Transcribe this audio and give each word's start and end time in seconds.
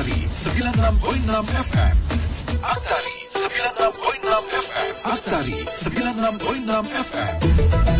Aktari 0.00 0.24
96.6 0.32 1.60
FM. 1.60 1.96
Aktari 2.64 3.16
96.6 3.36 4.48
FM. 4.64 4.94
Aktari 5.04 5.58
96.6 5.60 7.04
FM. 7.04 7.99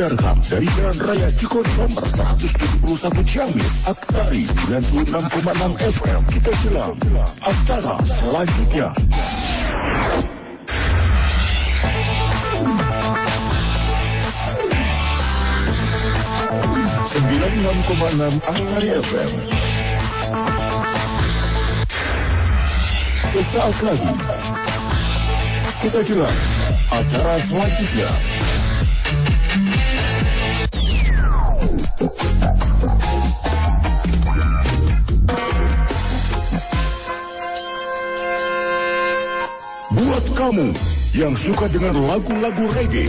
Disiarkan 0.00 0.40
dari 0.48 0.64
Jalan 0.80 0.96
Raya 0.96 1.28
Cikoni 1.28 1.72
nomor 1.76 2.08
171 2.08 3.20
Ciamis, 3.20 3.84
Aktari 3.84 4.48
96,6 4.48 5.76
FM. 5.76 6.20
Kita 6.32 6.50
jelang 6.64 6.96
acara 7.44 8.00
selanjutnya. 8.08 8.96
Sembilan 17.04 17.52
enam 17.60 17.76
koma 17.84 18.08
enam 18.16 18.34
Aktari 18.48 18.88
FM. 19.04 19.30
Sesaat 23.36 23.76
lagi 23.84 24.12
kita 25.84 26.00
jelang 26.08 26.38
acara 26.88 27.36
selanjutnya. 27.44 28.29
Kamu 40.50 40.74
yang 41.14 41.30
suka 41.38 41.70
dengan 41.70 41.94
lagu-lagu 42.10 42.66
reggae, 42.74 43.06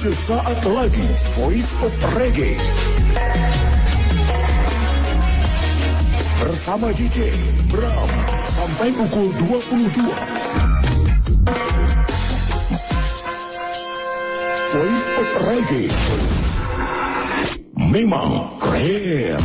sesaat 0.00 0.64
lagi 0.64 1.04
Voice 1.36 1.76
of 1.76 1.92
Reggae. 2.16 2.56
Bersama 6.40 6.88
DJ 6.96 7.36
Bram 7.68 8.08
sampai 8.48 8.96
pukul 8.96 9.28
22. 9.44 9.92
Voice 14.72 15.08
of 15.20 15.28
Reggae. 15.52 15.92
Memang 17.92 18.56
keren. 18.56 19.36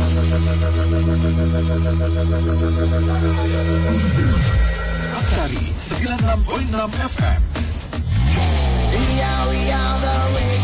Aktari 5.12 5.75
96.6 5.88 6.90
FM. 6.90 7.40
Are, 9.22 9.48
we 9.50 9.70
are 9.70 10.00
the 10.00 10.55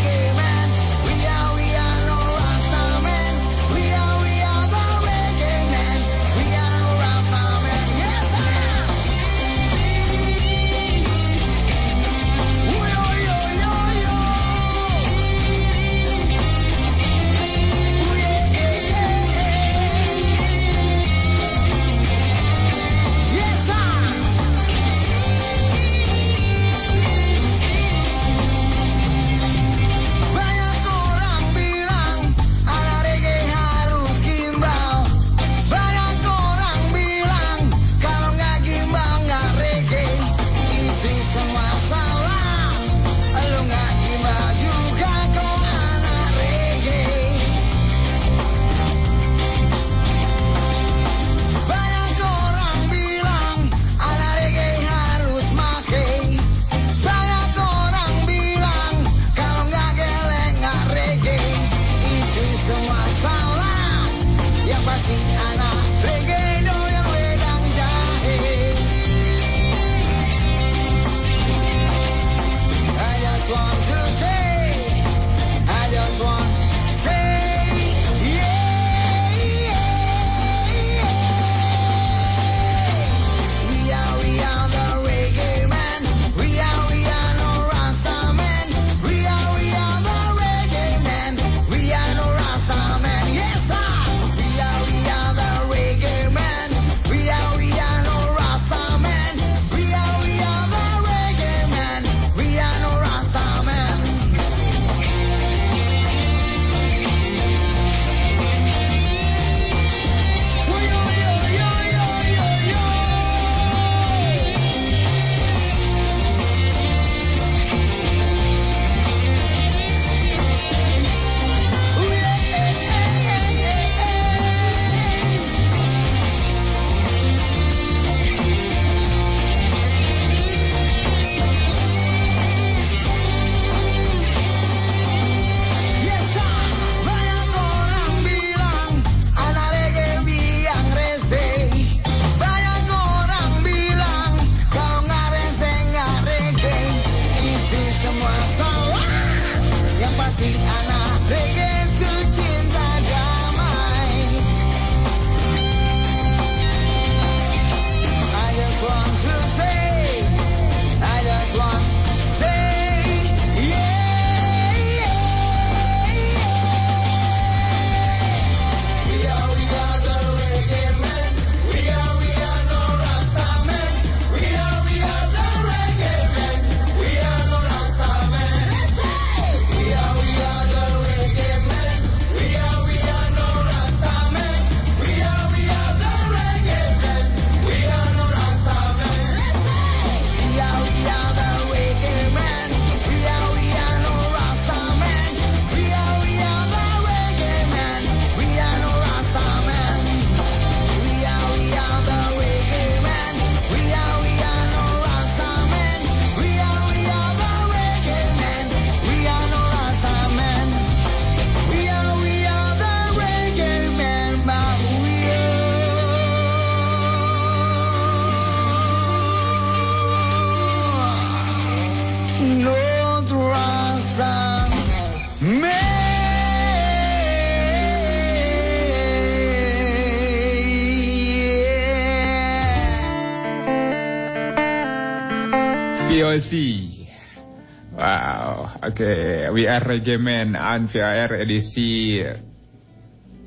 Wow, 237.97 238.77
oke. 238.85 239.13
We 239.57 239.65
are 239.65 239.81
Reggae 239.81 240.21
Man 240.21 240.53
on 240.53 240.85
edisi 240.85 242.21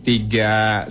391. 0.02 0.90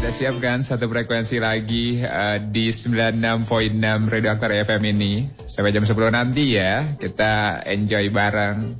Udah 0.00 0.12
siap 0.16 0.40
kan 0.40 0.64
satu 0.64 0.88
frekuensi 0.88 1.36
lagi 1.36 2.00
uh, 2.00 2.40
di 2.40 2.72
96.6 2.72 4.08
Radio 4.08 4.30
Aktor 4.32 4.56
FM 4.56 4.88
ini. 4.88 5.28
Sampai 5.44 5.76
jam 5.76 5.84
10 5.84 5.92
nanti 6.08 6.56
ya, 6.56 6.96
kita 6.96 7.60
enjoy 7.68 8.08
bareng. 8.08 8.72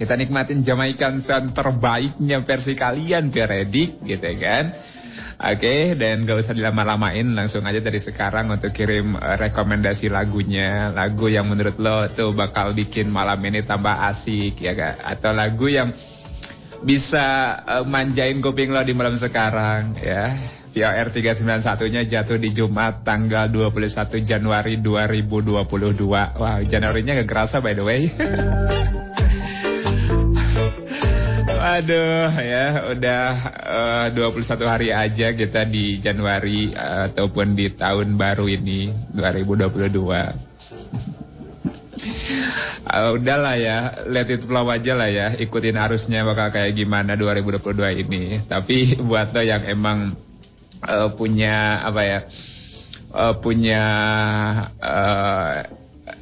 Kita 0.00 0.16
nikmatin 0.16 0.64
Jamaikan 0.64 1.20
sound 1.20 1.52
terbaiknya 1.52 2.40
versi 2.40 2.72
kalian, 2.72 3.28
Veredik, 3.28 4.00
gitu 4.08 4.32
kan. 4.40 4.72
Oke, 5.36 5.92
dan 6.00 6.24
gak 6.24 6.40
usah 6.40 6.56
dilama-lamain, 6.56 7.28
langsung 7.36 7.60
aja 7.68 7.76
dari 7.84 8.00
sekarang 8.00 8.48
untuk 8.48 8.72
kirim 8.72 9.20
uh, 9.20 9.36
rekomendasi 9.36 10.08
lagunya, 10.08 10.88
lagu 10.96 11.28
yang 11.28 11.44
menurut 11.44 11.76
lo 11.76 12.08
tuh 12.08 12.32
bakal 12.32 12.72
bikin 12.72 13.12
malam 13.12 13.36
ini 13.44 13.60
tambah 13.60 14.00
asik 14.08 14.64
ya 14.64 14.72
kak, 14.72 14.96
atau 14.96 15.36
lagu 15.36 15.68
yang 15.68 15.92
bisa 16.80 17.52
uh, 17.68 17.84
manjain 17.84 18.40
kuping 18.40 18.72
lo 18.72 18.80
di 18.80 18.96
malam 18.96 19.20
sekarang 19.20 20.00
ya. 20.00 20.32
VOR 20.76 21.08
391-nya 21.08 22.04
jatuh 22.04 22.36
di 22.36 22.52
Jumat 22.52 23.00
tanggal 23.00 23.48
21 23.48 24.20
Januari 24.24 24.76
2022. 24.76 26.36
Wah, 26.36 26.60
Januarinya 26.64 27.16
gak 27.24 27.28
kerasa 27.28 27.64
by 27.64 27.72
the 27.72 27.84
way. 27.84 28.12
Aduh 31.66 32.30
ya 32.30 32.94
udah 32.94 33.26
uh, 34.14 34.14
21 34.14 34.70
hari 34.70 34.94
aja 34.94 35.34
kita 35.34 35.66
di 35.66 35.98
Januari 35.98 36.70
uh, 36.70 37.10
ataupun 37.10 37.58
di 37.58 37.74
tahun 37.74 38.14
baru 38.14 38.46
ini 38.46 38.94
2022. 39.10 39.98
uh, 42.86 43.10
udahlah 43.18 43.58
ya, 43.58 44.06
let 44.06 44.30
it 44.30 44.46
flow 44.46 44.70
aja 44.70 44.94
lah 44.94 45.10
ya, 45.10 45.34
ikutin 45.34 45.74
arusnya 45.74 46.22
bakal 46.22 46.54
kayak 46.54 46.70
gimana 46.70 47.18
2022 47.18 47.58
ini. 48.06 48.46
Tapi 48.46 48.94
buat 49.10 49.34
lo 49.34 49.42
yang 49.42 49.66
emang 49.66 50.14
uh, 50.86 51.10
punya 51.18 51.82
apa 51.82 52.02
ya, 52.06 52.18
uh, 53.10 53.34
punya 53.42 53.82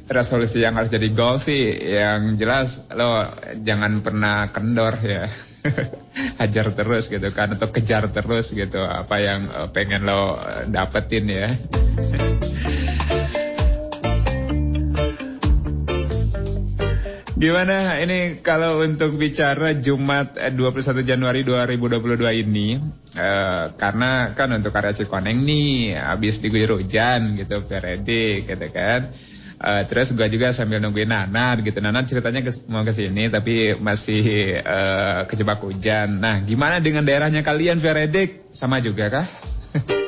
resolusi 0.05 0.61
yang 0.61 0.77
harus 0.77 0.93
jadi 0.93 1.09
goal 1.13 1.41
sih 1.41 1.73
yang 1.73 2.37
jelas 2.37 2.85
lo 2.93 3.33
jangan 3.65 4.05
pernah 4.05 4.53
kendor 4.53 4.93
ya. 5.01 5.25
Hajar 6.39 6.77
terus 6.77 7.09
gitu 7.09 7.33
kan 7.33 7.57
atau 7.57 7.73
kejar 7.73 8.13
terus 8.13 8.53
gitu 8.53 8.85
apa 8.85 9.17
yang 9.17 9.49
uh, 9.49 9.67
pengen 9.73 10.05
lo 10.05 10.37
dapetin 10.69 11.25
ya. 11.25 11.49
Gimana? 17.35 17.99
Ini 17.99 18.39
kalau 18.39 18.79
untuk 18.79 19.19
bicara 19.19 19.75
Jumat 19.75 20.39
21 20.39 21.03
Januari 21.03 21.43
2022 21.43 22.47
ini 22.47 22.79
uh, 23.19 23.75
karena 23.75 24.31
kan 24.31 24.55
untuk 24.55 24.71
karya 24.71 24.95
Cikoneng 24.95 25.43
nih 25.43 25.99
habis 25.99 26.39
diguyur 26.39 26.79
hujan 26.79 27.35
gitu 27.35 27.59
Feredi 27.67 28.47
gitu 28.47 28.67
kan 28.71 29.11
Uh, 29.55 29.87
terus 29.87 30.11
gue 30.11 30.27
juga 30.27 30.51
sambil 30.51 30.83
nungguin 30.83 31.07
Nana 31.07 31.55
gitu. 31.63 31.79
Nana 31.79 32.03
ceritanya 32.03 32.43
ke, 32.43 32.51
mau 32.67 32.83
ke 32.83 32.91
sini 32.91 33.31
tapi 33.31 33.73
masih 33.79 34.59
uh, 34.59 35.23
kejebak 35.31 35.63
hujan. 35.63 36.19
Nah, 36.19 36.43
gimana 36.43 36.83
dengan 36.83 37.07
daerahnya 37.07 37.39
kalian 37.39 37.79
Veredik? 37.79 38.51
Sama 38.51 38.83
juga 38.83 39.07
kah? 39.07 39.27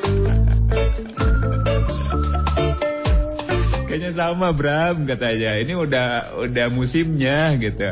Kayaknya 3.88 4.12
sama 4.12 4.52
Bram 4.52 5.08
katanya. 5.08 5.56
Ini 5.56 5.72
udah 5.72 6.06
udah 6.44 6.66
musimnya 6.68 7.56
gitu. 7.56 7.88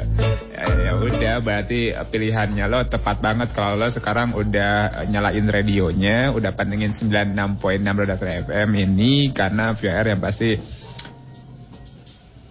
Ya, 0.53 0.65
ya 0.87 0.93
udah 1.01 1.41
berarti 1.41 1.97
pilihannya 1.97 2.69
lo 2.69 2.85
tepat 2.85 3.25
banget 3.25 3.57
kalau 3.57 3.81
lo 3.81 3.89
sekarang 3.89 4.37
udah 4.37 5.03
nyalain 5.09 5.49
radionya, 5.49 6.37
udah 6.37 6.53
pantengin 6.53 6.93
96.6 6.93 7.81
Roda 7.97 8.17
FM 8.21 8.71
ini 8.77 9.33
karena 9.33 9.73
VR 9.73 10.13
yang 10.13 10.21
pasti 10.21 10.61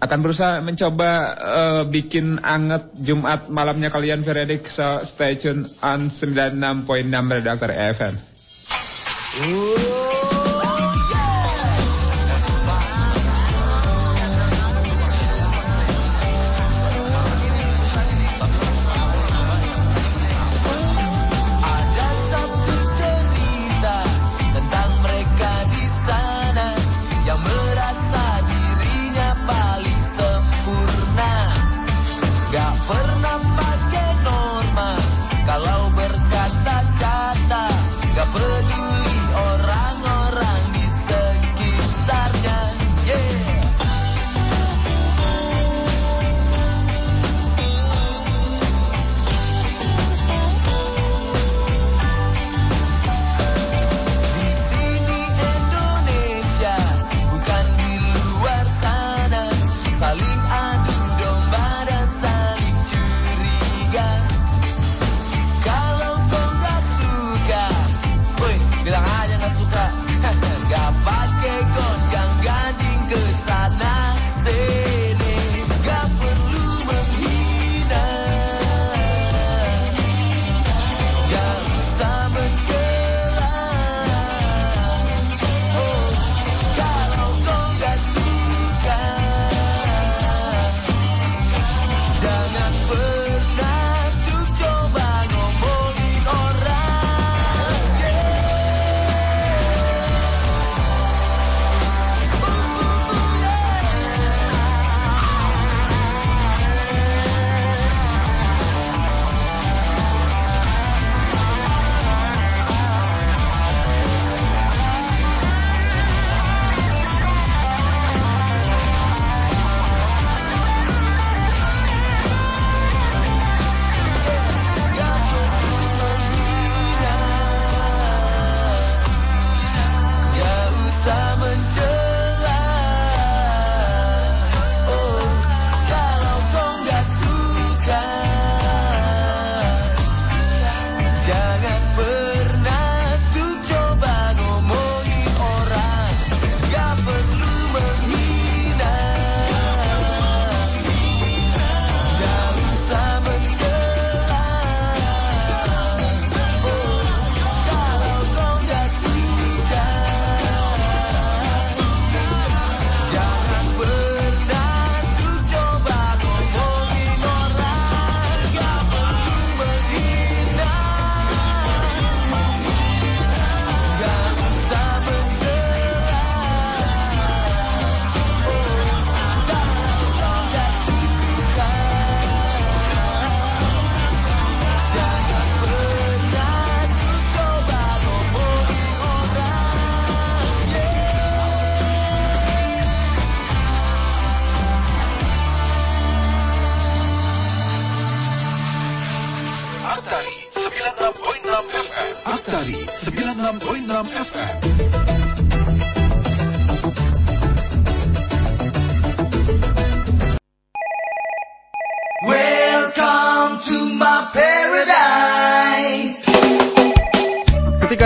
akan 0.06 0.19
berusaha 0.22 0.54
mencoba 0.62 1.10
uh, 1.36 1.84
bikin 1.90 2.40
anget 2.46 2.94
Jumat 2.96 3.50
malamnya 3.50 3.90
kalian 3.90 4.22
Veredik 4.22 4.69
so 4.69 5.02
stay 5.02 5.36
tune 5.36 5.66
on 5.81 6.07
96.6 6.13 7.10
Redaktor 7.12 7.69
FM. 7.74 8.13
Ada 9.36 10.05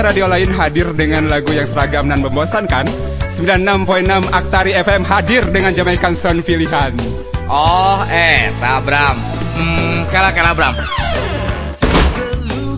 radio 0.10 0.26
lain 0.26 0.50
hadir 0.50 0.90
dengan 0.98 1.30
lagu 1.30 1.54
yang 1.54 1.70
seragam 1.70 2.10
dan 2.10 2.26
membosankan, 2.26 2.90
96.6 3.38 4.10
Aktari 4.34 4.74
FM 4.74 5.06
hadir 5.06 5.46
dengan 5.54 5.70
Jamaican 5.70 6.18
Sound 6.18 6.42
pilihan. 6.42 6.98
Oh, 7.46 8.02
eh, 8.10 8.50
Bram. 8.58 9.22
Hmm, 9.54 10.10
kela 10.10 10.34
kela 10.34 10.58
Bram. 10.58 10.74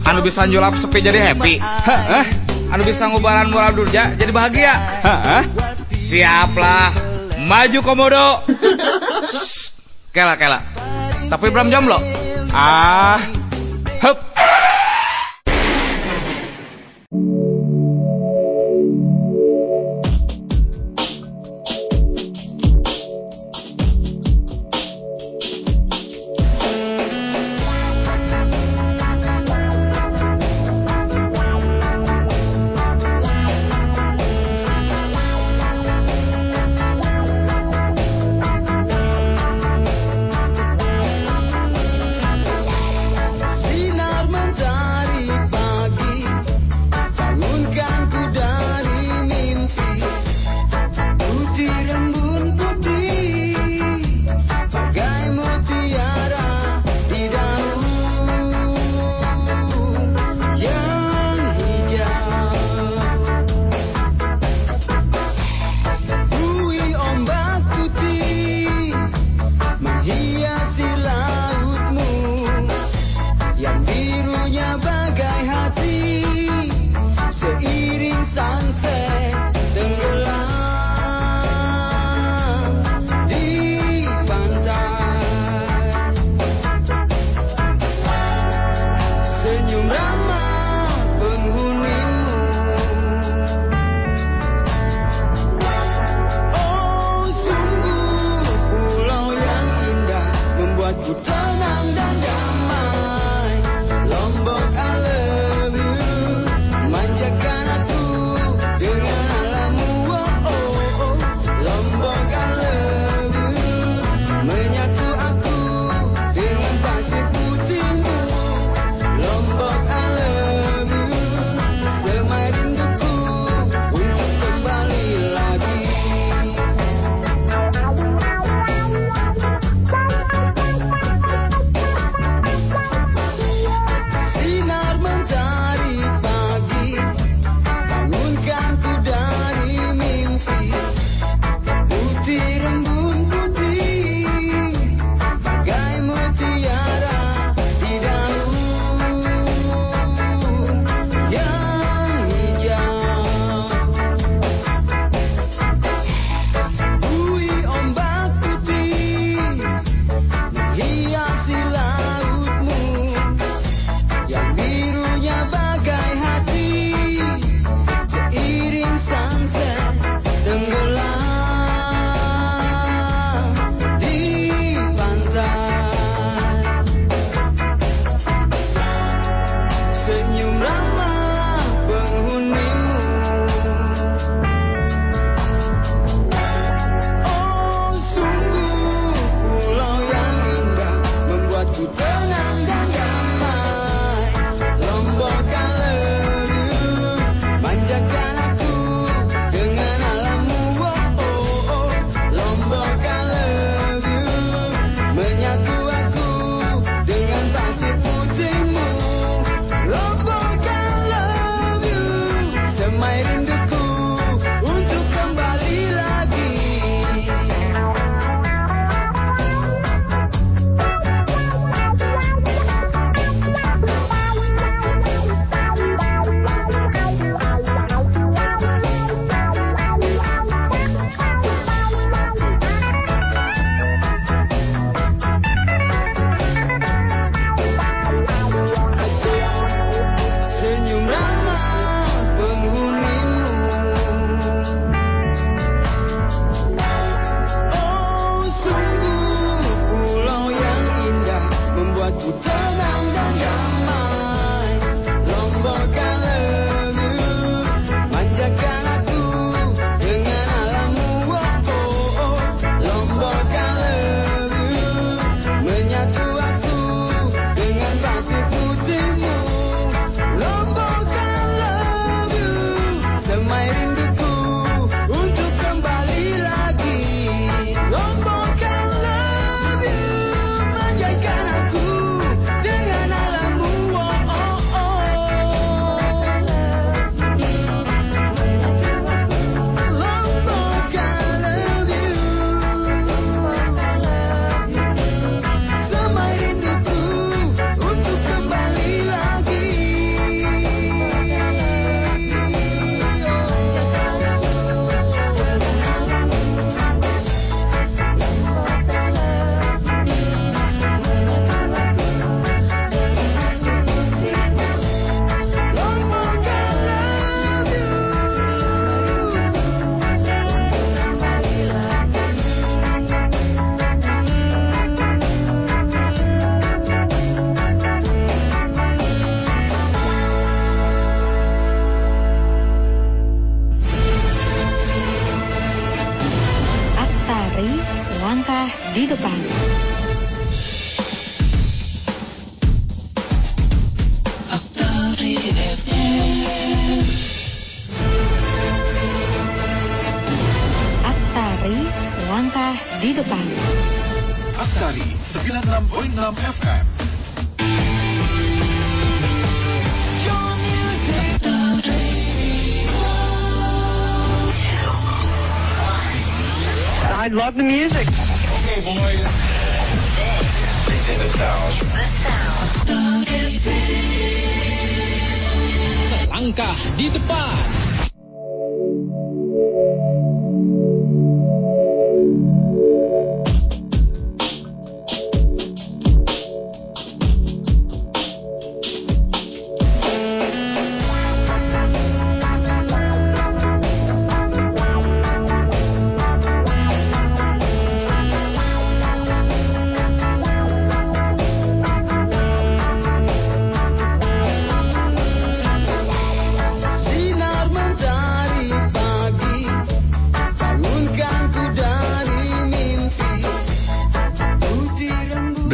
Anu 0.03 0.19
bisa 0.19 0.43
nyulap 0.43 0.75
sepi 0.75 0.99
jadi 0.99 1.31
happy. 1.31 1.55
Hah? 1.63 2.27
Anu 2.75 2.83
bisa 2.83 3.07
ngubaran 3.07 3.47
moral 3.47 3.79
durja 3.79 4.11
jadi 4.19 4.31
bahagia. 4.35 4.75
Hah? 4.99 5.47
Siaplah. 5.95 6.91
Maju 7.47 7.79
komodo. 7.79 8.43
kela 10.11 10.35
kela. 10.35 10.59
Tapi 11.31 11.47
Bram 11.47 11.71
jomblo. 11.71 11.95
Ah, 12.51 13.23
hup. 14.03 14.30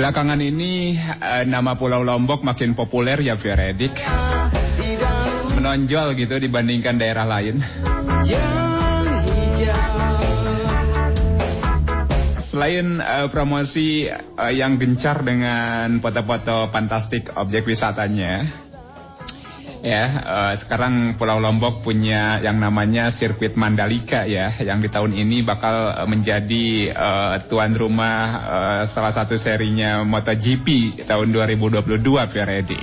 Belakangan 0.07 0.39
ini 0.39 0.95
eh, 0.95 1.43
nama 1.43 1.75
Pulau 1.75 1.99
Lombok 1.99 2.39
makin 2.39 2.79
populer 2.79 3.19
ya 3.19 3.35
daun 3.35 3.91
Menonjol 5.59 6.15
gitu 6.15 6.39
dibandingkan 6.39 6.95
daerah 6.95 7.27
lain. 7.27 7.59
Selain 12.39 13.03
eh, 13.03 13.27
promosi 13.27 14.07
eh, 14.07 14.53
yang 14.55 14.79
gencar 14.79 15.27
dengan 15.27 15.99
foto-foto 15.99 16.71
fantastik 16.71 17.35
objek 17.35 17.67
wisatanya, 17.67 18.47
ya 19.87 20.05
eh, 20.19 20.53
sekarang 20.59 21.15
Pulau 21.15 21.39
Lombok 21.39 21.79
punya 21.79 22.43
yang 22.43 22.59
namanya 22.59 23.07
sirkuit 23.07 23.55
Mandalika 23.55 24.27
ya, 24.27 24.51
yang 24.59 24.83
di 24.83 24.91
tahun 24.91 25.15
ini 25.15 25.47
bakal 25.47 25.95
eh, 25.95 26.07
menjadi 26.07 26.91
eh, 26.91 27.35
tuan 27.47 27.71
rumah 27.71 28.19
eh, 28.43 28.83
salah 28.91 29.15
satu 29.15 29.39
serinya 29.39 30.03
MotoGP 30.03 30.99
tahun 31.07 31.31
2022 31.31 32.03
Fioredi. 32.03 32.79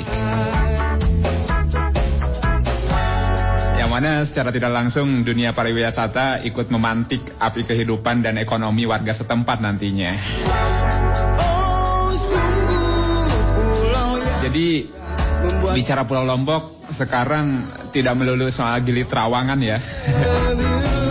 Yang 3.76 3.90
mana 3.92 4.24
secara 4.24 4.48
tidak 4.48 4.72
langsung 4.72 5.22
dunia 5.22 5.52
pariwisata 5.52 6.40
ikut 6.48 6.72
memantik 6.72 7.36
api 7.36 7.68
kehidupan 7.68 8.24
dan 8.24 8.40
ekonomi 8.40 8.88
warga 8.88 9.12
setempat 9.12 9.60
nantinya. 9.60 10.16
Oh 11.36 11.84
Jadi 14.40 14.88
bicara 15.74 16.08
Pulau 16.08 16.24
Lombok 16.24 16.73
sekarang 16.90 17.70
tidak 17.94 18.18
melulu 18.18 18.51
soal 18.53 18.81
gili 18.83 19.07
terawangan 19.09 19.61
ya. 19.62 19.79
oh, 19.79 19.85
oh, 20.18 20.59
oh. 20.59 21.05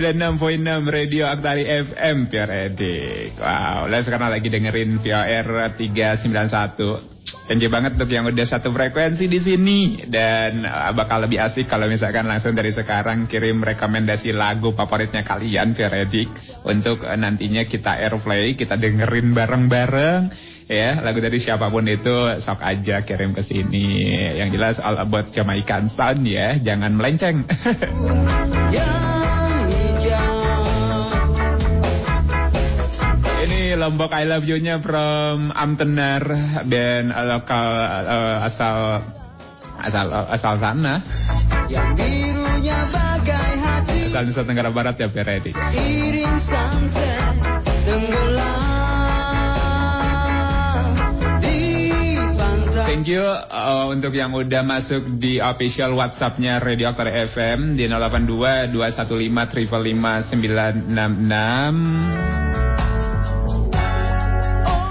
96.6 0.00 0.88
Radio 0.88 1.28
Aktari 1.28 1.68
FM 1.68 2.32
Pior 2.32 2.48
Edik. 2.48 3.36
Wow, 3.36 3.84
sekarang 4.00 4.32
lagi 4.32 4.48
dengerin 4.48 4.96
VR 4.96 5.76
391. 5.76 7.19
Thank 7.50 7.66
you 7.66 7.72
banget 7.74 7.98
untuk 7.98 8.14
yang 8.14 8.30
udah 8.30 8.46
satu 8.46 8.70
frekuensi 8.70 9.26
di 9.26 9.42
sini. 9.42 10.06
Dan 10.06 10.62
uh, 10.62 10.94
bakal 10.94 11.26
lebih 11.26 11.42
asik 11.42 11.66
kalau 11.66 11.90
misalkan 11.90 12.30
langsung 12.30 12.54
dari 12.54 12.70
sekarang 12.70 13.26
kirim 13.26 13.58
rekomendasi 13.66 14.30
lagu 14.30 14.70
favoritnya 14.70 15.26
kalian 15.26 15.74
Pior 15.74 15.90
Edik 15.90 16.30
untuk 16.62 17.02
uh, 17.02 17.18
nantinya 17.18 17.66
kita 17.66 17.98
airplay, 18.06 18.54
kita 18.54 18.78
dengerin 18.78 19.34
bareng-bareng. 19.34 20.30
Ya 20.70 21.02
lagu 21.02 21.18
dari 21.18 21.42
siapa 21.42 21.66
pun 21.74 21.90
itu 21.90 22.38
sok 22.38 22.62
aja 22.62 23.02
kirim 23.02 23.34
ke 23.34 23.42
sini. 23.42 24.14
Yang 24.38 24.48
jelas 24.54 24.76
all 24.78 25.02
about 25.02 25.34
Jamaican 25.34 25.90
sound 25.90 26.22
ya 26.30 26.54
jangan 26.54 26.94
melenceng. 26.94 27.50
Yang 28.78 29.19
Ini 33.70 33.78
Lombok 33.78 34.10
I 34.10 34.26
Love 34.26 34.50
You-nya 34.50 34.82
from 34.82 35.54
Amtenar 35.54 36.26
band 36.66 37.14
lokal 37.14 37.70
eh, 38.02 38.42
asal 38.42 38.98
asal 39.78 40.10
asal 40.10 40.58
sana 40.58 40.98
Yang 41.70 41.94
birunya 41.94 42.74
bagai 42.90 43.52
hati 43.62 44.10
asal 44.10 44.26
Nusa 44.26 44.42
Tenggara 44.42 44.74
Barat 44.74 44.98
ya 44.98 45.06
Feredi. 45.06 45.54
Iring 45.54 46.34
sunset 46.42 47.34
Thank 52.74 53.06
you 53.06 53.22
eh, 53.22 53.84
untuk 53.86 54.18
yang 54.18 54.34
udah 54.34 54.66
masuk 54.66 55.22
di 55.22 55.38
official 55.38 55.94
WhatsApp-nya 55.94 56.58
Radio 56.58 56.90
Aktor 56.90 57.06
FM 57.06 57.78
di 57.78 57.86
082 57.86 58.74
215 58.74 59.30
555 59.30 60.26
966. 62.66 62.69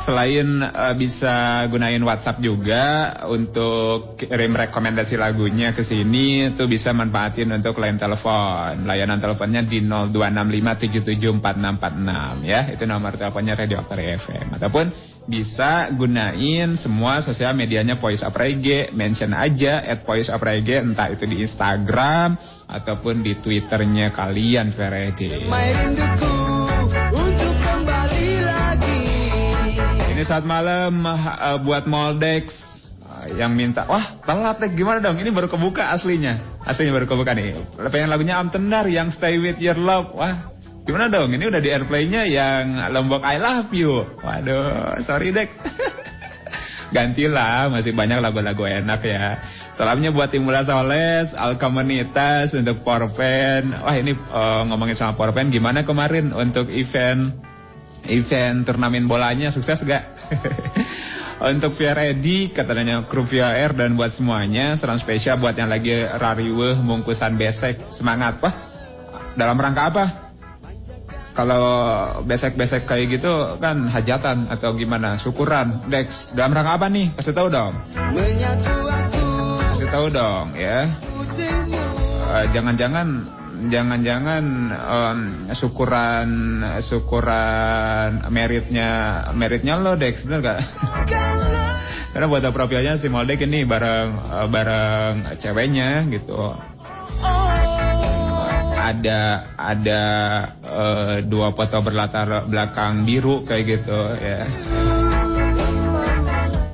Selain 0.10 0.66
eh, 0.66 0.96
bisa 0.98 1.70
gunain 1.70 2.02
WhatsApp 2.02 2.42
juga 2.42 3.14
untuk 3.30 4.18
kirim 4.18 4.58
rekomendasi 4.58 5.22
lagunya 5.22 5.70
ke 5.70 5.86
sini, 5.86 6.50
tuh 6.58 6.66
bisa 6.66 6.98
manfaatin 6.98 7.54
untuk 7.54 7.78
line 7.78 8.02
telepon. 8.02 8.90
Layanan 8.90 9.22
teleponnya 9.22 9.62
di 9.62 9.86
0265774646 9.86 12.42
ya. 12.42 12.74
Itu 12.74 12.90
nomor 12.90 13.22
teleponnya 13.22 13.54
Radio 13.54 13.86
Aktor 13.86 14.02
FM. 14.02 14.58
Ataupun 14.58 14.90
bisa 15.30 15.94
gunain 15.94 16.74
semua 16.74 17.22
sosial 17.22 17.54
medianya 17.54 18.02
Voice 18.02 18.26
of 18.26 18.34
Reggae, 18.34 18.90
mention 18.98 19.38
aja 19.38 19.78
at 19.78 20.10
Voice 20.10 20.34
of 20.34 20.42
Reggae, 20.42 20.82
entah 20.82 21.14
itu 21.14 21.30
di 21.30 21.46
Instagram 21.46 22.34
ataupun 22.66 23.22
di 23.22 23.38
Twitternya 23.38 24.10
kalian, 24.10 24.74
Feredi. 24.74 25.46
Saat 30.30 30.46
malam 30.46 31.02
eh, 31.10 31.58
buat 31.66 31.90
Moldex 31.90 32.46
eh, 33.02 33.42
yang 33.42 33.58
minta, 33.58 33.90
wah 33.90 34.06
telat 34.22 34.62
deh 34.62 34.70
gimana 34.78 35.02
dong? 35.02 35.18
Ini 35.18 35.34
baru 35.34 35.50
kebuka 35.50 35.90
aslinya, 35.90 36.62
aslinya 36.70 36.94
baru 36.94 37.10
kebuka 37.10 37.34
nih. 37.34 37.58
Pengen 37.90 38.14
lagunya 38.14 38.38
Amtenar 38.38 38.86
yang 38.86 39.10
Stay 39.10 39.42
With 39.42 39.58
Your 39.58 39.82
Love, 39.82 40.14
wah 40.14 40.54
gimana 40.86 41.10
dong? 41.10 41.34
Ini 41.34 41.50
udah 41.50 41.58
di 41.58 41.74
airplaynya 41.74 42.30
yang 42.30 42.78
Lombok 42.94 43.26
I 43.26 43.42
Love 43.42 43.74
You. 43.74 44.06
Waduh, 44.22 45.02
sorry 45.02 45.34
dek. 45.34 45.50
Gantilah, 46.96 47.70
masih 47.70 47.94
banyak 47.94 48.22
lagu-lagu 48.22 48.66
enak 48.66 49.02
ya. 49.06 49.38
Salamnya 49.78 50.10
buat 50.10 50.34
Timula 50.34 50.66
Soles, 50.66 51.38
Al 51.38 51.62
Komunitas, 51.62 52.58
untuk 52.58 52.82
Porpen. 52.86 53.74
Wah 53.74 53.98
ini 53.98 54.14
eh, 54.14 54.62
ngomongin 54.70 54.94
sama 54.94 55.18
Porpen, 55.18 55.50
gimana 55.50 55.82
kemarin 55.82 56.34
untuk 56.38 56.70
event 56.70 57.49
event 58.08 58.64
turnamen 58.64 59.10
bolanya 59.10 59.52
sukses 59.52 59.84
gak? 59.84 60.04
Untuk 61.40 61.80
Edi, 61.80 62.52
katanya 62.52 63.08
kru 63.08 63.24
VR 63.24 63.72
dan 63.72 63.96
buat 63.96 64.12
semuanya, 64.12 64.76
salam 64.76 65.00
spesial 65.00 65.40
buat 65.40 65.56
yang 65.56 65.72
lagi 65.72 66.04
rariweh 66.04 66.76
bungkusan 66.84 67.40
besek, 67.40 67.80
semangat. 67.96 68.44
Wah, 68.44 68.52
dalam 69.40 69.56
rangka 69.56 69.88
apa? 69.88 70.06
Kalau 71.32 71.64
besek-besek 72.28 72.84
kayak 72.84 73.08
gitu 73.08 73.56
kan 73.64 73.88
hajatan 73.88 74.52
atau 74.52 74.76
gimana? 74.76 75.16
Syukuran, 75.16 75.88
Dex. 75.88 76.36
Dalam 76.36 76.52
rangka 76.52 76.76
apa 76.76 76.92
nih? 76.92 77.16
Kasih 77.16 77.32
tahu 77.32 77.48
dong. 77.48 77.80
Kasih 79.72 79.88
tahu 79.88 80.12
dong 80.12 80.60
ya. 80.60 80.84
Eh, 82.36 82.46
Jangan-jangan 82.52 83.39
jangan-jangan 83.68 84.44
em, 84.72 85.20
syukuran 85.52 86.30
syukuran 86.80 88.24
meritnya 88.32 89.22
meritnya 89.36 89.76
lo 89.76 90.00
Dex 90.00 90.24
bener 90.24 90.40
gak? 90.56 90.60
Karena 92.16 92.26
buat 92.26 92.42
profilnya 92.50 92.98
si 92.98 93.06
Moldek 93.12 93.46
ini 93.46 93.68
bareng 93.68 94.10
eh, 94.18 94.48
bareng 94.50 95.16
ceweknya 95.38 96.08
gitu. 96.10 96.56
Ada 98.80 99.54
ada 99.60 100.04
eh, 100.64 101.16
dua 101.28 101.54
foto 101.54 101.78
berlatar 101.86 102.50
belakang 102.50 103.06
biru 103.06 103.46
kayak 103.46 103.64
gitu 103.68 104.00
ya. 104.18 104.48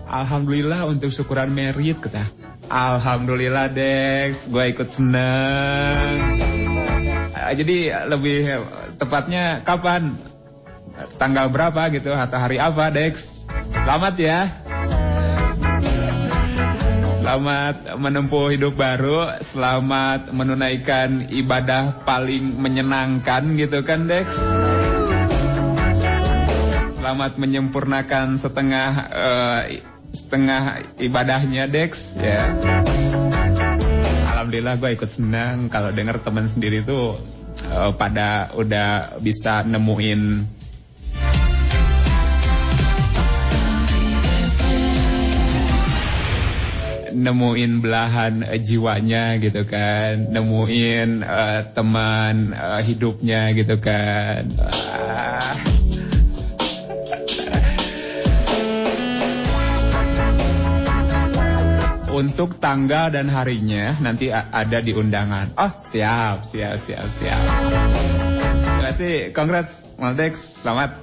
Alhamdulillah 0.08 0.88
untuk 0.88 1.12
syukuran 1.12 1.52
merit 1.52 2.00
kita. 2.00 2.32
Alhamdulillah 2.71 3.69
Dex, 3.69 4.48
gue 4.48 4.71
ikut 4.71 4.88
seneng. 4.88 6.55
Jadi 7.53 7.93
lebih 8.10 8.49
tepatnya 8.97 9.62
kapan? 9.62 10.17
Tanggal 11.19 11.51
berapa 11.51 11.91
gitu 11.91 12.15
atau 12.15 12.38
hari 12.39 12.55
apa 12.58 12.88
Dex? 12.89 13.43
Selamat 13.69 14.15
ya. 14.15 14.47
Selamat 17.25 17.97
menempuh 17.97 18.53
hidup 18.53 18.77
baru, 18.77 19.41
selamat 19.41 20.29
menunaikan 20.29 21.27
ibadah 21.34 22.05
paling 22.05 22.62
menyenangkan 22.62 23.58
gitu 23.60 23.81
kan 23.81 24.05
Dex. 24.05 24.29
Selamat 26.95 27.36
menyempurnakan 27.41 28.38
setengah 28.38 28.89
eh, 29.10 29.84
setengah 30.15 30.86
ibadahnya 31.01 31.67
Dex 31.67 32.15
ya. 32.15 32.55
Alhamdulillah 34.31 34.77
gue 34.77 34.93
ikut 34.93 35.10
senang 35.10 35.67
kalau 35.73 35.89
denger 35.91 36.21
teman 36.21 36.45
sendiri 36.45 36.86
tuh 36.86 37.17
eh, 37.63 37.91
pada 37.96 38.52
udah 38.58 39.20
bisa 39.24 39.63
nemuin 39.63 40.22
nemuin 47.15 47.72
belahan 47.80 48.44
eh, 48.44 48.60
jiwanya 48.60 49.39
gitu 49.39 49.63
kan, 49.63 50.28
nemuin 50.30 51.24
eh, 51.24 51.62
teman 51.72 52.52
eh, 52.52 52.82
hidupnya 52.84 53.56
gitu 53.56 53.80
kan. 53.80 54.44
Ah. 54.60 55.75
Untuk 62.15 62.63
tanggal 62.63 63.12
dan 63.12 63.28
harinya 63.28 63.91
nanti 63.99 64.32
ada 64.32 64.80
di 64.80 64.95
undangan. 64.95 65.51
Oh, 65.60 65.67
siap, 65.84 66.47
siap, 66.47 66.80
siap, 66.80 67.12
siap. 67.12 67.43
Terima 68.63 68.84
kasih, 68.88 69.36
congrats, 69.36 69.75
Maldex, 69.99 70.63
selamat. 70.63 70.95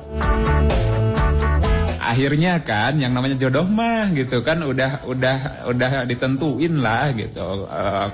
Akhirnya 2.00 2.64
kan 2.64 2.96
yang 2.96 3.12
namanya 3.12 3.36
jodoh 3.36 3.68
mah 3.68 4.08
gitu 4.16 4.40
kan 4.40 4.64
udah 4.64 5.04
udah 5.04 5.68
udah 5.68 6.08
ditentuin 6.08 6.80
lah 6.80 7.12
gitu. 7.12 7.68
Eh, 7.68 8.08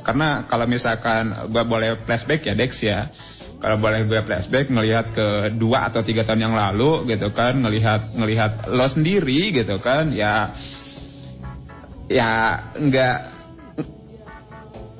karena 0.00 0.48
kalau 0.48 0.64
misalkan 0.64 1.52
gua 1.52 1.68
boleh 1.68 2.00
flashback 2.00 2.48
ya 2.48 2.56
Dex 2.56 2.80
ya. 2.80 3.12
Kalau 3.58 3.74
boleh 3.74 4.06
gue 4.06 4.22
flashback 4.22 4.70
ngelihat 4.70 5.18
ke 5.18 5.26
dua 5.58 5.90
atau 5.90 6.06
tiga 6.06 6.22
tahun 6.22 6.46
yang 6.46 6.54
lalu 6.54 7.10
gitu 7.10 7.34
kan 7.34 7.58
ngelihat 7.58 8.14
ngelihat 8.14 8.70
lo 8.70 8.86
sendiri 8.86 9.50
gitu 9.50 9.82
kan 9.82 10.14
ya 10.14 10.54
ya 12.08 12.58
nggak 12.76 13.38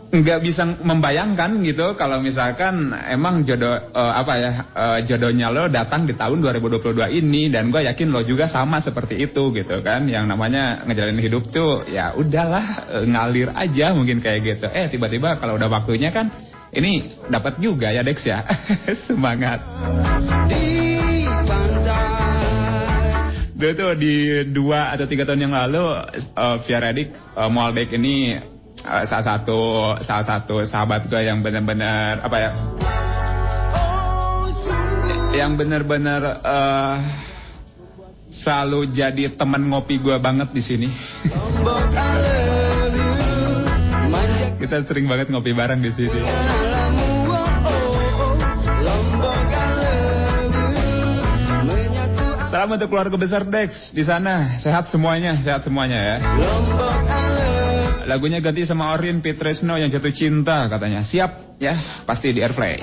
nggak 0.09 0.41
bisa 0.41 0.65
membayangkan 0.65 1.61
gitu 1.61 1.93
kalau 1.93 2.25
misalkan 2.25 2.97
emang 2.97 3.45
jodoh 3.45 3.77
eh, 3.77 4.13
apa 4.17 4.33
ya 4.41 4.51
eh, 4.73 4.99
jodohnya 5.05 5.53
lo 5.53 5.69
datang 5.69 6.09
di 6.09 6.17
tahun 6.17 6.41
2022 6.41 7.21
ini 7.21 7.53
dan 7.53 7.69
gue 7.69 7.85
yakin 7.85 8.09
lo 8.09 8.25
juga 8.25 8.49
sama 8.49 8.81
seperti 8.81 9.21
itu 9.21 9.53
gitu 9.53 9.85
kan. 9.85 10.09
Yang 10.09 10.33
namanya 10.33 10.81
ngejalanin 10.89 11.21
hidup 11.21 11.53
tuh 11.53 11.85
ya 11.85 12.17
udahlah 12.17 12.89
eh, 12.89 13.05
ngalir 13.05 13.53
aja 13.53 13.93
mungkin 13.93 14.25
kayak 14.25 14.41
gitu. 14.49 14.67
Eh 14.73 14.89
tiba-tiba 14.89 15.37
kalau 15.37 15.61
udah 15.61 15.69
waktunya 15.69 16.09
kan 16.09 16.33
ini 16.73 17.05
dapat 17.29 17.61
juga 17.61 17.93
ya 17.93 18.01
Dex 18.01 18.25
ya. 18.25 18.49
Semangat 18.97 19.61
Dulu 23.59 23.73
tuh 23.75 23.99
di 23.99 24.47
dua 24.55 24.95
atau 24.95 25.11
tiga 25.11 25.27
tahun 25.27 25.51
yang 25.51 25.55
lalu 25.59 25.83
uh, 26.39 26.57
via 26.63 26.79
Reddit 26.79 27.11
uh, 27.35 27.51
Moldek 27.51 27.91
ini 27.99 28.39
uh, 28.87 29.03
salah 29.03 29.27
satu 29.35 29.61
salah 29.99 30.23
satu 30.23 30.63
sahabat 30.63 31.11
gue 31.11 31.27
yang 31.27 31.43
benar-benar 31.43 32.23
apa 32.23 32.37
ya 32.39 32.55
yang 35.35 35.59
benar-benar 35.59 36.39
uh, 36.39 37.03
selalu 38.31 38.95
jadi 38.95 39.35
teman 39.35 39.67
ngopi 39.67 39.99
gue 39.99 40.15
banget 40.23 40.55
di 40.55 40.63
sini. 40.63 40.89
Kita 44.63 44.83
sering 44.87 45.11
banget 45.11 45.35
ngopi 45.35 45.51
bareng 45.55 45.83
di 45.83 45.91
sini. 45.91 46.19
Salam 52.59 52.75
untuk 52.75 52.91
keluarga 52.91 53.15
besar 53.15 53.47
Dex 53.47 53.95
di 53.95 54.03
sana. 54.03 54.59
Sehat 54.59 54.91
semuanya, 54.91 55.39
sehat 55.39 55.63
semuanya 55.63 55.95
ya. 55.95 56.17
Lagunya 58.11 58.43
ganti 58.43 58.67
sama 58.67 58.91
Orin 58.99 59.23
Pitresno 59.23 59.79
yang 59.79 59.95
jatuh 59.95 60.11
cinta 60.11 60.67
katanya. 60.67 61.07
Siap 61.07 61.63
ya, 61.63 61.79
pasti 62.03 62.35
di 62.35 62.43
airplay. 62.43 62.83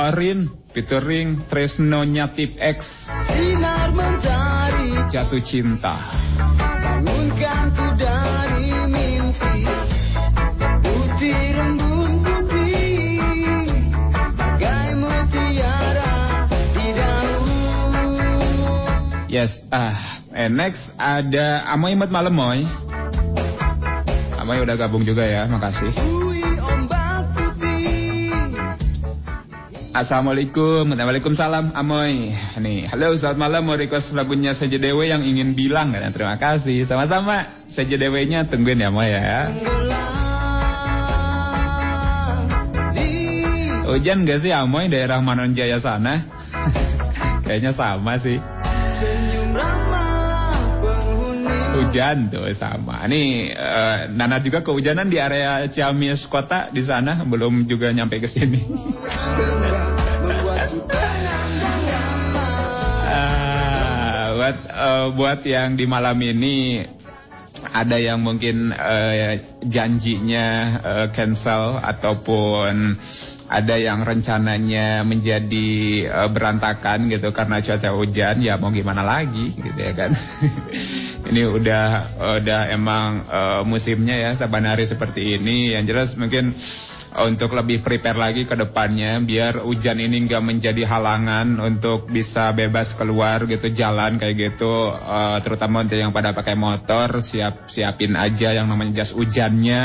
Orin 0.00 0.48
featuring 0.72 1.44
Tresnonya 1.44 2.32
Tip 2.32 2.56
X 2.56 3.12
jatuh 5.12 5.44
cinta. 5.44 6.08
bangunkanku 6.80 7.81
Yes, 19.32 19.64
ah, 19.72 19.96
and 20.36 20.60
next 20.60 20.92
ada 21.00 21.64
Amoy 21.72 21.96
Imut 21.96 22.12
Malam 22.12 22.36
Moy. 22.36 22.68
Amoy 24.36 24.60
udah 24.60 24.76
gabung 24.76 25.08
juga 25.08 25.24
ya, 25.24 25.48
makasih. 25.48 25.88
Assalamualaikum, 29.96 30.84
Waalaikumsalam 30.92 31.72
Amoy. 31.72 32.36
Nih, 32.60 32.84
halo 32.92 33.16
selamat 33.16 33.40
malam 33.40 33.64
mau 33.64 33.80
request 33.80 34.12
lagunya 34.12 34.52
Saja 34.52 34.76
Dewe 34.76 35.08
yang 35.08 35.24
ingin 35.24 35.56
bilang 35.56 35.96
kan. 35.96 36.12
Terima 36.12 36.36
kasih. 36.36 36.84
Sama-sama. 36.84 37.48
Saja 37.72 37.96
Dewenya 37.96 38.44
tungguin 38.44 38.84
ya 38.84 38.92
Moy 38.92 39.16
ya. 39.16 39.48
Hujan 43.88 44.28
gak 44.28 44.44
sih 44.44 44.52
Amoy 44.52 44.92
daerah 44.92 45.24
Manon 45.24 45.56
Jaya 45.56 45.80
sana? 45.80 46.20
Kayaknya 47.48 47.72
sama 47.72 48.20
sih. 48.20 48.36
Hujan 51.72 52.28
tuh 52.32 52.48
sama. 52.52 53.04
Nih 53.08 53.52
eh, 53.52 53.98
Nana 54.12 54.40
juga 54.40 54.60
kehujanan 54.64 55.08
di 55.08 55.20
area 55.20 55.64
Ciamis 55.68 56.28
kota 56.28 56.68
di 56.68 56.80
sana 56.84 57.24
belum 57.24 57.64
juga 57.64 57.92
nyampe 57.92 58.20
ke 58.20 58.28
sini. 58.28 58.60
Ah, 63.12 64.32
buat 64.36 64.56
eh, 64.68 65.06
buat 65.16 65.40
yang 65.44 65.76
di 65.76 65.84
malam 65.84 66.16
ini 66.20 66.84
ada 67.72 67.96
yang 67.96 68.20
mungkin 68.20 68.72
eh, 68.72 69.40
janjinya 69.64 70.46
eh, 70.80 71.06
cancel 71.12 71.80
ataupun 71.80 73.00
ada 73.52 73.76
yang 73.76 74.00
rencananya 74.00 75.04
menjadi 75.04 75.68
eh, 76.08 76.28
berantakan 76.32 77.12
gitu 77.12 77.28
karena 77.36 77.60
cuaca 77.60 77.92
hujan 77.92 78.40
ya 78.40 78.56
mau 78.56 78.72
gimana 78.72 79.04
lagi 79.04 79.52
gitu 79.52 79.76
ya 79.76 79.92
kan. 79.92 80.10
Ini 81.28 81.42
udah 81.46 81.86
udah 82.40 82.60
emang 82.72 83.28
eh, 83.28 83.62
musimnya 83.68 84.16
ya 84.16 84.30
saban 84.32 84.64
hari 84.64 84.88
seperti 84.88 85.36
ini. 85.36 85.76
Yang 85.76 85.84
jelas 85.92 86.08
mungkin 86.16 86.56
untuk 87.12 87.52
lebih 87.52 87.84
prepare 87.84 88.16
lagi 88.16 88.48
ke 88.48 88.56
depannya 88.56 89.20
biar 89.20 89.60
hujan 89.60 90.00
ini 90.00 90.24
nggak 90.24 90.40
menjadi 90.40 90.88
halangan 90.88 91.60
untuk 91.60 92.08
bisa 92.08 92.56
bebas 92.56 92.96
keluar 92.96 93.44
gitu 93.44 93.68
jalan 93.68 94.16
kayak 94.16 94.56
gitu. 94.56 94.96
Eh, 94.96 95.38
terutama 95.44 95.84
untuk 95.84 96.00
yang 96.00 96.16
pada 96.16 96.32
pakai 96.32 96.56
motor 96.56 97.20
siap 97.20 97.68
siapin 97.68 98.16
aja 98.16 98.56
yang 98.56 98.66
namanya 98.66 99.04
jas 99.04 99.12
hujannya 99.12 99.84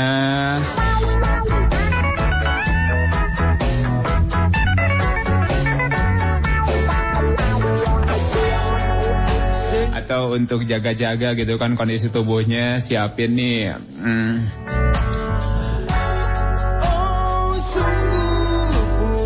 untuk 10.38 10.62
jaga-jaga 10.62 11.34
gitu 11.34 11.58
kan 11.58 11.74
kondisi 11.74 12.08
tubuhnya, 12.14 12.78
siapin 12.78 13.34
nih. 13.34 13.74
hmm, 13.74 14.34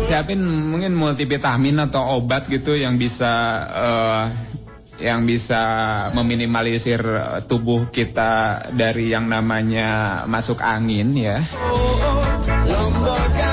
siapin 0.03 0.41
mungkin 0.45 0.93
multivitamin 0.93 1.89
atau 1.89 2.21
obat 2.21 2.45
gitu 2.45 2.77
yang 2.77 3.01
bisa 3.01 3.33
eh, 3.73 4.23
yang 5.01 5.25
bisa 5.25 5.61
meminimalisir 6.13 7.01
tubuh 7.49 7.89
kita 7.89 8.61
dari 8.77 9.09
yang 9.09 9.25
namanya 9.25 10.21
masuk 10.29 10.61
angin 10.61 11.17
ya. 11.17 11.41
Oh, 11.57 13.52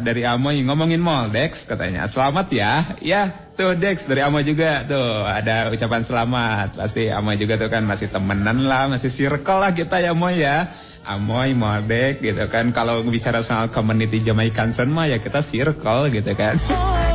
dari 0.00 0.24
Amoy 0.24 0.64
ngomongin 0.64 0.98
mall 1.02 1.28
Dex 1.28 1.68
katanya. 1.68 2.08
Selamat 2.08 2.48
ya. 2.50 2.82
Ya, 2.98 3.30
tuh 3.54 3.76
Dex 3.78 4.08
dari 4.08 4.24
Amoy 4.24 4.42
juga 4.42 4.82
tuh 4.88 5.22
ada 5.22 5.70
ucapan 5.70 6.02
selamat. 6.02 6.80
Pasti 6.80 7.12
Amoy 7.12 7.36
juga 7.36 7.60
tuh 7.60 7.68
kan 7.70 7.84
masih 7.86 8.10
temenan 8.10 8.64
lah, 8.64 8.90
masih 8.90 9.12
circle 9.12 9.60
lah 9.60 9.70
kita 9.76 10.00
ya 10.00 10.16
Amoy 10.16 10.40
ya. 10.40 10.72
Amoy, 11.04 11.52
Moldek 11.52 12.24
gitu 12.24 12.48
kan. 12.48 12.72
Kalau 12.72 13.04
bicara 13.04 13.44
soal 13.44 13.68
community 13.68 14.24
Jamaican 14.24 14.72
Son 14.72 14.88
mah 14.88 15.04
ya 15.06 15.20
kita 15.20 15.44
circle 15.44 16.08
gitu 16.08 16.32
kan. 16.32 16.56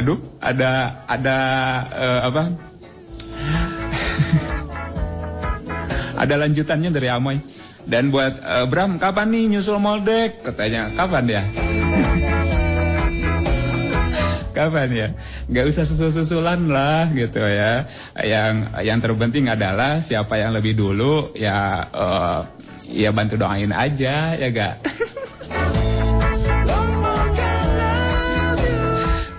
Aduh, 0.00 0.16
ada 0.40 1.04
ada 1.04 1.36
eh, 1.92 2.20
apa? 2.24 2.42
ada 6.24 6.34
lanjutannya 6.40 6.88
dari 6.88 7.12
Amoy. 7.12 7.59
Dan 7.88 8.12
buat 8.12 8.36
eh, 8.40 8.66
Bram, 8.68 9.00
kapan 9.00 9.32
nih 9.32 9.56
nyusul 9.56 9.80
Moldek? 9.80 10.44
Katanya, 10.44 10.92
kapan 10.92 11.24
ya? 11.28 11.42
kapan 14.56 14.88
ya? 14.92 15.08
Gak 15.48 15.64
usah 15.70 15.84
susul-susulan 15.88 16.68
lah 16.68 17.08
gitu 17.16 17.40
ya. 17.40 17.88
Yang 18.20 18.68
yang 18.84 18.98
terpenting 19.00 19.48
adalah 19.48 20.04
siapa 20.04 20.36
yang 20.36 20.52
lebih 20.52 20.76
dulu 20.76 21.32
ya 21.32 21.88
eh, 21.88 22.40
ya 22.90 23.14
bantu 23.14 23.38
doain 23.40 23.72
aja 23.72 24.36
ya 24.36 24.48
gak? 24.52 24.74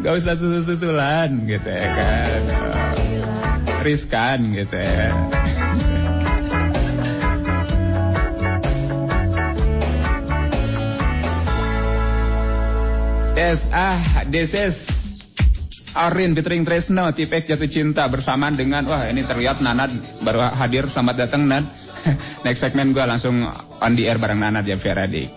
Gak 0.01 0.17
usah 0.17 0.33
susul-susulan 0.33 1.45
gitu 1.45 1.69
ya 1.69 1.87
kan. 1.93 2.41
Eh, 2.49 3.85
riskan 3.85 4.49
gitu 4.57 4.73
ya. 4.73 5.13
Yes, 13.41 13.65
ah, 13.73 14.21
this 14.29 14.53
is 14.53 14.75
Arin 15.97 16.37
featuring 16.37 16.61
Tresno, 16.61 17.09
Tipek 17.09 17.49
Jatuh 17.49 17.65
Cinta 17.65 18.05
bersamaan 18.05 18.53
dengan, 18.53 18.85
wah 18.85 19.09
ini 19.09 19.25
terlihat 19.25 19.65
Nanad 19.65 20.21
baru 20.21 20.45
hadir, 20.53 20.85
selamat 20.85 21.25
datang 21.25 21.49
Nad. 21.49 21.65
Next 22.45 22.61
segmen 22.61 22.93
gue 22.93 23.01
langsung 23.01 23.41
on 23.81 23.97
the 23.97 24.05
air 24.05 24.21
bareng 24.21 24.37
Nanad 24.37 24.69
ya 24.69 24.77
Feradik. 24.77 25.33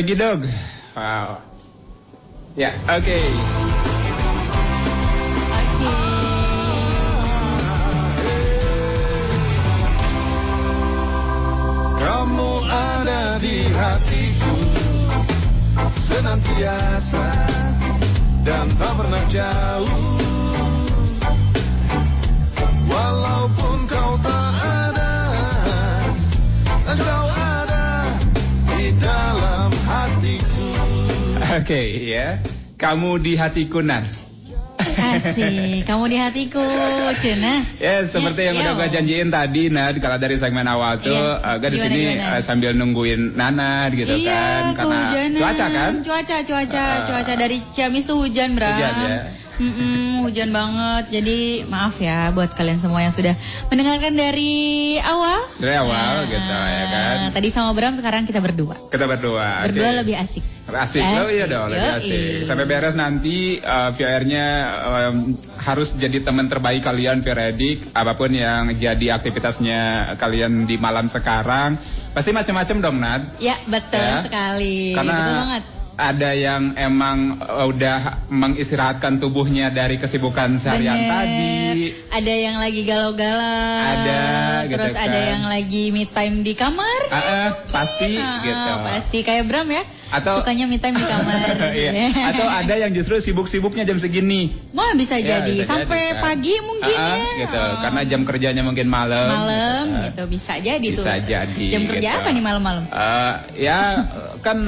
Peggy 0.00 0.16
Dog. 0.16 0.48
Wow. 0.96 1.44
Ya, 2.56 2.72
oke. 2.88 3.20
Kamu 12.00 12.52
ada 12.64 13.36
di 13.44 13.68
hatiku 13.68 14.56
Senantiasa 15.92 17.28
Dan 18.40 18.72
tak 18.80 18.92
pernah 18.96 19.20
jauh 19.28 20.29
Oke, 31.50 31.80
ya. 32.06 32.38
Kamu 32.78 33.18
di 33.18 33.34
hatiku 33.34 33.82
nan. 33.82 34.06
Asik, 34.80 35.84
kamu 35.84 36.04
di 36.08 36.16
hatiku, 36.16 36.62
Cina. 37.18 37.60
Ya, 37.76 38.00
seperti 38.04 38.48
yang 38.48 38.56
Ya, 38.56 38.60
udah 38.62 38.72
ya. 38.72 38.78
gue 38.78 38.88
janjiin 38.88 39.28
tadi, 39.28 39.62
Nad, 39.68 40.00
kalau 40.00 40.16
dari 40.16 40.40
segmen 40.40 40.64
awal 40.64 41.00
tuh, 41.00 41.12
Iya. 41.12 41.36
uh, 41.36 41.56
gue 41.60 41.70
di 41.70 41.78
sini 41.78 42.00
uh, 42.16 42.40
sambil 42.40 42.72
nungguin 42.72 43.36
Nana 43.36 43.92
gitu 43.92 44.14
iya, 44.14 44.32
kan, 44.32 44.62
karena 44.72 44.96
kehujanan. 45.04 45.36
cuaca 45.36 45.66
kan. 45.68 45.92
Cuaca, 46.00 46.36
cuaca, 46.46 46.80
Ah. 46.80 46.96
cuaca 47.04 47.32
dari 47.36 47.58
Ciamis 47.68 48.08
tuh 48.08 48.24
hujan, 48.24 48.56
Bram. 48.56 48.72
Hujan, 48.72 48.94
ya. 49.04 49.20
Mm-mm, 49.60 50.24
hujan 50.24 50.48
banget. 50.50 51.20
Jadi 51.20 51.68
maaf 51.68 52.00
ya 52.00 52.32
buat 52.32 52.48
kalian 52.56 52.80
semua 52.80 53.04
yang 53.04 53.12
sudah 53.12 53.36
mendengarkan 53.68 54.16
dari 54.16 54.96
awal. 54.96 55.36
Dari 55.60 55.76
awal 55.76 56.24
gitu 56.26 56.40
ya 56.48 56.84
kan. 56.88 57.16
Nah, 57.28 57.30
tadi 57.36 57.48
sama 57.52 57.76
Bram, 57.76 57.92
sekarang 57.92 58.24
kita 58.24 58.40
berdua. 58.40 58.88
Kita 58.88 59.04
berdua. 59.04 59.68
Berdua 59.68 59.88
oke. 59.92 59.98
lebih 60.00 60.16
asik. 60.16 60.44
Asik, 60.70 61.02
lo 61.02 61.26
iya 61.26 61.50
dong, 61.50 61.66
lebih 61.66 61.98
asik. 61.98 62.46
Sampai 62.46 62.62
beres 62.64 62.94
nanti 62.94 63.58
uh, 63.58 63.90
VR-nya 63.90 64.46
um, 65.10 65.34
harus 65.58 65.92
jadi 65.98 66.22
teman 66.22 66.46
terbaik 66.46 66.86
kalian 66.86 67.20
Veredik. 67.20 67.90
Apa 67.90 68.14
pun 68.14 68.30
yang 68.30 68.70
jadi 68.78 69.18
aktivitasnya 69.18 70.14
kalian 70.16 70.70
di 70.70 70.78
malam 70.78 71.10
sekarang, 71.10 71.74
pasti 72.14 72.30
macam-macam 72.30 72.76
dong, 72.78 72.96
Nad. 73.02 73.22
Ya, 73.42 73.58
betul 73.66 73.98
Ya. 73.98 74.22
sekali. 74.22 74.94
Karena 74.94 75.12
betul 75.12 75.34
banget. 75.42 75.64
Ada 76.00 76.32
yang 76.32 76.72
emang 76.74 77.36
uh, 77.36 77.68
udah 77.68 78.24
mengistirahatkan 78.26 79.20
tubuhnya 79.20 79.68
dari 79.68 80.00
kesibukan 80.00 80.56
seharian 80.56 80.96
Bener. 80.96 81.12
tadi. 81.12 81.60
Ada 82.08 82.34
yang 82.34 82.56
lagi 82.56 82.80
galau-galau. 82.82 83.84
Ada, 83.84 84.22
gitu 84.64 84.74
Terus 84.80 84.94
ada 84.96 85.12
kan. 85.12 85.30
yang 85.36 85.44
lagi 85.44 85.92
me 85.92 86.04
time 86.04 86.40
di 86.40 86.56
kamar. 86.56 87.00
Ah, 87.08 87.20
ah, 87.20 87.48
pasti 87.68 88.16
Ah, 88.16 88.40
gitu. 88.40 88.72
Pasti 88.80 89.18
kayak 89.20 89.44
Bram 89.44 89.68
ya. 89.68 89.84
Atau- 90.10 90.40
sukanya 90.42 90.64
me 90.66 90.80
time 90.80 90.96
di 90.96 91.04
kamar. 91.04 91.38
Iya. 91.70 91.92
Atau 92.32 92.48
ada 92.48 92.74
yang 92.74 92.90
justru 92.90 93.20
sibuk-sibuknya 93.20 93.84
jam 93.84 94.00
segini. 94.00 94.56
Wah 94.72 94.96
bisa 94.96 95.20
Ya, 95.20 95.38
jadi 95.38 95.52
bisa 95.54 95.68
sampai 95.76 96.00
jadi, 96.00 96.16
kan. 96.16 96.22
pagi 96.24 96.54
mungkin 96.58 96.96
ah, 96.96 97.14
ya. 97.14 97.24
gitu. 97.44 97.62
Karena 97.78 98.00
jam 98.02 98.20
kerjanya 98.24 98.62
mungkin 98.64 98.88
malam. 98.88 99.28
malam 99.28 99.84
gitu 99.84 99.92
kan. 99.92 100.04
gitu 100.08 100.22
bisa 100.26 100.52
jadi 100.56 100.86
tuh. 100.96 101.04
Bisa 101.04 101.14
jadi. 101.20 101.66
Jam 101.68 101.84
kerja 101.84 102.08
gitu. 102.08 102.18
apa 102.24 102.28
nih 102.32 102.42
malam-malam? 102.42 102.84
Eh, 102.88 103.34
ya 103.60 103.78
kan 104.40 104.58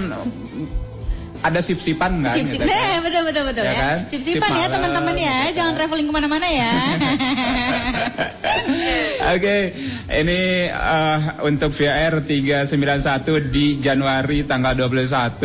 ada 1.43 1.59
sip-sipan 1.59 2.13
kan? 2.21 2.35
Sip-sip. 2.35 2.57
gitu 2.57 2.65
kan. 2.65 2.73
Eh, 2.73 2.99
betul 3.01 3.21
betul 3.25 3.43
betul 3.45 3.63
Ya 3.63 3.69
ya. 3.69 3.77
kan? 3.77 3.97
Sip-sipan 4.07 4.49
Sip 4.49 4.57
ya 4.57 4.67
teman-teman 4.69 5.15
ya. 5.15 5.37
gitu 5.43 5.55
Jangan 5.59 5.73
traveling 5.75 6.07
ke 6.07 6.13
mana-mana 6.13 6.47
ya. 6.47 6.73
Oke, 9.33 9.55
ini 10.09 10.41
eh, 10.67 11.19
untuk 11.43 11.71
VR 11.71 12.21
391 12.21 13.49
di 13.49 13.79
Januari 13.79 14.43
tanggal 14.43 14.75
21 14.75 15.39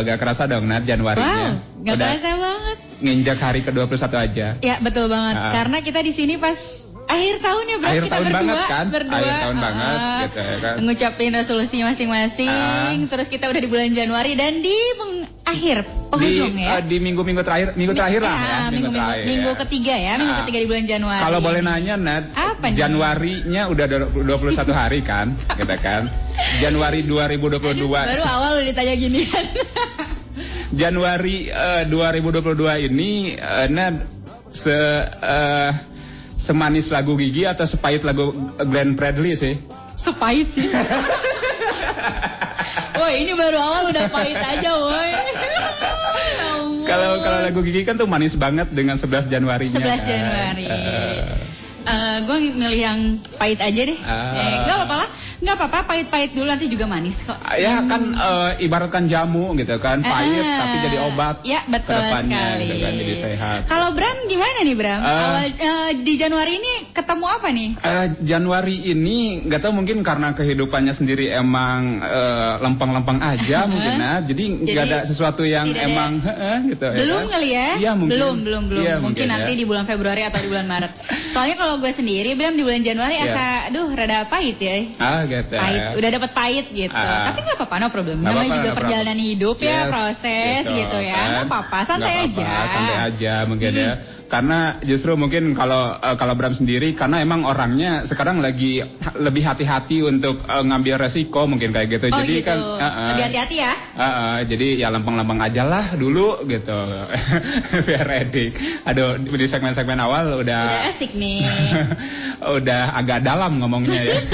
agak 0.00 0.16
kerasa 0.16 0.46
dong 0.46 0.66
Nat 0.66 0.82
Januarinya. 0.82 1.56
wow, 1.56 1.80
gak 1.80 1.94
Udah 1.94 2.08
kerasa 2.12 2.30
banget. 2.36 2.76
nginjak 3.00 3.38
hari 3.38 3.60
ke-21 3.62 4.04
aja. 4.12 4.46
Ya 4.60 4.74
betul 4.78 5.06
banget. 5.06 5.34
Ah. 5.34 5.52
Karena 5.52 5.78
kita 5.80 6.00
di 6.00 6.10
sini 6.10 6.34
pas 6.36 6.56
akhir 7.10 7.34
tahun 7.40 7.64
ya 7.66 7.76
Bro. 7.76 7.88
Akhir 7.90 8.02
kita 8.02 8.12
tahun 8.12 8.24
berdua, 8.24 8.38
banget 8.38 8.58
kan? 8.64 8.84
Berdua. 8.88 9.16
Akhir 9.18 9.34
tahun 9.34 9.56
Ah, 9.56 9.62
banget, 9.62 9.98
gitu 10.22 10.38
ya 10.40 10.56
kan? 10.56 10.74
Ngucapin 10.80 11.30
resolusi 11.34 11.76
masing-masing. 11.82 12.96
Terus 13.06 13.26
kita 13.26 13.44
udah 13.46 13.60
di 13.60 13.68
bulan 13.68 13.90
Januari 13.90 14.32
dan 14.32 14.60
di 14.60 14.76
akhir 15.42 15.82
penghujung 16.14 16.54
di, 16.54 16.62
ya. 16.62 16.78
eh, 16.78 16.82
di 16.86 16.96
minggu-minggu 17.02 17.42
terakhir, 17.42 17.74
minggu 17.74 17.90
terakhir 17.90 18.22
lah 18.22 18.30
ya, 18.30 18.38
Ah, 18.38 18.68
minggu, 18.70 18.86
minggu, 18.86 18.94
terakhir. 18.94 19.24
minggu 19.26 19.50
ketiga 19.66 19.94
ya, 19.98 20.12
minggu 20.14 20.30
Ah. 20.32 20.40
ketiga 20.42 20.58
di 20.62 20.66
bulan 20.70 20.84
Januari. 20.86 21.20
Kalau 21.20 21.38
boleh 21.42 21.60
nanya 21.60 21.94
Nat, 21.98 22.24
Apa? 22.30 22.66
Januarinya 22.70 23.62
udah 23.66 23.86
do- 23.86 24.10
21 24.14 24.70
hari 24.70 25.00
kan, 25.02 25.34
gitu 25.58 25.74
kan? 25.82 26.06
Januari 26.62 27.02
2022. 27.02 28.06
Baru 28.06 28.22
awal 28.24 28.62
ditanya 28.62 28.94
gini 28.94 29.26
kan. 29.26 29.44
Januari 30.70 31.50
eh, 31.50 31.82
2022 31.90 32.86
ini 32.86 33.34
eh, 33.34 33.66
Nat 33.66 33.94
se 34.50 34.78
eh, 35.10 35.70
semanis 36.40 36.88
lagu 36.88 37.20
Gigi 37.20 37.44
atau 37.44 37.68
sepahit 37.68 38.00
lagu 38.00 38.32
Glenn 38.56 38.96
Fredly 38.96 39.36
sih? 39.36 39.60
Sepahit 39.92 40.48
sih. 40.48 40.72
Woi, 42.96 43.20
ini 43.20 43.32
baru 43.36 43.60
awal 43.60 43.92
udah 43.92 44.08
pahit 44.08 44.40
aja, 44.40 44.70
woi. 44.80 45.12
Kalau 46.88 47.20
kalau 47.20 47.38
lagu 47.44 47.60
Gigi 47.60 47.84
kan 47.84 48.00
tuh 48.00 48.08
manis 48.08 48.40
banget 48.40 48.72
dengan 48.72 48.96
11 48.96 49.28
Januarinya. 49.28 49.76
11 49.76 49.84
kan. 49.84 50.08
Januari. 50.08 50.66
Eh, 51.80 52.16
gue 52.28 52.36
milih 52.60 52.80
yang 52.80 53.00
pahit 53.40 53.60
aja 53.60 53.82
deh. 53.88 53.98
Ah. 54.04 54.36
Eh, 54.36 54.56
gak 54.68 54.76
apa-apa 54.84 54.96
lah. 55.04 55.08
Nggak 55.40 55.56
apa-apa, 55.56 55.78
pahit-pahit 55.86 56.30
dulu 56.30 56.46
nanti 56.46 56.66
juga 56.66 56.84
manis 56.84 57.22
kok. 57.22 57.36
Ya 57.54 57.80
kan 57.82 58.02
eh, 58.10 58.60
ibaratkan 58.60 59.04
jamu 59.04 59.52
gitu 59.54 59.76
kan, 59.76 60.00
pahit 60.00 60.36
Ah, 60.38 60.56
tapi 60.60 60.76
jadi 60.82 60.96
obat 61.02 61.36
Ya, 61.42 61.64
betul 61.64 61.90
ke 61.90 62.02
depannya 62.02 62.36
sekali. 62.50 62.60
gitu 62.62 62.76
kan, 62.78 62.92
jadi 62.94 63.14
sehat. 63.16 63.60
Kalau 63.64 63.88
Bram 63.90 64.16
gimana 64.26 64.58
nih 64.60 64.74
Bram? 64.74 65.00
Eh. 65.00 65.08
Awal 65.10 65.46
eh, 65.50 65.90
di 65.98 66.12
Januari 66.14 66.52
ini 66.54 66.72
ketemu 66.90 67.24
apa 67.26 67.48
nih? 67.48 67.68
Eh, 67.74 68.06
Januari 68.20 68.76
ini 68.86 69.16
nggak 69.42 69.60
tahu 69.60 69.72
mungkin 69.74 69.96
karena 70.00 70.28
kehidupannya 70.30 70.92
sendiri 70.92 71.28
emang 71.28 71.80
eh, 71.98 72.52
lempeng-lempeng 72.60 73.18
aja 73.18 73.64
mungkin 73.70 73.92
nah. 73.96 74.18
Jadi 74.20 74.44
nggak 74.62 74.84
ada 74.84 74.98
sesuatu 75.02 75.42
yang 75.42 75.70
ada- 75.70 75.82
emang 75.82 76.20
heeh, 76.20 76.56
gitu 76.70 76.84
ya 76.84 76.96
Belum 76.98 77.22
kan. 77.22 77.32
kali 77.32 77.48
ya? 77.50 77.68
Iya 77.78 77.92
mungkin. 77.94 78.12
Belum, 78.12 78.36
belum, 78.42 78.62
belum. 78.66 78.82
Iya, 78.82 78.94
mungkin, 78.98 79.24
nanti 79.26 79.52
ya. 79.52 79.56
di 79.56 79.64
bulan 79.64 79.84
Februari 79.84 80.20
atau 80.20 80.36
di 80.36 80.48
bulan 80.48 80.66
Maret. 80.66 80.92
Soalnya 81.30 81.56
kalau 81.56 81.78
gue 81.78 81.90
sendiri, 81.90 82.34
Bram 82.34 82.52
di 82.52 82.62
bulan 82.62 82.80
Januari 82.80 83.16
Iya. 83.16 83.26
asa, 83.26 83.46
aduh 83.66 83.88
rada 83.90 84.26
pahit 84.26 84.58
ya. 84.58 84.76
Ah 84.98 85.24
gitu. 85.30 85.54
Pahit, 85.54 85.80
ya. 85.80 85.88
udah 85.94 86.10
dapat 86.10 86.30
pahit 86.34 86.66
gitu. 86.68 86.96
Ah. 86.98 87.30
Tapi 87.30 87.38
nggak 87.40 87.56
apa-apa, 87.62 87.74
no 87.78 87.86
problem. 87.88 88.16
Namanya 88.18 88.42
apa-apa, 88.42 88.56
juga 88.58 88.68
no 88.68 88.78
perjalanan 88.82 89.14
problem. 89.14 89.30
hidup 89.30 89.56
ya, 89.62 89.70
Yes, 89.70 89.86
proses 89.88 90.62
gitu, 90.66 90.98
ya. 90.98 91.14
kan. 91.14 91.26
Nggak 91.30 91.46
apa-apa, 91.46 91.78
santai 91.86 92.12
Nggak 92.12 92.26
aja. 92.26 92.42
apa-apa, 92.42 92.64
santai 92.68 92.96
aja 93.06 93.34
mungkin 93.46 93.70
ya. 93.72 93.92
Karena 94.30 94.78
justru 94.80 95.18
mungkin 95.18 95.58
kalau 95.58 95.90
eh, 95.92 96.14
kalau 96.14 96.38
Bram 96.38 96.54
sendiri 96.54 96.94
karena 96.94 97.18
emang 97.18 97.42
orangnya 97.42 98.06
sekarang 98.06 98.38
lagi 98.38 98.78
ha- 98.78 99.18
lebih 99.18 99.42
hati-hati 99.42 100.06
untuk 100.06 100.46
eh, 100.46 100.62
ngambil 100.62 101.02
resiko 101.02 101.50
mungkin 101.50 101.74
kayak 101.74 101.90
gitu. 101.90 102.06
Oh 102.08 102.22
jadi 102.22 102.34
gitu. 102.38 102.46
kan 102.46 102.58
eh, 102.78 102.86
eh, 102.86 103.08
Lebih 103.10 103.24
hati-hati 103.26 103.56
ya. 103.58 103.72
eh, 103.74 104.04
eh, 104.06 104.36
jadi 104.46 104.66
ya 104.78 104.88
lempeng-lempeng 104.88 105.42
aja 105.42 105.66
lah 105.66 105.82
dulu 105.92 106.46
gitu. 106.46 106.78
Biar 107.90 108.06
ready. 108.06 108.54
Aduh 108.86 109.18
di 109.18 109.46
segmen-segmen 109.50 109.98
awal 109.98 110.38
udah 110.38 110.60
Udah 110.62 110.82
asik 110.86 111.18
nih. 111.18 111.42
udah 112.62 112.94
agak 112.94 113.26
dalam 113.26 113.58
ngomongnya 113.58 114.14
ya. 114.14 114.18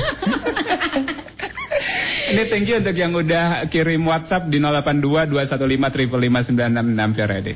Ini 2.27 2.43
thank 2.51 2.67
you 2.67 2.77
untuk 2.77 2.93
yang 2.93 3.15
udah 3.15 3.65
kirim 3.71 4.05
WhatsApp 4.05 4.51
di 4.51 4.59
082 4.59 5.31
215 5.31 6.53
555 6.53 6.53
biar 7.17 7.29
ready. 7.31 7.55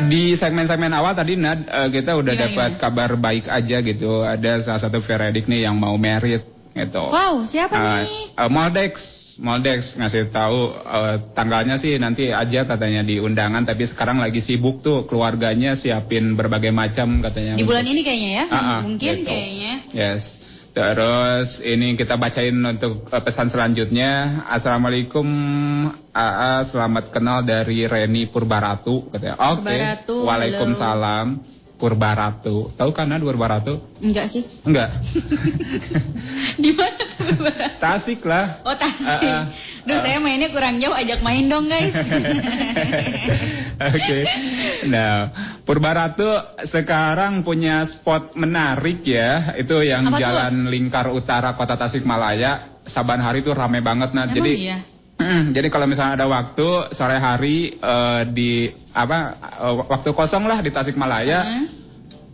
Di 0.00 0.32
segmen-segmen 0.32 0.90
awal 0.90 1.12
tadi 1.12 1.34
Nad, 1.34 1.64
eh, 1.64 1.88
kita 1.90 2.16
udah 2.16 2.32
Gimana, 2.32 2.48
dapat 2.48 2.70
kabar 2.76 3.10
baik 3.14 3.46
aja 3.46 3.80
gitu. 3.80 4.22
Ada 4.22 4.62
salah 4.62 4.80
satu 4.80 4.98
Veredik 4.98 5.44
nih 5.44 5.66
yang 5.66 5.76
mau 5.76 5.96
merit 5.96 6.44
gitu. 6.72 7.04
Wow, 7.04 7.44
siapa 7.44 7.76
Eh, 7.76 7.84
nih? 8.08 8.24
eh, 8.32 8.48
Moldex, 8.48 8.92
Moldex 9.38 9.96
ngasih 9.96 10.28
tahu 10.28 10.72
eh, 10.72 11.16
tanggalnya 11.32 11.76
sih 11.76 11.96
nanti 11.96 12.28
aja 12.28 12.64
katanya 12.64 13.00
di 13.00 13.16
undangan 13.16 13.64
tapi 13.64 13.84
sekarang 13.84 14.16
lagi 14.16 14.40
sibuk 14.40 14.80
tuh 14.80 15.04
keluarganya 15.04 15.72
siapin 15.72 16.32
berbagai 16.32 16.72
macam 16.72 17.20
katanya. 17.20 17.56
Di 17.56 17.64
bulan 17.64 17.84
ini 17.84 18.00
kayaknya 18.00 18.30
ya. 18.32 18.44
Ah, 18.48 18.56
ah, 18.56 18.78
Mungkin 18.84 19.14
gitu. 19.20 19.28
kayaknya. 19.28 19.72
Yes. 19.92 20.40
Terus 20.72 21.60
ini 21.60 22.00
kita 22.00 22.16
bacain 22.16 22.56
untuk 22.56 23.04
eh, 23.12 23.20
pesan 23.20 23.52
selanjutnya. 23.52 24.40
Assalamualaikum 24.48 25.28
AA, 26.16 26.64
selamat 26.64 27.12
kenal 27.12 27.44
dari 27.44 27.84
Reni 27.84 28.24
Purbaratu 28.24 29.12
katanya. 29.12 29.36
Oke. 29.52 29.68
Purbaratu, 29.68 30.16
halo. 30.16 30.28
Waalaikumsalam. 30.32 31.26
Purbaratu. 31.76 32.72
Tahu 32.78 32.90
kan 32.94 33.10
Nad 33.10 33.20
Purbaratu? 33.20 34.00
Enggak 34.00 34.32
sih. 34.32 34.46
Enggak. 34.64 34.96
Di 36.62 36.70
mana 36.72 37.04
tuh? 37.20 37.42
Tasik 37.82 38.22
lah. 38.22 38.62
Oh, 38.62 38.72
Tasik. 38.72 39.02
Ah, 39.02 39.20
ah. 39.20 39.42
Duh, 39.82 39.98
saya 39.98 40.22
mainnya 40.22 40.54
kurang 40.54 40.78
jauh, 40.78 40.94
ajak 40.94 41.26
main 41.26 41.50
dong, 41.50 41.66
guys. 41.66 41.90
Oke. 43.98 44.18
Nah, 44.86 45.34
Purbaratu 45.62 46.58
sekarang 46.66 47.46
punya 47.46 47.86
spot 47.86 48.34
menarik 48.34 49.06
ya. 49.06 49.54
Itu 49.54 49.78
yang 49.86 50.10
Apa? 50.10 50.18
Jalan 50.18 50.66
Lingkar 50.66 51.06
Utara 51.14 51.54
Kota 51.54 51.78
Tasikmalaya. 51.78 52.82
Saban 52.82 53.22
hari 53.22 53.46
tuh 53.46 53.54
rame 53.54 53.78
banget 53.78 54.10
nah. 54.10 54.26
Emang 54.26 54.42
Jadi 54.42 54.52
iya? 54.58 54.78
jadi 55.54 55.70
kalau 55.70 55.86
misalnya 55.86 56.18
ada 56.18 56.26
waktu 56.26 56.90
sore 56.90 57.14
hari 57.22 57.78
eh, 57.78 58.22
di 58.26 58.74
apa 58.90 59.38
eh, 59.62 59.74
waktu 59.86 60.10
kosong 60.10 60.50
lah 60.50 60.58
di 60.58 60.74
Tasikmalaya. 60.74 61.40
Heeh. 61.46 61.66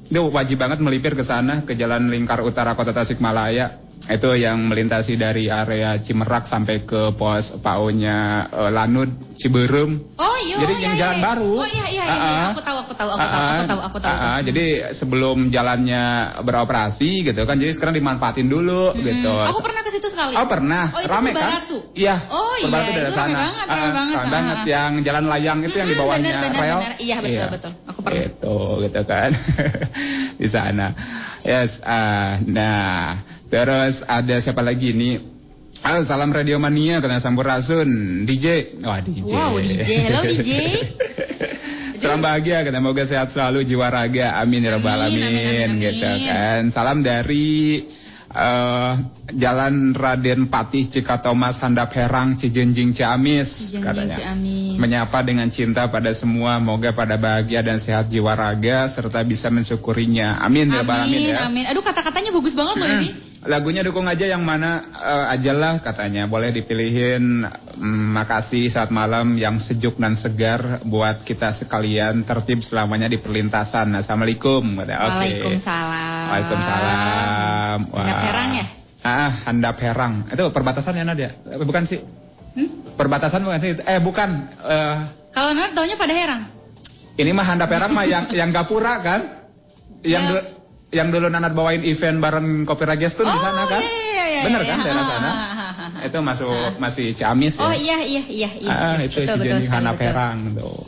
Itu 0.08 0.32
wajib 0.32 0.56
banget 0.56 0.80
melipir 0.80 1.12
ke 1.12 1.20
sana 1.20 1.68
ke 1.68 1.76
Jalan 1.76 2.08
Lingkar 2.08 2.40
Utara 2.40 2.72
Kota 2.72 2.96
Tasikmalaya. 2.96 3.88
Itu 4.09 4.32
yang 4.32 4.72
melintasi 4.72 5.20
dari 5.20 5.52
area 5.52 6.00
Cimerak 6.00 6.48
sampai 6.48 6.80
ke 6.88 7.12
pos 7.12 7.52
PAO-nya 7.61 8.48
eh, 8.48 8.70
Lanud 8.72 9.36
Ciberem. 9.36 10.00
Oh 10.16 10.36
iya, 10.40 10.56
Jadi 10.64 10.72
oh, 10.72 10.80
yang 10.80 10.94
iya, 10.96 11.00
jalan 11.04 11.18
iya. 11.20 11.24
baru. 11.28 11.52
Oh 11.61 11.68
iya 11.68 11.86
iya, 11.92 12.04
iya. 12.09 12.16
Ah, 12.16 12.24
ah. 12.24 12.48
aku 12.56 12.62
tahu 12.64 12.78
aku 12.82 12.92
tahu 12.96 13.11
aku 13.12 13.20
tahu 13.20 13.36
Ah, 13.38 13.52
aku 13.52 13.64
tahu 13.68 13.80
aku 13.84 13.98
tahu. 14.00 14.09
ah, 14.11 14.24
ah. 14.24 14.38
Jadi 14.40 14.64
sebelum 14.96 15.36
jalannya 15.52 16.02
beroperasi 16.40 17.11
gitu 17.22 17.44
kan, 17.44 17.61
jadi 17.61 17.68
sekarang 17.76 18.00
dimanfaatin 18.00 18.48
dulu 18.48 18.96
Mm-mm. 18.96 19.04
gitu. 19.04 19.34
Aku 19.44 19.61
pernah 19.61 19.84
ke 19.84 19.90
situ 19.92 20.09
sekali. 20.09 20.34
Oh 20.40 20.48
pernah, 20.48 20.88
Oh 20.88 21.00
itu 21.04 21.12
rame 21.12 21.30
kan? 21.36 21.68
Iya. 21.92 22.16
Oh 22.32 22.56
iya, 22.56 22.64
Purbaratu 22.64 22.90
dari 22.96 23.04
rame 23.04 23.12
sana. 23.12 23.38
banget, 23.44 23.66
rame 23.68 23.88
banget. 23.92 24.16
rame 24.16 24.30
banget. 24.32 24.56
ah. 24.56 24.64
Yang 24.66 24.92
jalan 25.04 25.24
layang 25.28 25.59
itu 25.68 25.76
yang 25.76 25.88
di 25.92 25.96
bawahnya 26.00 26.30
benar, 26.32 26.52
rel. 26.56 26.80
Iya, 26.96 27.16
betul, 27.20 27.46
betul. 27.52 27.72
Aku 27.92 27.98
pernah. 28.00 28.24
Itu 28.24 28.56
gitu 28.88 29.00
kan. 29.04 29.30
di 30.40 30.48
sana. 30.48 30.86
Yes, 31.46 31.80
ah, 31.86 32.34
nah, 32.42 33.20
terus 33.49 34.05
ada 34.05 34.36
siapa 34.38 34.61
lagi 34.61 34.92
nih? 34.92 35.16
Ah, 35.78 36.03
salam 36.03 36.34
Radio 36.34 36.59
Mania 36.59 36.99
kena 36.99 37.22
Sampurasun, 37.22 38.26
DJ. 38.26 38.78
Wah, 38.82 38.99
DJ. 38.99 39.30
Wow, 39.30 39.62
DJ. 39.62 39.90
Hello, 40.11 40.22
DJ. 40.34 40.51
Salam 41.99 42.22
bahagia, 42.22 42.62
kita 42.62 42.78
semoga 42.78 43.03
sehat 43.07 43.30
selalu 43.30 43.62
jiwa 43.62 43.86
raga. 43.90 44.38
Amin 44.38 44.62
ya 44.62 44.74
rabbal 44.78 45.07
Amin, 45.07 45.18
alamin, 45.18 45.34
amin, 45.34 45.66
amin, 45.78 45.82
gitu 45.82 46.07
amin. 46.07 46.26
kan. 46.30 46.61
Salam 46.70 46.99
dari 47.03 47.82
eh, 48.30 48.92
Jalan 49.28 49.94
Raden 49.94 50.46
Patih 50.46 50.86
Cikatomas 50.86 51.59
Handap 51.62 51.90
Herang 51.94 52.38
Cijenjing 52.38 52.94
Ciamis 52.94 53.51
Cijenjing, 53.51 53.82
katanya. 53.82 54.16
Ciamis. 54.18 54.78
Menyapa 54.78 55.18
dengan 55.26 55.46
cinta 55.51 55.90
pada 55.90 56.11
semua, 56.14 56.59
moga 56.62 56.94
pada 56.94 57.18
bahagia 57.18 57.66
dan 57.66 57.82
sehat 57.82 58.07
jiwa 58.11 58.34
raga 58.34 58.86
serta 58.90 59.22
bisa 59.26 59.51
mensyukurinya. 59.51 60.38
Amin 60.42 60.70
ya 60.70 60.82
rabbal 60.82 61.03
alamin 61.03 61.18
Amin, 61.18 61.34
ya. 61.34 61.38
amin. 61.46 61.64
Aduh 61.70 61.82
kata-katanya 61.82 62.30
bagus 62.34 62.55
banget 62.55 62.76
loh 62.78 62.90
ini. 62.99 63.11
Lagunya 63.47 63.86
dukung 63.86 64.11
aja 64.11 64.26
yang 64.26 64.43
mana 64.43 64.82
eh, 64.91 65.34
aja 65.39 65.55
lah 65.55 65.78
katanya. 65.78 66.26
Boleh 66.26 66.51
dipilihin. 66.51 67.47
Mm, 67.78 68.11
makasih 68.11 68.66
saat 68.66 68.91
malam 68.91 69.39
yang 69.39 69.62
sejuk 69.62 69.95
dan 70.03 70.18
segar 70.18 70.82
buat 70.82 71.22
kita 71.22 71.55
sekalian 71.55 72.26
tertib 72.26 72.66
selamanya 72.66 73.07
di 73.07 73.22
perlintasan. 73.22 73.95
Assalamualaikum. 73.95 74.82
Oke. 74.82 74.91
Waalaikumsalam. 74.91 76.26
Waalaikumsalam. 76.26 77.78
Wah. 77.95 78.03
Handap 78.03 78.22
Herang 78.26 78.51
ya? 78.51 78.66
Ah, 79.07 79.30
handap 79.47 79.76
herang. 79.78 80.14
Itu 80.26 80.51
perbatasan 80.51 80.99
ya 80.99 81.07
Nadia? 81.07 81.30
Eh, 81.47 81.62
Bukan 81.62 81.86
sih? 81.86 82.03
Hmm? 82.59 82.68
Perbatasan 82.99 83.47
bukan 83.47 83.59
sih? 83.62 83.78
Eh 83.78 84.03
bukan. 84.03 84.51
Eh, 84.66 84.97
Kalau 85.30 85.55
Nat 85.55 85.70
taunya 85.78 85.95
pada 85.95 86.11
herang. 86.11 86.43
ini 87.14 87.30
mah 87.30 87.47
handap 87.47 87.70
herang 87.70 87.95
mah 87.95 88.03
yang 88.03 88.30
yang 88.34 88.51
Gapura 88.51 88.99
kan? 88.99 89.20
Yang 90.03 90.24
Ya. 90.26 90.57
Yang 90.89 91.12
dulu 91.12 91.28
Nanat 91.28 91.53
bawain 91.53 91.84
event 91.84 92.16
bareng 92.18 92.64
Kopi 92.64 92.89
Rages 92.89 93.12
tuh 93.12 93.28
di 93.28 93.32
Oh, 93.32 93.36
sana 93.36 93.68
kan? 93.68 93.82
iya, 93.84 93.84
iya, 93.84 94.24
iya, 94.24 94.41
Bener 94.49 94.61
iya. 94.64 94.70
kan 94.72 94.78
daerah 94.80 95.05
Ah, 95.05 95.09
sana? 95.09 95.28
ah, 95.28 95.36
ah, 95.36 95.53
ah, 95.53 95.89
ah. 96.01 96.07
Itu 96.09 96.18
masuk 96.24 96.53
masih 96.80 97.07
Ciamis 97.12 97.61
ya. 97.61 97.68
Oh 97.68 97.74
iya 97.76 97.97
iya 98.01 98.22
iya 98.24 98.51
iya. 98.57 98.72
Ah, 98.72 98.97
itu 99.05 99.20
Betul, 99.20 99.36
si 99.36 99.45
Jenny 99.45 99.66
Hana. 99.68 99.93
Perang 99.93 100.39
tuh. 100.57 100.80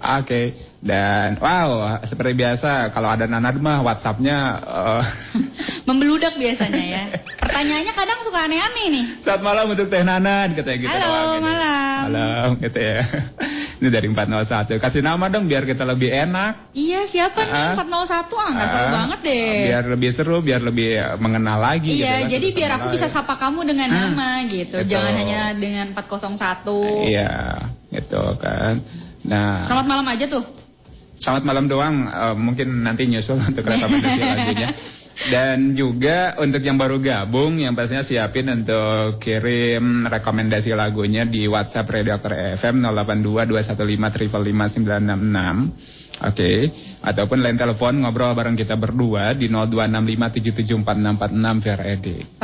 Oke. 0.00 0.42
Dan 0.80 1.36
wow, 1.36 2.00
seperti 2.00 2.32
biasa 2.34 2.88
kalau 2.88 3.12
ada 3.12 3.28
Nanad 3.28 3.52
mah 3.56 3.84
WhatsAppnya 3.84 4.38
eh, 4.58 5.02
Membeludak 5.88 6.34
biasanya 6.34 6.80
ya. 6.82 7.02
Pertanyaannya 7.36 7.92
kadang 7.92 8.20
suka 8.20 8.48
aneh-aneh 8.48 8.86
nih. 8.88 9.04
saat 9.18 9.40
malam 9.40 9.68
untuk 9.68 9.86
Teh 9.86 10.00
Nanad 10.00 10.54
katanya 10.54 10.78
gitu 10.78 10.88
Halo, 10.90 11.04
doang 11.04 11.42
malam. 11.42 12.00
Malam 12.06 12.48
gitu 12.58 12.78
ya. 12.78 13.04
Ini 13.76 13.88
dari 13.88 14.08
401. 14.08 14.76
Kasih 14.78 15.00
nama 15.00 15.28
dong 15.28 15.44
biar 15.46 15.64
kita 15.64 15.84
lebih 15.84 16.08
enak. 16.08 16.72
Iya 16.72 17.04
siapa 17.04 17.40
Ah. 17.40 17.76
nih 17.76 17.76
401 17.76 18.08
ah 18.32 18.48
nggak 18.50 18.68
seru 18.70 18.80
Ah, 18.80 18.92
banget 18.94 19.18
deh. 19.20 19.56
Biar 19.66 19.84
lebih 19.86 20.10
seru, 20.12 20.36
biar 20.40 20.60
lebih 20.62 20.88
mengenal 21.18 21.58
lagi 21.58 21.92
gitu 21.92 22.04
Iya, 22.04 22.16
kan, 22.18 22.28
jadi 22.30 22.46
satu 22.46 22.56
biar 22.56 22.70
aku 22.72 22.86
lain. 22.86 22.94
bisa 22.96 23.06
sapa 23.10 23.34
kamu 23.36 23.60
dengan 23.66 23.88
Hmm. 23.90 24.00
nama 24.16 24.30
gitu. 24.46 24.76
Betul. 24.78 24.88
Jangan 24.88 25.12
hanya 25.12 25.40
dengan 25.52 25.86
401. 25.92 27.04
Iya, 27.04 27.32
gitu 27.90 28.22
kan. 28.38 28.80
Nah, 29.22 29.60
Selamat 29.64 29.86
malam 29.86 30.06
aja 30.06 30.24
tuh. 30.24 30.44
Selamat 31.20 31.44
malam 31.44 31.68
doang, 31.68 32.08
eh, 32.08 32.32
mungkin 32.32 32.80
nanti 32.80 33.04
nyusul 33.04 33.36
untuk 33.52 33.60
rekomendasi 33.60 34.20
lagunya. 34.32 34.72
Dan 35.20 35.76
juga 35.76 36.32
untuk 36.40 36.64
yang 36.64 36.80
baru 36.80 36.96
gabung, 36.96 37.60
yang 37.60 37.76
pastinya 37.76 38.00
siapin 38.00 38.48
untuk 38.48 39.20
kirim 39.20 40.08
rekomendasi 40.08 40.72
lagunya 40.72 41.28
di 41.28 41.44
WhatsApp 41.44 41.92
Radio 41.92 42.16
Aktor 42.16 42.56
FM 42.56 42.80
082 42.80 43.44
Oke, 46.20 46.68
ataupun 47.00 47.40
lain 47.40 47.56
telepon 47.56 48.04
ngobrol 48.04 48.36
bareng 48.36 48.52
kita 48.52 48.76
berdua 48.76 49.32
di 49.32 49.48
0265774646 49.48 51.64
via. 51.64 51.88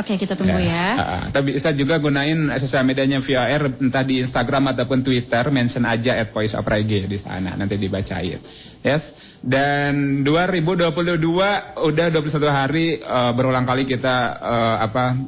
Oke, 0.01 0.17
kita 0.17 0.33
tunggu 0.33 0.57
ya. 0.57 0.97
Ah, 0.97 1.29
tapi 1.29 1.53
bisa 1.53 1.69
juga 1.77 2.01
gunain 2.01 2.49
sosial 2.57 2.89
medianya 2.89 3.21
VR 3.21 3.69
entah 3.77 4.01
di 4.01 4.25
Instagram 4.25 4.73
ataupun 4.73 5.05
Twitter, 5.05 5.45
mention 5.53 5.85
aja 5.85 6.17
at 6.17 6.33
Voice 6.33 6.57
of 6.57 6.65
Reggae 6.65 7.05
di 7.05 7.21
sana 7.21 7.53
nanti 7.53 7.77
dibacain. 7.77 8.41
Yes. 8.81 9.37
Dan 9.45 10.25
2022 10.25 11.77
udah 11.77 12.07
21 12.09 12.49
hari 12.49 12.97
eh, 12.97 13.31
berulang 13.37 13.69
kali 13.69 13.85
kita 13.85 14.41
eh, 14.41 14.77
apa 14.89 15.21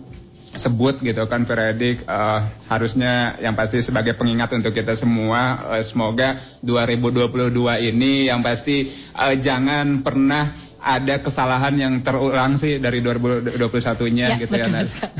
sebut 0.50 0.97
gitu 1.06 1.30
kan 1.30 1.45
periodik 1.45 2.06
eh, 2.10 2.39
harusnya 2.70 3.38
yang 3.38 3.54
pasti 3.54 3.86
sebagai 3.86 4.18
pengingat 4.18 4.50
untuk 4.58 4.74
kita 4.74 4.97
semua 4.97 5.74
eh, 5.78 5.86
semoga 5.86 6.41
2022 6.66 7.54
ini 7.93 8.28
yang 8.32 8.41
pasti 8.41 8.89
eh, 8.89 9.36
jangan 9.38 10.02
pernah 10.02 10.50
ada 10.80 11.20
kesalahan 11.20 11.76
yang 11.76 11.93
terulang 12.02 12.56
sih 12.56 12.80
dari 12.80 13.04
2021-nya 13.04 14.39
gitu 14.39 14.54
ya 14.56 14.66
betul 14.66 14.74
Nas. 14.74 14.89
sekali. 14.95 15.14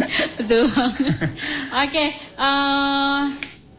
betul 0.38 0.62
banget. 0.68 1.16
Oke, 1.72 2.06
eh, 2.16 3.20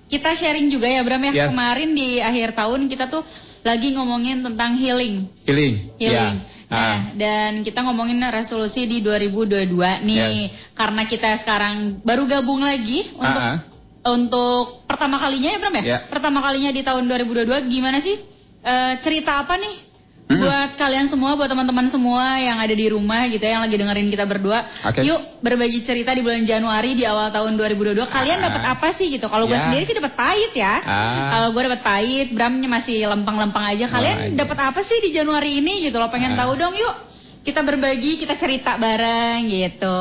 kita 0.09 0.29
sharing 0.33 0.67
juga 0.73 0.89
ya 0.89 1.01
Bram 1.05 1.23
ya. 1.29 1.31
Yes. 1.31 1.49
Kemarin 1.53 1.89
di 1.93 2.19
akhir 2.19 2.57
tahun 2.57 2.89
kita 2.89 3.07
tuh 3.07 3.23
lagi 3.61 3.93
ngomongin 3.93 4.41
tentang 4.41 4.73
healing. 4.75 5.29
Healing. 5.45 5.93
Healing. 6.01 6.35
Ya. 6.41 6.60
Nah, 6.71 7.11
dan 7.19 7.67
kita 7.67 7.83
ngomongin 7.83 8.23
resolusi 8.31 8.87
di 8.87 9.03
2022 9.03 10.07
nih. 10.07 10.47
Yes. 10.47 10.71
Karena 10.71 11.03
kita 11.03 11.35
sekarang 11.35 11.99
baru 11.99 12.23
gabung 12.23 12.63
lagi 12.63 13.11
untuk 13.11 13.43
Ah, 13.43 13.59
ah. 13.59 14.11
untuk 14.15 14.87
pertama 14.87 15.19
kalinya 15.19 15.51
ya 15.51 15.59
Bram 15.59 15.75
ya? 15.75 15.83
Ya. 15.83 15.97
Pertama 16.07 16.39
kalinya 16.39 16.71
di 16.71 16.79
tahun 16.79 17.11
2022 17.11 17.67
gimana 17.67 17.99
sih? 17.99 18.15
Eh, 18.63 18.93
cerita 19.03 19.43
apa 19.43 19.59
nih? 19.59 19.90
Hmm. 20.31 20.41
Buat 20.41 20.71
kalian 20.75 21.05
semua, 21.05 21.35
buat 21.35 21.45
teman-teman 21.45 21.87
semua 21.87 22.39
yang 22.39 22.55
ada 22.55 22.71
di 22.71 22.87
rumah 22.87 23.27
gitu 23.27 23.41
ya, 23.41 23.59
yang 23.59 23.63
lagi 23.67 23.75
dengerin 23.75 24.07
kita 24.07 24.23
berdua. 24.23 24.63
Oke. 24.81 25.03
Yuk 25.03 25.19
berbagi 25.43 25.83
cerita 25.83 26.15
di 26.15 26.23
bulan 26.23 26.41
Januari 26.41 26.95
di 26.95 27.03
awal 27.03 27.27
tahun 27.29 27.59
2022. 27.59 28.07
Kalian 28.07 28.39
Ah. 28.39 28.47
dapat 28.47 28.63
apa 28.71 28.87
sih 28.89 29.11
gitu? 29.11 29.27
Kalau 29.27 29.43
gue 29.43 29.59
Ya. 29.59 29.67
sendiri 29.67 29.83
sih 29.83 29.93
dapat 29.93 30.15
pahit 30.15 30.51
ya. 30.53 30.79
Ah. 30.81 31.29
Kalau 31.35 31.47
gue 31.51 31.61
dapat 31.67 31.81
pahit, 31.81 32.27
Bramnya 32.31 32.71
masih 32.71 33.03
lempeng-lempeng 33.03 33.65
aja. 33.67 33.85
Kalian 33.85 34.17
aja. 34.31 34.35
dapat 34.39 34.57
apa 34.63 34.79
sih 34.81 35.03
di 35.03 35.11
Januari 35.11 35.59
ini 35.59 35.83
gitu 35.83 35.99
loh? 35.99 36.07
Pengen 36.07 36.39
Ah. 36.39 36.47
tahu 36.47 36.55
dong 36.55 36.73
yuk. 36.73 36.95
Kita 37.41 37.59
berbagi, 37.59 38.15
kita 38.15 38.37
cerita 38.37 38.77
bareng 38.77 39.49
gitu. 39.49 39.99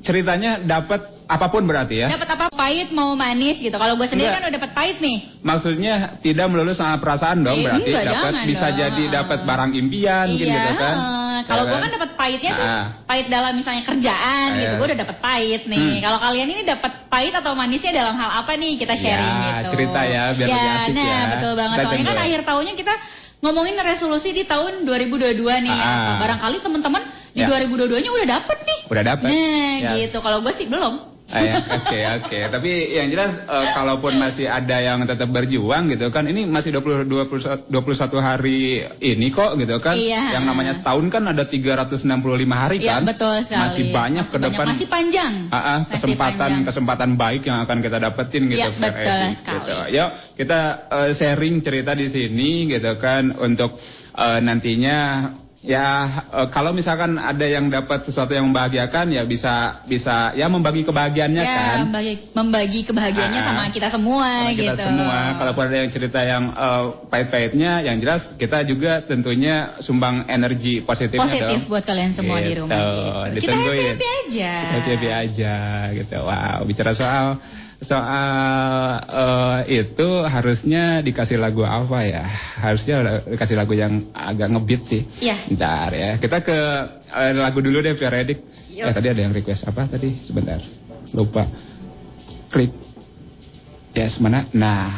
Ceritanya 0.00 0.56
dapat 0.58 1.00
apa 1.26 1.46
pun 1.46 1.62
berarti 1.62 2.02
ya. 2.02 2.08
Dapat 2.10 2.28
apa 2.32 2.44
pahit 2.50 2.88
mau 2.90 3.12
manis 3.12 3.60
gitu. 3.60 3.72
Kalau 3.72 3.94
gue 3.94 4.04
sendiri 4.04 4.26
Enggak. 4.26 4.40
kan 4.40 4.48
udah 4.48 4.56
dapat 4.58 4.70
pahit 4.72 4.96
nih. 4.98 5.18
Maksudnya 5.40 5.94
tidak 6.18 6.46
melulu 6.48 6.72
sama 6.72 6.98
perasaan 6.98 7.44
dong 7.44 7.60
Eh, 7.60 7.64
berarti 7.64 7.90
dapat 7.94 8.32
bisa 8.44 8.66
dong. 8.68 8.78
jadi 8.80 9.02
dapat 9.12 9.38
barang 9.44 9.70
impian 9.72 10.26
iya. 10.26 10.40
gitu 10.42 10.72
kan. 10.74 10.96
Kalau 11.40 11.64
gue 11.64 11.78
kan 11.78 11.90
dapat 11.90 12.10
pahitnya 12.14 12.50
tuh 12.52 12.66
Ah. 12.66 12.84
pahit 13.04 13.26
dalam 13.28 13.52
misalnya 13.54 13.82
kerjaan 13.82 14.48
Ah, 14.50 14.58
gitu. 14.58 14.72
Gue 14.76 14.86
udah 14.88 15.00
dapat 15.00 15.16
pahit 15.20 15.62
nih. 15.64 15.78
Hmm. 15.78 16.00
Kalau 16.00 16.18
kalian 16.18 16.48
ini 16.48 16.62
dapat 16.64 16.92
pahit 17.06 17.32
atau 17.32 17.52
manisnya 17.54 17.92
dalam 17.92 18.14
hal 18.14 18.30
apa 18.40 18.52
nih 18.56 18.72
kita 18.76 18.94
sharing 18.94 19.36
Ya, 19.36 19.50
gitu. 19.62 19.76
cerita 19.76 20.00
ya, 20.02 20.22
biar 20.32 20.48
ya, 20.48 20.54
lebih 20.56 20.70
asik 20.74 20.94
nah, 20.94 21.04
ya. 21.06 21.20
betul 21.36 21.52
banget. 21.54 21.76
Soalnya 21.84 22.04
kan 22.06 22.18
akhir 22.18 22.40
tahunnya 22.42 22.74
kita 22.74 22.94
ngomongin 23.40 23.76
resolusi 23.80 24.36
di 24.36 24.44
tahun 24.44 24.84
2022 24.84 25.40
nih. 25.40 25.72
Ah. 25.72 26.14
Apa 26.16 26.22
Barangkali 26.22 26.60
teman-teman 26.60 27.02
di 27.32 27.40
Ya. 27.40 27.48
2022-nya 27.48 28.10
udah 28.12 28.28
dapet 28.38 28.58
nih. 28.62 28.80
Udah 28.92 29.02
dapat. 29.04 29.28
Nah, 29.32 29.74
Ya. 29.80 29.90
gitu. 29.96 30.20
Kalau 30.20 30.44
gue 30.44 30.52
sih 30.52 30.68
belum. 30.68 31.09
Ya, 31.30 31.62
Oke 31.62 31.98
oke, 32.02 32.38
tapi 32.50 32.70
yang 32.90 33.06
jelas 33.06 33.38
eh, 33.38 33.66
kalaupun 33.70 34.18
masih 34.18 34.50
ada 34.50 34.82
yang 34.82 34.98
tetap 35.04 35.30
berjuang 35.30 35.86
gitu 35.86 36.10
kan, 36.10 36.26
ini 36.26 36.42
masih 36.42 36.74
20, 36.74 37.06
21, 37.06 37.70
21 37.70 38.18
hari 38.18 38.58
ini 38.98 39.30
kok 39.30 39.54
gitu 39.54 39.78
kan. 39.78 39.94
Iya. 39.94 40.34
Yang 40.34 40.44
namanya 40.44 40.72
setahun 40.74 41.06
kan 41.06 41.22
ada 41.30 41.46
365 41.46 42.02
hari 42.50 42.82
Iya, 42.82 42.98
kan. 42.98 43.02
betul 43.06 43.34
sekali. 43.40 43.62
Masih 43.62 43.84
banyak 43.90 44.24
Masih 44.26 44.34
ke 44.34 44.44
depan. 44.44 44.64
Masih 44.66 44.86
panjang. 44.90 45.32
Ah, 45.48 45.56
ah, 45.56 45.78
Masih 45.80 45.90
kesempatan 45.94 46.36
panjang. 46.36 46.62
kesempatan 46.66 47.10
baik 47.14 47.42
yang 47.46 47.58
akan 47.62 47.78
kita 47.78 47.98
dapetin 48.00 48.42
gitu. 48.46 48.58
Iya, 48.58 48.68
betul 48.74 48.90
Edit, 48.90 49.34
sekali. 49.38 49.56
gitu. 49.62 49.76
Yuk 49.94 50.10
kita 50.34 50.60
eh, 50.90 51.10
sharing 51.14 51.54
cerita 51.60 51.92
di 51.94 52.06
sini 52.06 52.50
gitu 52.66 52.92
kan 52.96 53.30
untuk 53.32 53.78
eh, 54.12 54.38
nantinya 54.42 54.98
ya 55.60 56.08
eh, 56.32 56.48
kalau 56.48 56.72
misalkan 56.72 57.14
ada 57.14 57.44
yang 57.44 57.68
dapat 57.68 58.00
sesuatu 58.00 58.32
yang 58.32 58.48
membahagiakan 58.48 59.12
ya 59.12 59.22
bisa 59.22 59.84
bisa 59.84 60.32
ya 60.32 60.48
membagi 60.48 60.82
kebahagiaannya 60.82 61.36
ya, 61.38 61.52
kan. 61.52 61.76
membagi, 61.84 62.12
membagi 62.32 62.80
kebahagiaannya 62.82 63.36
Ah, 63.36 63.46
sama 63.46 63.62
kita 63.68 63.88
semua 63.88 64.24
Sama 64.24 64.50
gitu. 64.50 64.64
kita 64.64 64.74
semua. 64.80 65.18
Kalaupun 65.36 65.62
ada 65.68 65.76
yang 65.78 65.90
cerita 65.90 66.20
yang 66.22 66.44
eh, 66.48 66.84
pahit-pahitnya, 67.06 67.72
yang 67.82 67.96
jelas 67.98 68.32
kita 68.34 68.64
juga 68.64 69.00
tentunya 69.00 69.76
sumbang 69.78 70.24
energi 70.26 70.80
positifnya 70.80 71.28
Positif 71.28 71.60
dong. 71.60 71.68
buat 71.68 71.84
kalian 71.84 72.10
semua 72.10 72.40
di 72.40 72.50
Gitu, 72.50 72.64
rumah 72.64 72.80
gitu. 72.80 73.04
Kita 73.04 73.28
ditungguin. 73.36 73.60
happy-happy 73.76 74.08
aja. 74.24 74.52
Happy-happy 74.72 75.08
aja 75.12 75.54
gitu. 75.94 76.16
Wow, 76.20 76.58
bicara 76.64 76.92
soal 76.92 77.36
soal 77.80 79.00
eh, 79.08 79.82
itu 79.84 80.08
harusnya 80.28 81.00
dikasih 81.00 81.40
lagu 81.40 81.64
apa 81.64 82.04
ya? 82.04 82.24
Harusnya 82.60 83.24
dikasih 83.24 83.56
lagu 83.56 83.72
yang 83.72 84.12
agak 84.12 84.52
ngebeat 84.52 84.82
sih. 84.84 85.02
Iya. 85.24 85.36
Bentar 85.48 85.90
ya. 85.96 86.10
Kita 86.20 86.44
ke 86.44 86.58
eh, 87.08 87.32
lagu 87.32 87.64
dulu 87.64 87.80
deh 87.80 87.96
Via 87.96 88.12
Redik. 88.12 88.38
Yuk. 88.70 88.86
Eh 88.86 88.94
tadi 88.94 89.08
ada 89.08 89.20
yang 89.24 89.32
request 89.32 89.66
apa 89.72 89.88
tadi? 89.88 90.12
Sebentar. 90.12 90.60
Lupa. 91.16 91.48
Klik. 92.52 92.72
Yes, 93.96 94.20
mana? 94.20 94.44
Nah. 94.52 94.92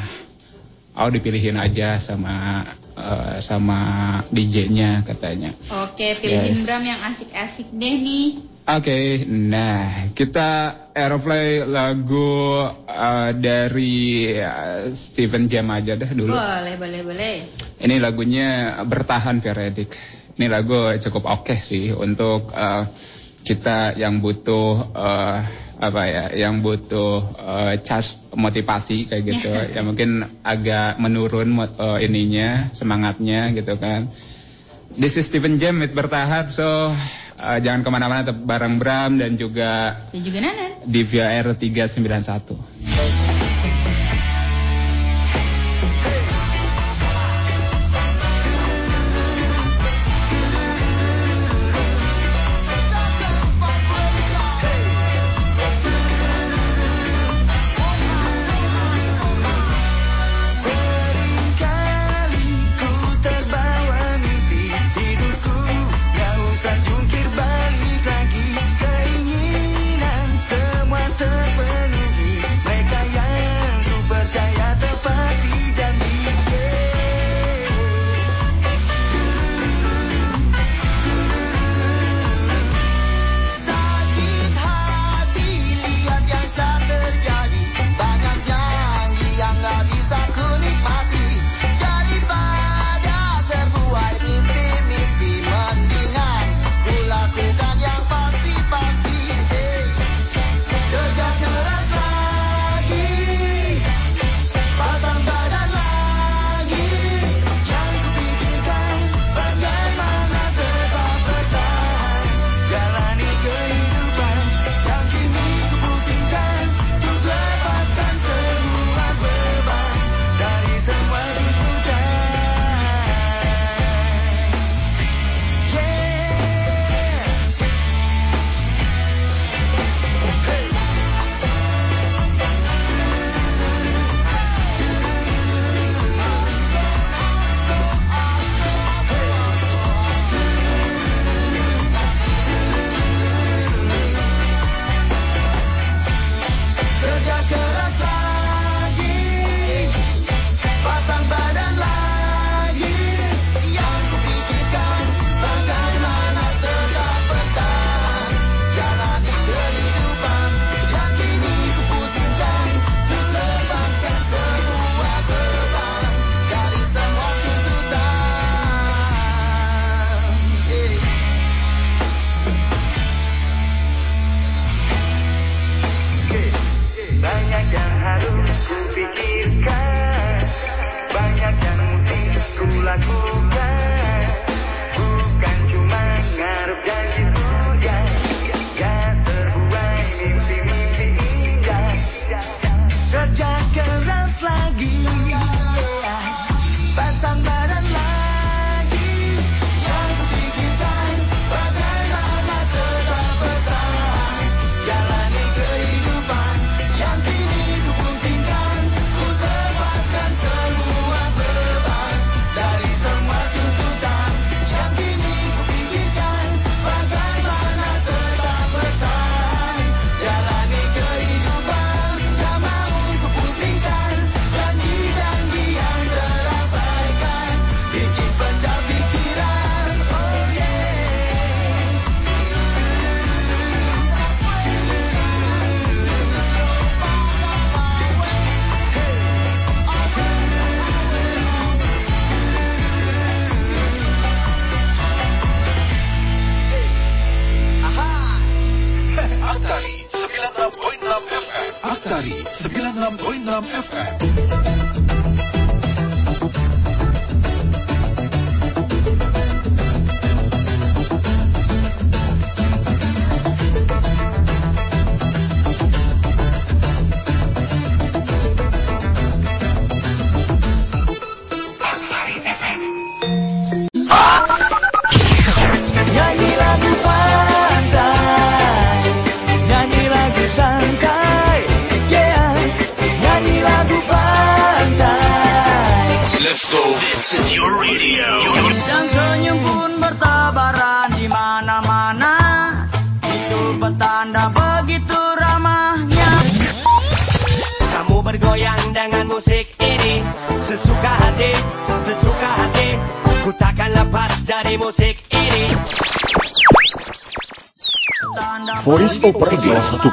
Oh 0.93 1.09
dipilihin 1.09 1.57
aja 1.57 1.97
sama 2.03 2.67
eh, 2.99 3.39
sama 3.41 3.79
DJ-nya 4.29 5.07
katanya. 5.07 5.57
Oke, 5.89 6.21
pilihin 6.21 6.53
Yes. 6.53 6.69
Bram 6.69 6.85
yang 6.85 7.01
asik-asik 7.09 7.73
deh 7.73 7.95
nih. 7.97 8.52
Oke, 8.63 9.27
nah 9.27 10.07
kita 10.15 10.51
aeroplay 10.95 11.67
lagu 11.67 12.63
uh, 12.87 13.31
dari 13.35 14.31
uh, 14.39 14.87
Steven 14.95 15.51
Jam 15.51 15.67
aja 15.75 15.99
dah 15.99 16.07
dulu. 16.15 16.31
Boleh, 16.31 16.79
boleh, 16.79 17.01
boleh. 17.03 17.35
Ini 17.83 17.99
lagunya 17.99 18.79
bertahan 18.87 19.43
Veredik. 19.43 19.91
Ini 20.39 20.47
lagu 20.47 20.95
cukup 20.95 21.43
oke 21.43 21.59
sih 21.59 21.91
untuk 21.91 22.55
uh, 22.55 22.87
kita 23.43 23.99
yang 23.99 24.23
butuh 24.23 24.95
uh, 24.95 25.39
apa 25.83 26.03
ya, 26.07 26.25
yang 26.47 26.63
butuh 26.63 27.19
uh, 27.35 27.75
charge 27.83 28.15
motivasi 28.31 29.11
kayak 29.11 29.23
gitu. 29.27 29.51
ya 29.75 29.83
mungkin 29.83 30.39
agak 30.47 31.03
menurun 31.03 31.51
uh, 31.59 31.99
ininya, 31.99 32.71
semangatnya 32.71 33.51
gitu 33.59 33.75
kan. 33.75 34.07
This 34.93 35.17
is 35.17 35.27
Steven 35.27 35.57
Jam 35.57 35.81
with 35.81 35.97
bertahan, 35.97 36.53
so 36.53 36.93
uh, 37.41 37.59
jangan 37.65 37.81
ke 37.81 37.89
mana-mana 37.89 38.21
tetap 38.23 38.45
bareng 38.45 38.77
Bram 38.77 39.17
dan 39.17 39.41
juga 39.41 39.97
Dan 40.13 40.21
juga 40.21 40.39
Nanan. 40.45 40.85
di 40.85 41.01
Via 41.03 41.33
R 41.33 41.57
391. 41.57 43.42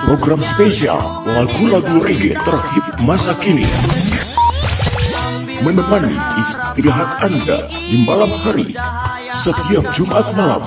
program 0.10 0.41
spesial 0.41 0.97
lagu-lagu 1.22 2.01
reggae 2.01 2.34
terhip 2.34 2.86
masa 3.05 3.38
kini. 3.38 3.62
Menemani 5.62 6.18
istirahat 6.41 7.30
Anda 7.30 7.70
di 7.70 8.10
malam 8.10 8.34
hari 8.41 8.74
setiap 9.30 9.86
Jumat 9.93 10.34
malam 10.34 10.66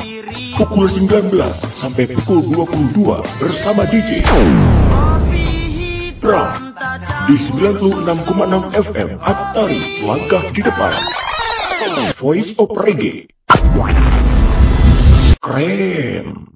pukul 0.55 0.87
19 0.87 1.35
sampai 1.59 2.15
pukul 2.15 2.55
22 2.95 3.43
bersama 3.43 3.83
DJ 3.91 4.23
Pram 6.23 6.79
di 7.27 7.35
96,6 7.35 8.79
FM 8.79 9.11
Atari 9.27 9.81
selangkah 9.91 10.45
di 10.55 10.63
depan. 10.63 10.95
Voice 12.15 12.63
of 12.63 12.71
Reggae. 12.79 13.27
Keren. 15.43 16.52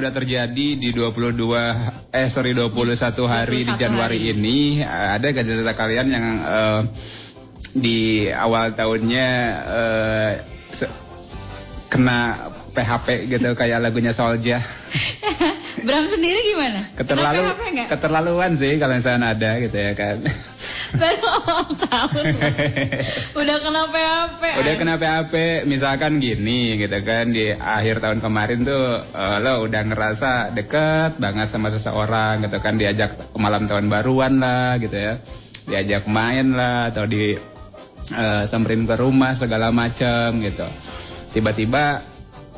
Udah 0.00 0.12
terjadi 0.12 0.66
di 0.80 0.88
22 0.90 1.36
eh 2.10 2.28
sorry 2.32 2.56
21 2.56 2.96
hari 3.28 3.68
di 3.68 3.72
21 3.76 3.82
Januari 3.84 4.18
hari. 4.18 4.32
ini 4.32 4.58
ada 4.82 5.26
gak 5.28 5.44
cerita 5.44 5.72
kalian 5.76 6.06
yang 6.08 6.26
eh, 6.40 6.80
di 7.70 8.00
awal 8.26 8.74
tahunnya 8.74 9.28
se- 10.72 10.90
kena 11.90 12.50
PHP 12.70 13.26
gitu 13.26 13.50
kayak 13.58 13.82
lagunya 13.82 14.14
Solja. 14.14 14.62
Bram 15.86 16.06
sendiri 16.06 16.38
gimana? 16.54 16.94
Keterlalu 16.94 17.42
keterlaluan 17.90 18.54
sih 18.54 18.78
kalau 18.78 18.94
misalnya 18.94 19.34
ada 19.34 19.58
gitu 19.58 19.74
ya 19.74 19.92
kan. 19.98 20.22
Baru 20.90 21.26
awal 21.26 21.66
tahun. 21.78 22.24
Udah 23.36 23.56
kena 23.62 23.82
PHP. 23.90 24.42
Udah 24.58 24.74
kena 24.74 24.94
PHP, 24.98 25.34
misalkan 25.66 26.18
gini 26.18 26.80
gitu 26.80 26.98
kan 27.06 27.30
di 27.30 27.54
akhir 27.54 28.02
tahun 28.02 28.18
kemarin 28.18 28.66
tuh 28.66 29.04
eh, 29.04 29.36
lo 29.42 29.66
udah 29.66 29.82
ngerasa 29.86 30.56
deket 30.56 31.22
banget 31.22 31.48
sama 31.52 31.70
seseorang 31.70 32.42
gitu 32.42 32.58
kan 32.58 32.80
diajak 32.80 33.14
ke 33.14 33.38
malam 33.38 33.70
tahun 33.70 33.86
baruan 33.86 34.42
lah 34.42 34.78
gitu 34.82 34.96
ya, 34.96 35.22
diajak 35.68 36.10
main 36.10 36.54
lah 36.54 36.90
atau 36.90 37.06
di 37.06 37.38
eh, 38.10 38.42
samperin 38.46 38.88
ke 38.88 38.94
rumah 38.98 39.36
segala 39.38 39.70
macam 39.70 40.42
gitu. 40.42 40.66
Tiba-tiba 41.30 42.02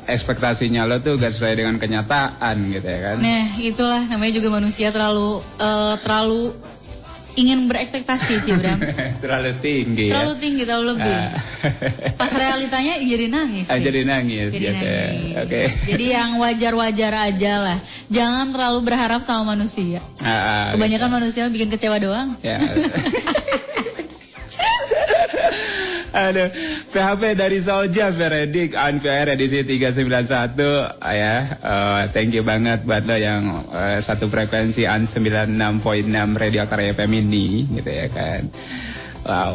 ekspektasinya 0.03 0.83
lo 0.83 0.99
tuh 0.99 1.15
gak 1.15 1.31
sesuai 1.31 1.63
dengan 1.63 1.75
kenyataan 1.79 2.55
gitu 2.75 2.87
ya 2.87 2.99
kan. 2.99 3.15
Nah, 3.23 3.45
itulah 3.55 4.01
namanya 4.11 4.33
juga 4.35 4.49
manusia 4.51 4.91
terlalu 4.91 5.39
eh, 5.61 5.95
terlalu 6.03 6.51
ingin 7.33 7.65
berekspektasi 7.65 8.45
sih, 8.45 8.53
Bram. 8.53 8.79
terlalu 9.23 9.51
tinggi 9.59 10.09
ya. 10.09 10.21
terlalu 10.21 10.33
tinggi, 10.37 10.63
terlalu 10.65 10.85
lebih. 10.97 11.17
Ah. 11.17 11.31
Pas 12.19 12.31
realitanya 12.33 12.99
jadi 13.01 13.25
nangis. 13.29 13.67
Ah, 13.69 13.79
jadi 13.79 14.05
nangis 14.05 14.53
Jadi 14.53 14.61
gitu 14.61 14.85
ya. 14.85 15.07
nangis. 15.09 15.35
Oke. 15.45 15.61
Jadi 15.89 16.05
yang 16.13 16.29
wajar-wajar 16.37 17.13
aja 17.33 17.53
lah. 17.59 17.77
Jangan 18.11 18.53
terlalu 18.53 18.79
berharap 18.85 19.21
sama 19.25 19.55
manusia. 19.57 20.01
Ah, 20.21 20.29
ah, 20.29 20.65
Kebanyakan 20.77 21.09
manusia 21.09 21.49
bikin 21.49 21.69
kecewa 21.73 21.97
doang. 21.97 22.37
Ya. 22.45 22.61
Aduh, 26.13 26.53
PHP 26.93 27.33
dari 27.33 27.57
Solja 27.57 28.13
Veredik 28.13 28.77
on 28.77 29.01
VR 29.01 29.33
edisi 29.33 29.65
391 29.65 31.01
ya. 31.09 31.35
eh, 31.57 32.01
thank 32.13 32.37
you 32.37 32.45
banget 32.45 32.85
buat 32.85 33.01
lo 33.09 33.17
yang 33.17 33.65
eh, 33.73 33.97
satu 33.97 34.29
frekuensi 34.29 34.85
on 34.85 35.09
96.6 35.09 36.05
Radio 36.37 36.69
Akar 36.69 36.85
FM 36.85 37.11
ini 37.17 37.65
gitu 37.65 37.89
ya 37.89 38.07
kan. 38.13 38.45
Wow. 39.25 39.53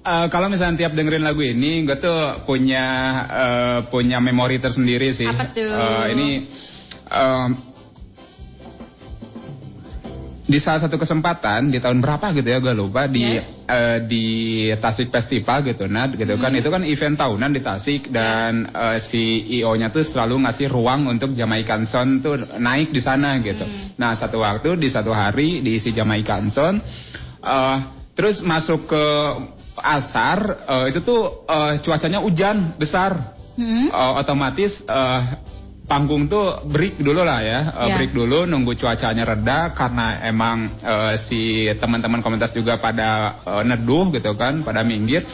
Eh, 0.00 0.26
kalau 0.32 0.46
misalnya 0.50 0.86
tiap 0.86 0.94
dengerin 0.94 1.22
lagu 1.22 1.42
ini, 1.42 1.82
gue 1.82 1.98
tuh 1.98 2.46
punya 2.46 2.86
eh, 3.26 3.78
punya 3.90 4.22
memori 4.22 4.62
tersendiri 4.62 5.10
sih. 5.14 5.26
Apa 5.26 5.50
tuh? 5.50 5.66
Eh, 5.70 6.04
ini 6.14 6.28
di 10.50 10.58
salah 10.58 10.82
satu 10.82 10.98
kesempatan 10.98 11.70
di 11.70 11.78
tahun 11.78 12.02
berapa 12.02 12.34
gitu 12.34 12.48
ya 12.50 12.58
gue 12.58 12.74
lupa 12.74 13.06
di 13.06 13.38
Yes. 13.38 13.62
eh, 13.70 14.02
di 14.02 14.24
Tasik 14.74 15.14
Festival 15.14 15.62
gitu 15.62 15.86
Nad 15.86 16.18
gitu 16.18 16.34
kan 16.42 16.50
itu 16.50 16.66
kan 16.66 16.82
event 16.82 17.14
tahunan 17.14 17.54
di 17.54 17.62
Tasik 17.62 18.10
dan 18.10 18.66
eh, 18.66 18.98
si 18.98 19.46
IO-nya 19.62 19.94
tuh 19.94 20.02
selalu 20.02 20.42
ngasih 20.42 20.66
ruang 20.66 21.06
untuk 21.06 21.38
Jamaican 21.38 21.86
Sound 21.86 22.26
tuh 22.26 22.34
naik 22.58 22.90
di 22.90 22.98
sana 22.98 23.38
gitu. 23.38 23.62
Nah 24.02 24.18
satu 24.18 24.42
waktu 24.42 24.74
di 24.74 24.90
satu 24.90 25.14
hari 25.14 25.62
diisi 25.62 25.94
Jamaican 25.94 26.50
Sound 26.50 26.82
eh, 27.46 27.76
terus 28.18 28.42
masuk 28.42 28.90
ke 28.90 29.04
asar 29.78 30.38
eh, 30.66 30.84
itu 30.90 30.98
tuh 31.00 31.46
eh, 31.46 31.78
cuacanya 31.78 32.18
hujan 32.20 32.74
besar. 32.74 33.38
Hmm? 33.54 33.86
Eh, 33.86 34.12
otomatis 34.18 34.82
eh, 34.82 35.20
panggung 35.90 36.24
tuh 36.24 36.62
break 36.64 37.02
dulu 37.02 37.20
lah 37.20 37.42
ya, 37.42 37.60
Eh, 37.74 37.88
Ya. 37.88 37.94
break 37.96 38.12
dulu 38.12 38.46
nunggu 38.46 38.72
cuacanya 38.74 39.26
reda 39.26 39.74
karena 39.74 40.22
emang 40.22 40.70
eh, 40.78 41.14
si 41.16 41.40
teman-teman 41.72 42.20
komunitas 42.20 42.54
juga 42.54 42.78
pada 42.78 43.10
eh, 43.42 43.62
neduh 43.66 44.08
gitu 44.10 44.30
kan, 44.34 44.62
pada 44.62 44.80
minggir. 44.82 45.26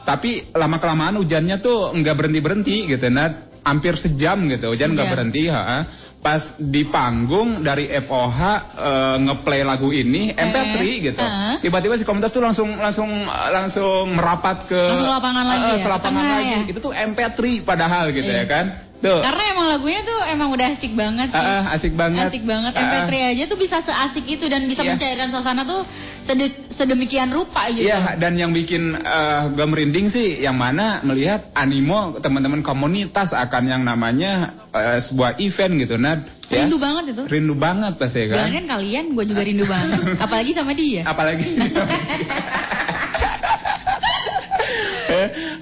Tapi 0.00 0.48
lama 0.50 0.76
kelamaan 0.76 1.14
hujannya 1.14 1.60
tuh 1.60 1.92
nggak 1.92 2.16
berhenti 2.16 2.40
berhenti 2.40 2.76
gitu, 2.88 3.06
nah 3.08 3.28
hampir 3.60 3.92
sejam 3.94 4.48
gitu, 4.48 4.72
hujan 4.72 4.96
nggak 4.96 5.04
Sejam. 5.04 5.12
berhenti. 5.12 5.42
ha. 5.46 5.84
Pas 6.18 6.36
di 6.54 6.84
panggung 6.84 7.60
dari 7.60 7.88
FOH 7.88 8.40
eh, 8.74 9.16
ngeplay 9.20 9.60
lagu 9.62 9.88
ini 9.90 10.28
MP3 10.30 10.76
gitu, 11.02 11.24
tiba-tiba 11.60 11.96
si 11.96 12.04
komunitas 12.04 12.28
tuh 12.30 12.40
langsung 12.40 12.76
langsung 12.76 13.08
langsung 13.28 14.04
merapat 14.10 14.64
ke 14.64 14.76
Langsung 14.76 15.08
lapangan 15.10 15.44
lagi 15.46 15.70
ya? 15.70 15.76
ke 15.78 15.88
lapangan 15.90 16.20
Tengah 16.22 16.36
lagi. 16.38 16.50
ya? 16.50 16.60
Itu 16.66 16.78
tuh 16.78 16.92
MP3 16.92 17.40
padahal 17.62 18.04
gitu 18.10 18.24
Iya. 18.26 18.36
ya 18.38 18.46
kan. 18.46 18.66
Tuh. 19.00 19.24
Karena 19.24 19.42
emang 19.48 19.66
lagunya 19.66 20.04
tuh 20.04 20.18
emang 20.28 20.52
udah 20.52 20.66
asik 20.70 20.92
banget 20.92 21.28
sih. 21.28 21.40
Ah, 21.40 21.72
asik 21.72 21.96
banget. 21.96 22.28
Asik 22.28 22.44
banget. 22.44 22.76
Ah, 22.76 22.84
MP3 22.84 23.12
aja 23.32 23.42
tuh 23.48 23.56
bisa 23.56 23.80
seasik 23.80 24.28
itu 24.28 24.44
dan 24.44 24.68
bisa 24.68 24.84
Iya. 24.84 24.92
mencairkan 24.92 25.28
suasana 25.28 25.64
tuh 25.64 25.88
sede- 26.20 26.68
sedemikian 26.68 27.32
rupa 27.32 27.72
gitu. 27.72 27.88
Iya, 27.88 28.14
dan 28.14 28.36
yang 28.36 28.52
bikin 28.52 28.92
eh, 28.94 29.42
gue 29.50 29.64
merinding 29.64 30.06
sih 30.06 30.36
yang 30.38 30.54
mana 30.54 31.00
melihat 31.00 31.48
animo 31.54 32.12
teman-teman 32.14 32.60
komunitas 32.60 33.32
akan 33.32 33.62
yang 33.66 33.82
namanya 33.82 34.52
eh, 34.70 35.00
sebuah 35.00 35.40
event 35.40 35.72
gitu, 35.80 35.96
Nad. 35.96 36.20
Ya. 36.46 36.66
Rindu 36.66 36.76
banget 36.76 37.16
itu. 37.16 37.22
Rindu 37.24 37.54
banget 37.54 37.96
pasti 37.96 38.28
kan. 38.28 38.52
Jangan 38.52 38.68
kalian, 38.68 39.04
gue 39.14 39.24
juga 39.24 39.42
rindu 39.42 39.64
banget. 39.64 40.20
Apalagi 40.20 40.52
sama 40.52 40.74
dia. 40.74 41.06
Apalagi 41.12 41.46
Eh, 41.46 42.69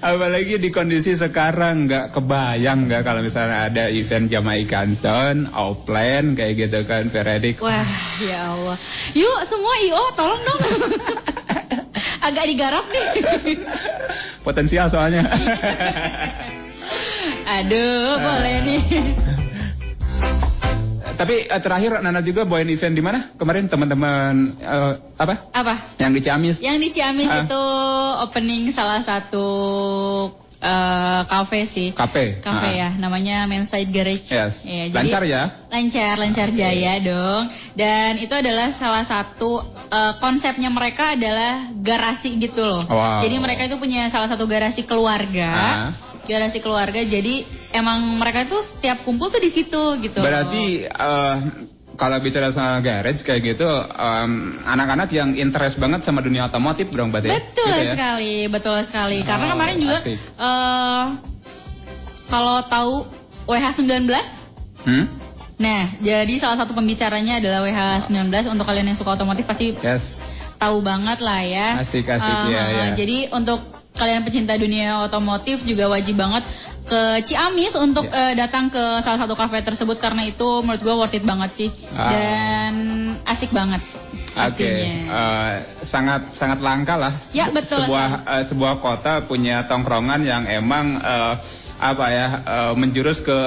apalagi 0.00 0.62
di 0.62 0.70
kondisi 0.70 1.14
sekarang 1.14 1.86
nggak 1.86 2.14
kebayang 2.14 2.86
nggak 2.86 3.02
kalau 3.02 3.20
misalnya 3.22 3.68
ada 3.68 3.84
event 3.90 4.30
Jamaican 4.30 4.94
Sound, 4.94 5.50
Outland 5.52 6.38
kayak 6.38 6.54
gitu 6.56 6.80
kan, 6.86 7.10
Veredik. 7.10 7.58
Wah, 7.58 7.86
ya 8.22 8.54
Allah. 8.54 8.76
Yuk 9.12 9.38
semua 9.44 9.74
IO 9.84 10.02
tolong 10.14 10.42
dong. 10.42 10.60
Agak 12.26 12.44
digarap 12.50 12.84
nih. 12.90 13.06
Potensial 14.42 14.90
soalnya. 14.90 15.26
Aduh, 17.58 18.20
boleh 18.20 18.56
nih. 18.64 18.82
Tapi 21.18 21.50
eh, 21.50 21.60
terakhir 21.60 21.98
Nana 21.98 22.22
juga 22.22 22.46
bawain 22.46 22.70
event 22.70 22.94
di 22.94 23.02
mana? 23.02 23.34
Kemarin 23.34 23.66
teman-teman 23.66 24.54
eh, 24.56 24.92
apa? 25.18 25.34
Apa? 25.50 25.74
Yang 25.98 26.12
di 26.14 26.20
Ciamis. 26.22 26.56
Yang 26.62 26.76
di 26.78 26.88
Ciamis 26.94 27.26
Ah. 27.28 27.42
itu 27.42 27.62
opening 28.22 28.70
salah 28.70 29.02
satu 29.02 29.46
eh, 30.58 31.20
cafe 31.26 31.66
sih. 31.66 31.88
Kafe. 31.90 32.38
Cafe 32.38 32.68
Ah. 32.70 32.74
ya, 32.74 32.88
namanya 32.94 33.46
Manside 33.46 33.90
Garage. 33.90 34.30
Yes. 34.30 34.62
Ya, 34.62 34.90
jadi- 34.90 34.94
Lancar 34.94 35.22
ya? 35.22 35.42
Lancar, 35.70 36.14
lancar 36.18 36.48
jaya 36.50 36.98
dong. 36.98 37.46
Dan 37.74 38.18
itu 38.18 38.34
adalah 38.34 38.70
salah 38.70 39.02
satu 39.02 39.62
eh, 39.88 40.14
konsepnya 40.18 40.68
mereka 40.68 41.14
adalah 41.14 41.66
garasi 41.78 42.38
gitu 42.38 42.62
loh. 42.62 42.82
Wow. 42.84 43.22
Jadi 43.22 43.36
mereka 43.38 43.66
itu 43.66 43.74
punya 43.74 44.06
salah 44.06 44.26
satu 44.26 44.46
garasi 44.46 44.82
keluarga. 44.82 45.50
Ah. 45.50 45.90
Garasi 46.28 46.60
keluarga. 46.60 47.00
Jadi 47.00 47.42
emang 47.70 47.98
mereka 48.14 48.44
itu 48.44 48.60
setiap 48.60 49.00
kumpul 49.00 49.26
tuh 49.26 49.40
di 49.40 49.48
situ 49.48 49.82
gitu. 49.98 50.20
Berarti 50.20 50.84
eh, 50.84 51.36
kalau 51.94 52.20
bicara 52.20 52.48
soal 52.48 52.78
garage 52.78 53.20
kayak 53.20 53.42
gitu, 53.48 53.66
em, 53.80 54.30
anak-anak 54.62 55.08
yang 55.10 55.34
interest 55.34 55.76
banget 55.76 56.00
sama 56.00 56.20
dunia 56.20 56.46
otomotif 56.46 56.86
dong 56.88 57.08
berarti. 57.08 57.26
ya? 57.26 57.40
Betul 57.40 57.66
Gitu 57.66 57.80
ya? 57.80 57.92
sekali, 57.92 58.34
betul 58.46 58.76
sekali. 58.82 59.18
Karena 59.20 59.44
Oh, 59.44 59.52
kemarin 59.56 59.76
juga 59.78 59.98
asik. 59.98 60.18
eh 60.18 61.04
kalau 62.28 62.60
tahu 62.62 62.94
WH19 63.46 64.12
Hmm? 64.78 65.04
Nah, 65.58 65.90
jadi 65.98 66.30
salah 66.38 66.54
satu 66.54 66.70
pembicaranya 66.70 67.42
adalah 67.42 67.66
WH19 67.66 68.30
untuk 68.46 68.62
kalian 68.62 68.86
yang 68.86 68.96
suka 68.96 69.18
otomotif 69.18 69.42
pasti 69.42 69.74
Yes. 69.74 70.30
tahu 70.54 70.78
banget 70.80 71.18
lah 71.18 71.42
ya. 71.42 71.82
Asik, 71.82 72.06
asik, 72.06 72.30
Eh, 72.30 72.46
ya, 72.48 72.62
ya. 72.70 72.86
Jadi 72.94 73.26
untuk 73.28 73.58
kalian 73.98 74.22
pecinta 74.22 74.54
dunia 74.54 75.02
otomotif 75.02 75.60
juga 75.62 75.90
wajib 75.90 76.14
banget 76.14 76.46
ke 76.86 77.00
Ciamis 77.22 77.74
untuk 77.74 78.06
Ya. 78.06 78.30
eh, 78.30 78.34
datang 78.34 78.70
ke 78.70 78.80
salah 79.02 79.18
satu 79.18 79.34
kafe 79.34 79.60
tersebut 79.60 79.98
karena 79.98 80.24
itu 80.24 80.62
menurut 80.62 80.80
gue 80.80 80.94
worth 80.94 81.12
it 81.12 81.22
banget 81.22 81.50
sih 81.52 81.68
Ah. 81.92 82.08
dan 82.08 82.74
asik 83.26 83.50
banget 83.50 83.82
Oke, 84.30 84.64
pastinya. 84.64 85.04
eh, 85.10 85.54
sangat 85.82 86.32
sangat 86.32 86.58
langka 86.58 86.94
lah 86.94 87.12
Ya, 87.30 87.50
betul 87.50 87.82
sebuah 87.82 88.24
eh, 88.24 88.44
sebuah 88.46 88.78
kota 88.78 89.20
punya 89.20 89.66
tongkrongan 89.66 90.22
yang 90.22 90.46
emang 90.46 90.96
eh, 90.96 91.34
apa 91.78 92.06
ya 92.10 92.26
eh, 92.42 92.72
menjurus 92.74 93.22
ke 93.22 93.38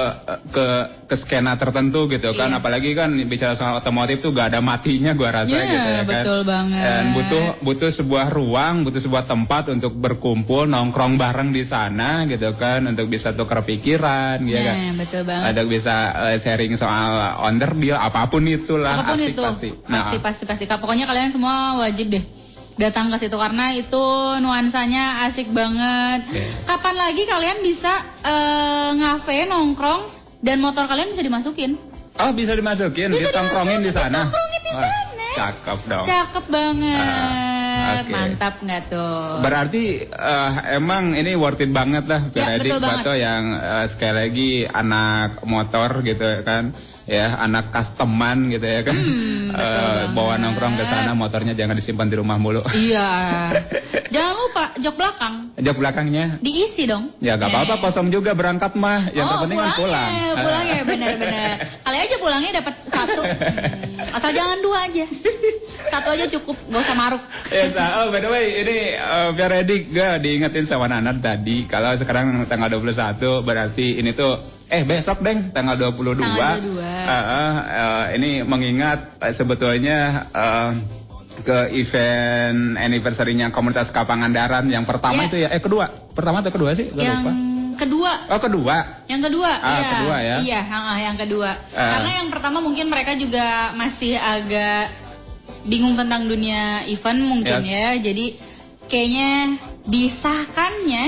ke 0.50 0.66
ke 1.12 1.16
skena 1.20 1.60
tertentu 1.60 2.08
gitu 2.08 2.32
kan, 2.32 2.48
Iya. 2.56 2.64
apalagi 2.64 2.96
kan 2.96 3.12
bicara 3.28 3.52
soal 3.52 3.84
otomotif 3.84 4.24
tuh 4.24 4.32
gak 4.32 4.56
ada 4.56 4.64
matinya 4.64 5.12
gua 5.12 5.44
rasa 5.44 5.60
Ya, 5.60 5.68
gitu 5.68 5.90
ya 5.92 6.04
kan. 6.08 6.24
betul 6.24 6.40
banget. 6.48 6.80
Dan 6.80 7.04
butuh 7.12 7.44
butuh 7.60 7.92
sebuah 7.92 8.28
ruang, 8.32 8.88
butuh 8.88 9.04
sebuah 9.04 9.28
tempat 9.28 9.76
untuk 9.76 9.92
berkumpul 9.92 10.72
nongkrong 10.72 11.20
bareng 11.20 11.52
di 11.52 11.68
sana 11.68 12.24
gitu 12.26 12.56
kan, 12.56 12.88
untuk 12.88 13.12
bisa 13.12 13.36
tukar 13.36 13.68
pikiran, 13.68 14.40
ya 14.48 14.60
kan. 14.64 14.76
Nah, 14.80 14.94
betul 14.96 15.22
banget. 15.28 15.46
Untuk 15.52 15.68
bisa 15.68 15.96
eh, 16.32 16.38
sharing 16.40 16.80
soal 16.80 17.12
underdeal 17.44 18.00
apa 18.00 18.32
pun 18.32 18.48
itulah 18.48 18.96
Apa 19.04 19.12
pun 19.12 19.20
asik 19.20 19.36
itu 19.36 19.42
pasti. 19.44 19.70
Nah, 19.92 20.08
pasti 20.08 20.18
pasti 20.24 20.44
pasti 20.48 20.64
pokoknya 20.66 21.04
kalian 21.04 21.36
semua 21.36 21.76
wajib 21.76 22.08
deh 22.08 22.24
datang 22.82 23.08
ke 23.08 23.18
situ 23.18 23.36
karena 23.36 23.72
itu 23.72 24.04
nuansanya 24.40 25.24
asik 25.24 25.50
banget 25.50 26.26
kapan 26.66 26.96
lagi 26.98 27.24
kalian 27.24 27.62
bisa 27.62 27.94
eh, 28.22 28.90
ngafe 28.92 29.46
nongkrong 29.46 30.02
dan 30.42 30.58
motor 30.58 30.86
kalian 30.86 31.14
bisa 31.14 31.22
dimasukin 31.22 31.78
Oh 32.12 32.36
bisa 32.36 32.54
dimasukin, 32.54 33.08
Bisa 33.08 33.32
ditongkrongin 33.32 33.82
di 33.82 33.90
sana. 33.90 34.28
ditongkrongin 34.28 34.62
di 34.62 34.72
Wah, 34.72 34.94
Cakep 35.32 35.80
dong. 35.88 36.06
cakep 36.06 36.46
banget 36.52 37.00
Ah, 37.82 38.04
oke. 38.04 38.12
mantap 38.12 38.56
nggak 38.60 38.82
tuh 38.92 39.40
Berarti 39.40 39.84
eh, 40.04 40.52
emang 40.76 41.16
ini 41.16 41.34
worth 41.34 41.64
it 41.64 41.72
banget 41.72 42.04
lah 42.06 42.28
Ya, 42.30 42.60
betul 42.60 42.78
banget. 42.78 43.00
Bato 43.00 43.14
yang 43.16 43.44
eh, 43.56 43.86
sekali 43.88 44.16
lagi 44.18 44.52
anak 44.66 45.40
motor 45.48 46.04
gitu 46.04 46.20
ya 46.22 46.44
kan 46.44 46.76
ya 47.06 47.38
anak 47.40 47.74
customan 47.74 48.50
gitu 48.50 48.66
ya 48.66 48.82
kan. 48.86 48.96
Hmm, 48.96 49.40
Eh, 49.62 50.04
bawa 50.16 50.40
nongkrong 50.40 50.80
ke 50.80 50.88
sana 50.88 51.12
motornya 51.12 51.52
jangan 51.52 51.76
disimpan 51.76 52.08
di 52.08 52.16
rumah 52.16 52.40
mulu. 52.40 52.64
Iya. 52.82 53.52
Jangan 54.08 54.34
lupa 54.34 54.66
jok 54.80 54.96
belakang. 54.96 55.36
Jok 55.60 55.76
belakangnya. 55.78 56.26
Diisi 56.40 56.88
dong. 56.88 57.12
Ya 57.20 57.36
gak 57.36 57.52
apa-apa 57.52 57.84
kosong 57.84 58.08
juga 58.10 58.32
berangkat 58.32 58.80
mah. 58.80 59.12
Yang 59.12 59.28
oh, 59.28 59.32
terpenting 59.36 59.60
kan 59.60 59.72
pulang. 59.76 60.12
pulangnya, 60.12 60.32
pulangnya 60.48 60.80
benar-benar. 60.88 61.52
Kali 61.84 61.98
aja 62.00 62.16
pulangnya 62.16 62.52
dapat 62.64 62.76
satu, 62.88 63.22
Hmm, 63.22 64.16
asal 64.18 64.32
jangan 64.32 64.58
dua 64.64 64.88
aja. 64.88 65.06
Satu 65.92 66.08
aja 66.16 66.26
cukup, 66.32 66.56
gak 66.72 66.82
usah 66.82 66.96
maruk. 66.96 67.22
Ya, 67.52 67.68
sa- 67.70 67.94
oh 68.02 68.08
by 68.10 68.20
the 68.24 68.30
way 68.32 68.46
ini 68.64 68.78
uh, 68.96 69.30
Veredik 69.36 69.92
gue 69.92 70.10
diingetin 70.24 70.64
sama 70.64 70.88
Nanar 70.88 71.20
tadi. 71.20 71.68
Kalau 71.68 71.92
sekarang 72.00 72.48
tanggal 72.48 72.72
21 72.72 73.20
berarti 73.44 74.00
ini 74.00 74.16
tuh 74.16 74.40
eh 74.72 74.88
besok 74.88 75.20
deng 75.20 75.52
tanggal 75.52 75.76
22. 75.76 76.16
Tanggal 76.16 76.64
22. 76.64 76.80
Uh, 76.80 77.12
uh, 77.12 77.56
uh, 77.60 78.04
ini 78.16 78.40
mengingat 78.48 79.20
uh, 79.20 79.34
sebetulnya 79.36 80.32
uh, 80.32 80.72
ke 81.44 81.76
event 81.76 82.80
anniversary-nya 82.80 83.52
komunitas 83.52 83.92
Kapangan 83.92 84.32
Daran 84.32 84.72
yang 84.72 84.88
pertama 84.88 85.26
Ya. 85.26 85.28
itu 85.28 85.38
ya 85.44 85.50
eh 85.52 85.60
kedua 85.60 85.92
pertama 86.16 86.40
atau 86.40 86.54
kedua 86.56 86.72
sih 86.72 86.88
gue 86.88 87.04
Yang 87.04 87.20
lupa 87.20 87.32
kedua, 87.82 88.12
oh 88.30 88.38
kedua 88.38 88.76
yang 89.10 89.22
kedua, 89.26 89.50
Ah, 89.58 89.74
iya, 89.74 89.90
kedua 89.90 90.16
ya. 90.22 90.36
iya, 90.46 90.60
yang 91.02 91.18
kedua. 91.18 91.50
Ah. 91.74 91.98
Karena 91.98 92.12
yang 92.22 92.30
pertama 92.30 92.62
mungkin 92.62 92.94
mereka 92.94 93.18
juga 93.18 93.74
masih 93.74 94.22
agak 94.22 94.94
bingung 95.66 95.98
tentang 95.98 96.30
dunia 96.30 96.86
event 96.86 97.26
mungkin 97.26 97.58
Yes. 97.58 97.74
ya. 97.74 97.88
Jadi 97.98 98.38
kayaknya 98.86 99.58
disahkannya, 99.90 101.04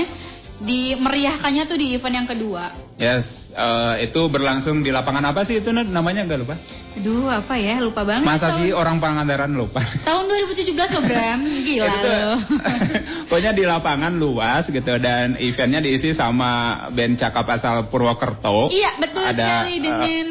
dimeriahkannya 0.66 1.62
tuh 1.70 1.78
di 1.78 1.94
event 1.94 2.26
yang 2.26 2.28
kedua. 2.28 2.83
Yes 2.98 3.50
uh, 3.58 3.98
itu 3.98 4.30
berlangsung 4.30 4.86
di 4.86 4.94
lapangan 4.94 5.34
apa 5.34 5.42
sih 5.42 5.58
itu 5.58 5.70
namanya 5.74 6.26
gak 6.26 6.40
lupa 6.40 6.56
Aduh, 6.94 7.26
apa 7.26 7.58
ya? 7.58 7.82
Lupa 7.82 8.06
banget. 8.06 8.22
masa 8.22 8.54
tahun, 8.54 8.58
sih 8.62 8.70
orang 8.70 9.02
Pangandaran 9.02 9.50
lupa 9.50 9.82
Tahun 9.82 10.30
2017 10.30 10.78
loh, 10.78 11.02
Bram. 11.02 11.40
Gila 11.66 11.90
loh. 12.06 12.38
Pokoknya 13.28 13.50
di 13.50 13.66
lapangan 13.66 14.14
luas 14.14 14.70
gitu 14.70 14.94
dan 15.02 15.34
eventnya 15.42 15.82
diisi 15.82 16.14
sama 16.14 16.86
band 16.94 17.18
cakap 17.18 17.50
asal 17.50 17.90
Purwokerto. 17.90 18.70
Iya, 18.70 18.94
betul 19.02 19.26
Ada, 19.26 19.66
sekali 19.66 19.74
eh, 19.74 19.80
dengan 19.82 20.26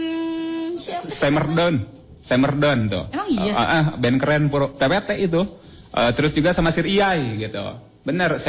siapa? 0.79 1.05
Samerdon. 1.11 1.75
Samerdon 2.23 2.79
tuh. 2.87 3.05
Emang 3.11 3.27
iya? 3.27 3.51
Eh, 3.51 3.59
eh, 3.59 3.85
band 3.99 4.17
keren 4.23 4.43
Purwo 4.47 4.71
PPT 4.71 5.19
itu. 5.19 5.43
Eh, 5.91 6.11
terus 6.15 6.31
juga 6.31 6.55
sama 6.55 6.71
Sir 6.71 6.87
Iyai 6.87 7.43
gitu. 7.43 7.59
Bener, 8.07 8.39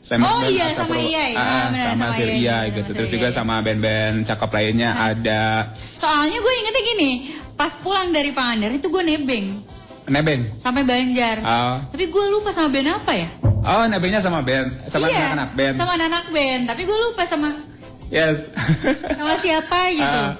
Oh 0.00 0.40
iya, 0.42 0.64
asal 0.66 0.88
sama 0.88 0.96
Purwo- 0.96 1.06
Iyai. 1.06 1.32
Ah, 1.32 1.40
Ah, 1.40 1.64
benar, 1.68 1.84
sama, 1.86 2.00
sama 2.02 2.16
Sir 2.16 2.24
Iyai, 2.26 2.38
Iyai 2.38 2.64
sama 2.64 2.72
gitu. 2.72 2.88
Sir 2.88 2.96
Terus 2.96 3.10
juga 3.10 3.26
Iyai. 3.26 3.36
sama 3.36 3.54
band-band 3.60 4.16
cakep 4.24 4.50
lainnya 4.50 4.90
ada 4.92 5.42
Soalnya 5.76 6.38
gue 6.38 6.52
ingetnya 6.56 6.82
gini, 6.88 7.10
pas 7.52 7.72
pulang 7.76 8.08
dari 8.08 8.30
Pangandaran 8.30 8.74
itu 8.74 8.88
gue 8.88 9.02
nebeng 9.02 9.46
Nebeng. 10.06 10.56
sampai 10.56 10.82
Banjar. 10.82 11.36
Ah, 11.40 11.76
Tapi 11.86 12.04
gue 12.06 12.24
lupa 12.28 12.50
sama 12.50 12.68
band 12.68 12.88
apa 12.96 13.12
ya? 13.14 13.28
Oh, 13.60 13.84
nebengnya 13.84 14.18
sama 14.18 14.40
band, 14.40 14.72
sama 14.86 15.06
iya, 15.06 15.36
anak-anak 15.36 15.50
band. 15.52 15.74
Sama 15.76 15.92
anak 15.94 16.26
band, 16.30 16.62
tapi 16.64 16.82
gue 16.82 16.98
lupa 16.98 17.22
sama 17.24 17.60
Yes. 18.08 18.48
sama 19.12 19.36
siapa 19.36 19.78
gitu. 19.92 20.20
Ah, 20.24 20.32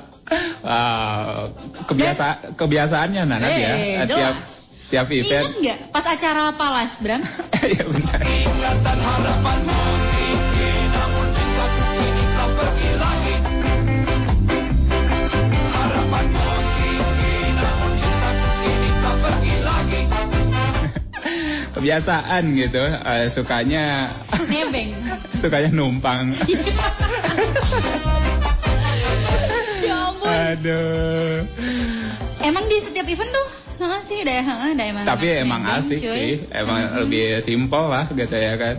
wow, 0.64 1.52
kebiasa 1.84 2.26
kebiasaannya 2.54 3.22
Nana 3.24 3.46
Eh, 3.46 3.58
ya, 3.58 3.72
jelas. 4.04 4.08
tiap 4.08 4.36
tiap 4.90 5.06
Ingat 5.06 5.20
event. 5.22 5.48
nggak 5.56 5.78
pas 5.90 6.04
acara 6.04 6.50
Palas, 6.52 6.98
Bram? 6.98 7.22
Iya 7.70 7.84
benar. 7.86 8.18
Ingatan 8.20 8.98
harapanmu 8.98 9.78
tinggi 10.10 10.70
Namun 10.88 11.26
cintaku 11.30 11.82
kini 11.92 12.24
telah 12.26 12.50
pergi 12.58 12.90
lagi 12.96 13.34
Harapanmu 15.70 16.42
tinggi 16.74 17.34
Namun 17.52 17.90
cintaku 17.94 18.48
kini 18.58 18.88
telah 18.92 19.16
pergi 19.20 19.54
lagi 19.62 20.00
Kebiasaan 21.70 22.42
gitu, 22.52 22.82
eh, 22.82 23.26
sukanya 23.30 24.10
Nebeng. 24.50 24.90
sukanya 25.40 25.70
numpang. 25.70 26.34
ya 29.80 30.10
ampun. 30.10 30.26
Aduh. 30.28 31.46
Emang 32.42 32.66
di 32.66 32.76
setiap 32.76 33.06
event 33.06 33.30
tuh, 33.30 33.48
heeh 33.80 34.00
sih, 34.00 34.20
deh, 34.20 34.36
heeh, 34.38 34.70
deh 34.74 34.86
emang. 34.86 35.04
Tapi 35.04 35.26
emang 35.40 35.62
asik 35.72 35.98
cuy. 35.98 36.12
sih, 36.12 36.32
emang 36.50 36.78
lebih 37.00 37.40
simpel 37.40 37.88
lah 37.88 38.04
gitu 38.06 38.30
ya 38.30 38.54
kan. 38.54 38.74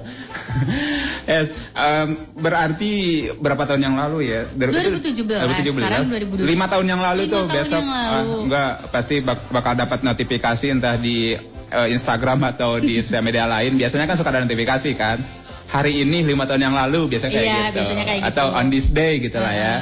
yes, 1.31 1.49
em, 1.73 2.07
berarti 2.33 2.91
berapa 3.33 3.65
tahun 3.65 3.81
yang 3.81 3.95
lalu 3.97 4.29
ya? 4.29 4.45
Dari- 4.47 4.93
2017, 4.93 5.73
sekarang 5.73 6.05
2020. 6.07 6.45
Lima 6.45 6.65
tahun 6.67 6.85
yang 6.87 7.01
lalu 7.01 7.21
tuh 7.25 7.45
tahun 7.45 7.49
besok, 7.51 7.81
yang 7.81 7.89
lalu. 7.89 8.13
ah, 8.13 8.43
enggak 8.45 8.71
pasti 8.89 9.15
bak- 9.19 9.49
bakal 9.49 9.73
dapat 9.73 9.99
notifikasi 10.01 10.65
entah 10.69 10.95
di 10.95 11.33
eh, 11.71 11.87
Instagram 11.89 12.45
atau 12.47 12.77
di 12.77 12.99
sosial 13.03 13.23
media 13.23 13.45
lain. 13.45 13.75
Biasanya 13.75 14.05
kan 14.05 14.15
suka 14.15 14.29
ada 14.29 14.43
notifikasi 14.43 14.91
kan. 14.93 15.17
Hari 15.65 16.03
ini 16.03 16.27
lima 16.27 16.43
tahun 16.43 16.61
yang 16.61 16.75
lalu 16.75 17.07
biasanya 17.09 17.31
kayak 17.31 17.47
Iya, 17.47 17.55
gitu. 17.63 17.75
biasanya 17.79 18.05
kayak 18.05 18.21
Atau 18.27 18.45
gitu. 18.45 18.59
on 18.59 18.65
this 18.67 18.87
day 18.91 19.13
gitu 19.17 19.39
lah 19.39 19.53
ya. 19.55 19.73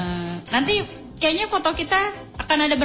Nanti 0.48 0.86
kayaknya 1.18 1.50
foto 1.50 1.74
kita 1.74 1.98
akan 2.38 2.58
ada 2.70 2.76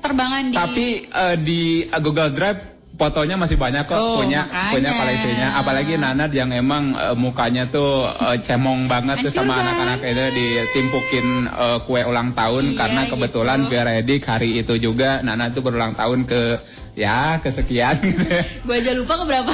berterbangan 0.00 0.42
di 0.48 0.56
Tapi 0.56 0.86
eh, 1.04 1.36
di 1.36 1.60
uh, 1.84 2.00
Google 2.00 2.32
Drive 2.32 2.60
fotonya 2.90 3.32
masih 3.32 3.56
banyak 3.56 3.84
kok 3.84 3.96
Oh, 3.96 4.20
punya 4.20 4.44
makanya. 4.44 4.72
punya 4.72 4.90
koleksinya. 4.92 5.48
Apalagi 5.56 5.96
Nanad 5.96 6.32
yang 6.32 6.48
emang 6.50 6.92
eh, 6.92 7.12
mukanya 7.14 7.64
tuh 7.66 8.04
eh, 8.08 8.36
cemong 8.38 8.84
banget 8.86 9.20
tuh 9.20 9.32
sama 9.34 9.56
anak-anak 9.56 10.00
itu 10.02 10.24
ditimpukin 10.34 11.26
eh, 11.46 11.78
kue 11.84 12.00
ulang 12.00 12.32
tahun 12.32 12.64
Iya, 12.66 12.76
karena 12.76 13.00
kebetulan 13.06 13.58
gitu. 13.62 13.70
Veredik 13.70 14.22
hari 14.24 14.50
itu 14.56 14.74
juga 14.76 15.20
Nanad 15.20 15.52
tuh 15.52 15.60
berulang 15.60 15.92
tahun 15.92 16.24
ke 16.24 16.60
ya 16.92 17.38
kesekian 17.38 17.96
gitu. 18.04 18.24
Gue 18.64 18.74
aja 18.76 18.92
lupa 18.92 19.16
ke 19.16 19.24
berapa. 19.24 19.52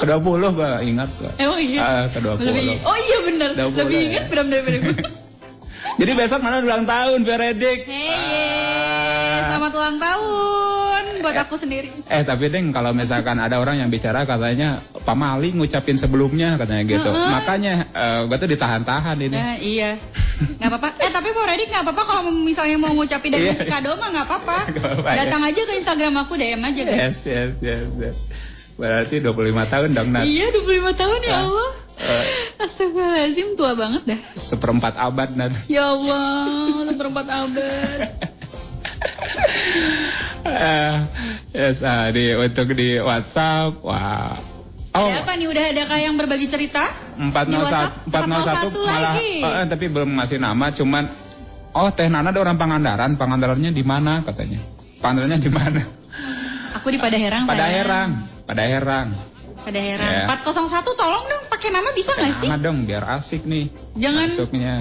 ke 0.00 0.04
20 0.06 0.56
gua 0.56 0.80
ingat. 0.80 1.10
Emang 1.36 1.60
iya. 1.60 1.80
Ah, 1.80 2.04
ke 2.08 2.18
20. 2.18 2.40
Lebih, 2.40 2.64
oh 2.82 2.96
iya 2.96 3.18
bener. 3.22 3.48
20 3.54 3.76
Lebih 3.76 3.98
ya. 3.98 4.06
ingat 4.08 4.24
daripada 4.32 4.78
gue. 4.86 4.96
Jadi 6.00 6.12
besok 6.16 6.40
Nanad 6.40 6.64
ulang 6.64 6.88
tahun 6.88 7.22
Veredik. 7.22 7.84
Hey, 7.84 8.08
selamat 9.46 9.72
ulang 9.72 9.96
tahun 9.98 11.02
buat 11.20 11.36
aku 11.38 11.54
sendiri. 11.54 11.88
Eh 12.06 12.22
tapi 12.22 12.48
Deng 12.48 12.70
kalau 12.70 12.90
misalkan 12.90 13.36
ada 13.36 13.56
orang 13.56 13.76
yang 13.76 13.88
bicara 13.88 14.24
katanya 14.24 14.80
Pak 14.80 15.12
Mali 15.12 15.52
ngucapin 15.52 15.94
sebelumnya 15.94 16.56
katanya 16.56 16.82
gitu. 16.82 17.06
Heeh. 17.06 17.28
Makanya 17.30 17.72
eh, 17.86 18.20
gua 18.24 18.36
tuh 18.36 18.48
ditahan-tahan 18.48 19.16
ini. 19.20 19.32
Nah, 19.32 19.56
iya. 19.56 19.90
Nggak 20.56 20.68
apa-apa. 20.70 20.88
Eh 20.98 21.10
tapi 21.10 21.28
Pak 21.30 21.44
Redik 21.46 21.68
nggak 21.68 21.84
apa-apa 21.84 22.02
kalau 22.02 22.22
misalnya 22.32 22.76
mau 22.76 22.90
ngucapin 22.90 23.30
dari 23.30 23.46
Iya. 23.46 23.54
si 23.54 23.64
kado 23.64 23.94
mah 23.94 24.08
nggak 24.14 24.26
apa-apa. 24.26 24.58
Ya. 25.06 25.24
Datang 25.24 25.42
aja 25.44 25.60
ke 25.60 25.72
Instagram 25.76 26.14
aku 26.18 26.32
DM 26.34 26.60
aja 26.60 26.82
guys. 26.82 26.96
Yes, 26.96 27.16
yes, 27.24 27.50
yes, 27.60 27.84
yes. 27.94 28.16
Berarti 28.74 29.20
25 29.20 29.36
tahun 29.66 29.88
dong 29.92 30.08
Nat. 30.10 30.24
Iya 30.24 30.46
25 30.56 30.96
tahun 30.96 31.18
ya 31.20 31.32
Ah. 31.32 31.44
Allah. 31.44 31.70
Eh, 32.00 32.24
Astagfirullahaladzim 32.64 33.48
tua 33.54 33.76
banget 33.76 34.02
dah. 34.08 34.20
seperempat 34.32 34.96
abad 34.96 35.36
Nat. 35.36 35.52
Ya 35.68 35.92
Allah, 35.92 36.88
seperempat 36.88 37.26
abad. 37.28 37.98
Eh, 40.40 40.94
yes, 41.58 41.84
ah, 41.84 42.08
di, 42.12 42.32
untuk 42.32 42.72
di 42.72 42.96
WhatsApp, 42.96 43.80
wah. 43.84 44.34
Oh, 44.90 45.06
Ada 45.06 45.22
apa 45.22 45.38
nih? 45.38 45.46
Udah 45.46 45.64
adakah 45.70 45.98
yang 46.02 46.14
berbagi 46.18 46.50
cerita? 46.50 46.90
Di 47.14 47.30
401, 47.30 47.62
WhatsApp? 47.62 47.90
401 48.10 48.74
malah 48.74 49.14
lagi. 49.14 49.30
eh, 49.38 49.64
tapi 49.70 49.84
belum 49.86 50.10
ngasih 50.18 50.38
nama, 50.42 50.66
cuman 50.74 51.04
oh 51.78 51.88
Teh 51.94 52.10
Nana 52.10 52.34
ada 52.34 52.40
orang 52.42 52.58
Pangandaran, 52.58 53.14
Pangandarannya 53.14 53.70
di 53.70 53.84
mana 53.86 54.26
katanya? 54.26 54.58
Pangandarannya 54.98 55.38
di 55.38 55.50
mana? 55.52 55.82
Aku 56.82 56.90
di 56.90 56.98
Padaherang. 56.98 57.46
Pada 57.46 57.64
sayang. 57.70 58.10
Pada. 59.60 59.76
Padaherang. 59.76 60.12
Ya. 60.24 60.26
401 60.26 60.94
tolong 60.94 61.22
dong 61.22 61.42
pakai 61.48 61.68
nama 61.70 61.88
bisa 61.90 62.10
nggak 62.12 62.32
sih? 62.36 62.48
Nama 62.48 62.58
dong 62.58 62.78
biar 62.84 63.04
asik 63.14 63.44
nih 63.44 63.68
Jangan. 63.94 64.26
masuknya. 64.26 64.74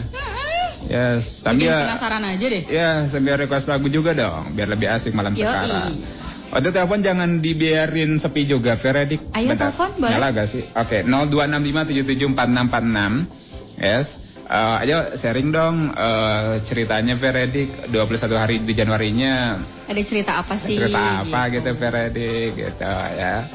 Yes, 0.81 1.43
Bikin 1.43 1.59
sambil 1.59 1.71
penasaran 1.85 2.23
aja 2.23 2.45
deh. 2.47 2.63
ya 2.65 3.03
sambil 3.05 3.35
request 3.37 3.67
lagu 3.67 3.87
juga 3.87 4.11
dong, 4.11 4.53
biar 4.53 4.67
lebih 4.67 4.87
asik 4.87 5.11
malam 5.11 5.31
Yoi. 5.31 5.43
sekarang. 5.43 5.91
Waktu 6.49 6.69
telepon 6.71 6.99
jangan 6.99 7.29
dibiarin 7.37 8.17
sepi 8.17 8.43
juga, 8.43 8.73
Veredik. 8.73 9.21
Ayo 9.31 9.53
telepon, 9.53 9.93
boleh. 9.93 10.09
Nyala 10.09 10.33
gak 10.33 10.47
sih? 10.49 10.65
Oke, 10.65 11.05
0265774646. 11.05 13.77
Yes. 13.77 14.25
Eh, 14.49 14.81
ayo 14.81 15.13
sharing 15.13 15.53
dong 15.53 15.93
eh, 15.93 16.57
ceritanya 16.63 17.13
Veredik 17.13 17.85
21 17.85 18.33
hari 18.33 18.57
di 18.57 18.73
Januarinya 18.73 19.61
Ada 19.85 20.01
cerita 20.01 20.41
apa 20.41 20.57
sih? 20.57 20.73
cerita 20.73 21.21
apa 21.21 21.53
gitu 21.53 21.69
Veredik 21.77 22.57
gitu 22.57 22.81
ya. 23.13 23.45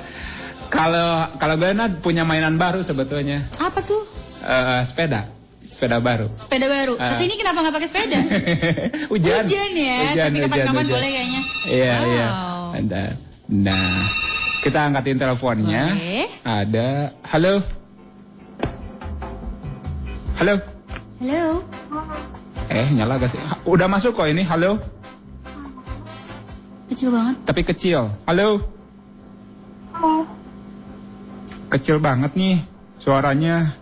Kalau 0.70 1.28
kalau 1.36 1.54
gue 1.56 1.70
punya 2.00 2.22
mainan 2.26 2.56
baru 2.56 2.80
sebetulnya. 2.80 3.46
Apa 3.56 3.80
tuh? 3.80 4.02
Eh, 4.44 4.80
sepeda. 4.84 5.28
Sepeda 5.64 5.98
baru. 5.98 6.30
Sepeda 6.36 6.66
baru. 6.68 6.94
Ah. 7.00 7.16
Ke 7.16 7.24
sini 7.24 7.34
kenapa 7.34 7.64
nggak 7.64 7.74
pakai 7.74 7.88
sepeda? 7.90 8.18
Hujan. 9.12 9.42
Hujan 9.48 9.70
ya. 9.74 9.98
Hujan, 10.12 10.28
Tapi 10.30 10.40
kapan-kapan 10.46 10.84
boleh 10.86 11.10
kayaknya. 11.10 11.40
Iya, 11.66 11.94
Wow. 11.94 12.06
iya. 12.12 12.28
Ada. 12.74 13.02
Nah, 13.50 13.96
kita 14.62 14.78
angkatin 14.86 15.18
teleponnya. 15.18 15.84
Boleh. 15.94 16.26
Ada. 16.44 16.88
Halo. 17.26 17.54
Halo. 20.38 20.54
Halo. 21.22 21.42
Eh, 22.68 22.86
nyala 22.94 23.22
gak 23.22 23.30
sih? 23.30 23.40
Udah 23.64 23.86
masuk 23.86 24.18
kok 24.18 24.26
ini. 24.26 24.42
Halo. 24.42 24.82
Kecil 26.90 27.14
banget. 27.14 27.36
Tapi 27.46 27.60
kecil. 27.64 28.12
Halo. 28.28 28.60
Kecil 31.74 31.98
banget 31.98 32.38
nih 32.38 32.62
suaranya. 33.02 33.74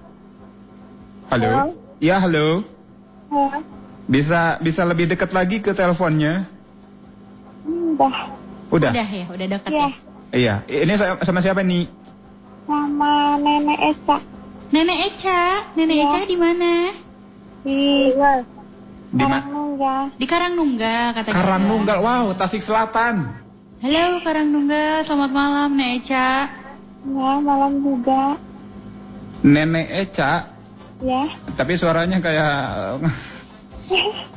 Halo. 1.28 1.76
Ya, 2.00 2.16
halo. 2.24 2.64
Bisa 4.08 4.56
bisa 4.64 4.88
lebih 4.88 5.12
dekat 5.12 5.28
lagi 5.36 5.60
ke 5.60 5.76
teleponnya? 5.76 6.48
Udah. 7.68 8.32
Udah. 8.72 8.90
Udah 8.96 9.08
ya, 9.12 9.24
udah 9.28 9.46
dekat 9.46 9.70
Iya. 9.76 9.84
ya. 9.84 9.92
Iya. 10.32 10.54
Ini 10.88 10.92
sa- 10.96 11.20
sama 11.20 11.44
siapa 11.44 11.60
nih? 11.60 11.84
Sama 12.64 13.36
nenek 13.36 13.80
Eca. 13.92 14.18
Nenek 14.72 14.98
Eca, 15.12 15.42
Nenek 15.76 15.96
Iya. 16.00 16.08
Eca 16.08 16.20
di 16.24 16.36
mana? 16.40 16.72
Di 17.60 17.80
Di 19.12 19.20
Karangnunggal. 19.20 20.02
Di 20.16 20.24
Karangnunggal 20.24 21.06
katanya. 21.12 21.36
Karangnunggal. 21.36 21.98
Wow, 22.00 22.24
Tasik 22.40 22.64
Selatan. 22.64 23.36
Halo 23.84 24.24
Karangnunggal, 24.24 25.04
selamat 25.04 25.30
malam 25.36 25.76
Nenek 25.76 26.08
Eca. 26.08 26.61
Ya, 27.02 27.30
malam 27.38 27.82
juga. 27.82 28.38
Nenek 29.42 29.90
Eca, 29.90 30.46
Ya. 31.02 31.26
tapi 31.58 31.74
suaranya 31.74 32.22
kayak 32.22 33.02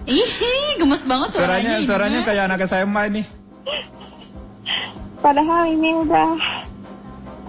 Ih, 0.06 0.34
gemes 0.76 1.06
banget 1.06 1.38
suaranya 1.38 1.78
suaranya. 1.78 1.86
suaranya 1.86 2.20
kayak 2.26 2.44
anak 2.50 2.60
SMA 2.66 3.02
ini. 3.14 3.22
Padahal 5.22 5.70
ini 5.70 5.90
udah 6.02 6.30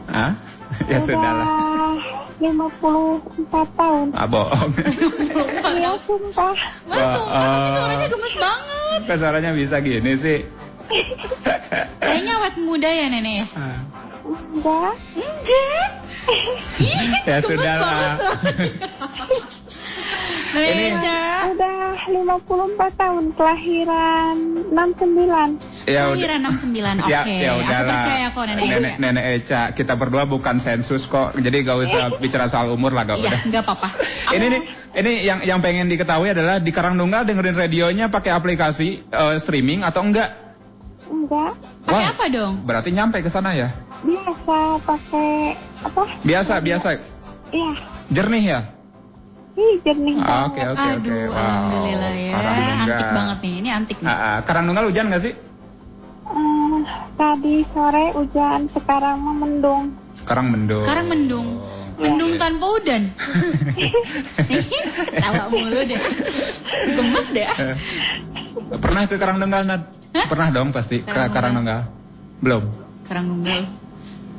Hah? 0.07 0.33
ya 0.93 1.01
udah 1.01 1.09
sudahlah. 1.09 1.49
54 2.37 3.81
tahun. 3.81 4.07
Ah, 4.13 4.29
bohong. 4.29 4.71
Iya, 5.77 5.93
sumpah. 6.05 6.53
Mas, 6.85 7.01
sumpah, 7.01 7.45
tapi 7.49 7.69
suaranya 7.73 8.07
gemes 8.09 8.35
banget. 8.37 9.01
Kok 9.05 9.17
suaranya 9.17 9.51
bisa 9.53 9.77
gini 9.81 10.13
sih? 10.15 10.39
Kayaknya 11.99 12.33
awet 12.37 12.55
muda 12.61 12.89
ya 12.89 13.07
Nenek? 13.09 13.49
Ah. 13.57 13.81
Enggak. 14.27 14.93
Enggak. 15.15 15.89
Ya 17.23 17.39
sudahlah. 17.39 18.19
Ini- 20.57 20.91
Eca. 20.91 21.23
Udah 21.55 21.95
54 22.03 22.99
tahun. 22.99 23.25
Kelahiran 23.35 24.37
69. 24.75 25.87
Ya 25.87 26.11
udah. 26.11 26.19
Kelahiran 26.19 26.41
69, 26.43 26.99
oke. 26.99 27.07
Ya, 27.07 27.21
ya 27.23 27.51
Aku 27.53 27.61
udahlah. 27.63 27.95
percaya 27.95 28.27
kok 28.27 28.43
Nenek 28.43 28.65
Eca. 28.65 28.75
Nenek, 28.75 28.95
Nenek 28.99 29.25
Eca, 29.39 29.61
kita 29.71 29.93
berdua 29.95 30.25
bukan 30.27 30.57
sensus 30.59 31.07
kok. 31.07 31.31
Jadi 31.37 31.57
gak 31.63 31.77
usah 31.85 32.03
bicara 32.19 32.51
soal 32.51 32.75
umur 32.75 32.91
lah 32.91 33.07
gak 33.07 33.19
Iya, 33.21 33.31
udah. 33.31 33.41
enggak 33.47 33.63
apa-apa. 33.63 33.89
Ini 34.35 34.47
nih, 34.51 34.61
ini 34.97 35.13
yang 35.23 35.39
yang 35.45 35.59
pengen 35.63 35.87
diketahui 35.87 36.33
adalah 36.33 36.59
di 36.59 36.71
Karangnunggal 36.71 37.23
dengerin 37.23 37.55
radionya 37.55 38.07
pakai 38.11 38.35
aplikasi 38.35 39.05
eh, 39.05 39.37
streaming 39.39 39.87
atau 39.87 40.03
enggak? 40.03 40.35
Enggak. 41.07 41.55
Pakai 41.87 42.05
apa 42.11 42.25
dong? 42.27 42.67
Berarti 42.67 42.91
nyampe 42.91 43.23
ke 43.23 43.31
sana 43.31 43.55
ya? 43.55 43.71
Biasa 44.03 44.59
pakai 44.83 45.31
apa? 45.83 46.03
Biasa, 46.23 46.55
biasa. 46.61 46.89
Iya, 47.51 47.71
Jernih 48.11 48.45
ya? 48.45 48.61
ih 49.57 49.81
jernih 49.81 50.21
Ah, 50.21 50.53
Oke, 50.53 50.61
oke, 50.61 50.85
oke. 51.01 51.09
Wow. 51.09 51.33
alhamdulillah 51.33 52.13
ya. 52.13 52.31
Antik 52.77 53.09
banget 53.09 53.39
nih, 53.41 53.53
ini 53.57 53.69
antik 53.73 53.99
nih. 54.05 54.07
Ah, 54.07 54.13
ah. 54.13 54.37
Karangtunggal 54.45 54.85
hujan 54.93 55.09
nggak 55.09 55.23
sih? 55.25 55.33
Eh, 56.27 56.79
tadi 57.17 57.57
sore 57.73 58.05
hujan, 58.13 58.61
sekarang 58.69 59.17
mah 59.17 59.35
mendung. 59.35 59.85
Sekarang 60.13 60.47
mendung. 60.53 60.81
Sekarang 60.85 61.07
mendung. 61.09 61.49
Mendung 61.97 62.37
tanpa 62.37 62.67
udan. 62.77 63.03
Tawa 65.25 65.45
mulu 65.49 65.81
deh. 65.83 66.01
Gemes 66.93 67.27
deh. 67.33 67.49
Eh, 67.49 67.75
Pernah 68.77 69.09
ke 69.09 69.17
Karangtunggal, 69.17 69.63
Nat? 69.65 69.83
Pernah 70.29 70.49
dong 70.53 70.69
pasti 70.69 71.01
ke. 71.01 71.21
Karangtunggal. 71.33 71.89
Belum. 72.45 72.69
Karangtunggal. 73.09 73.65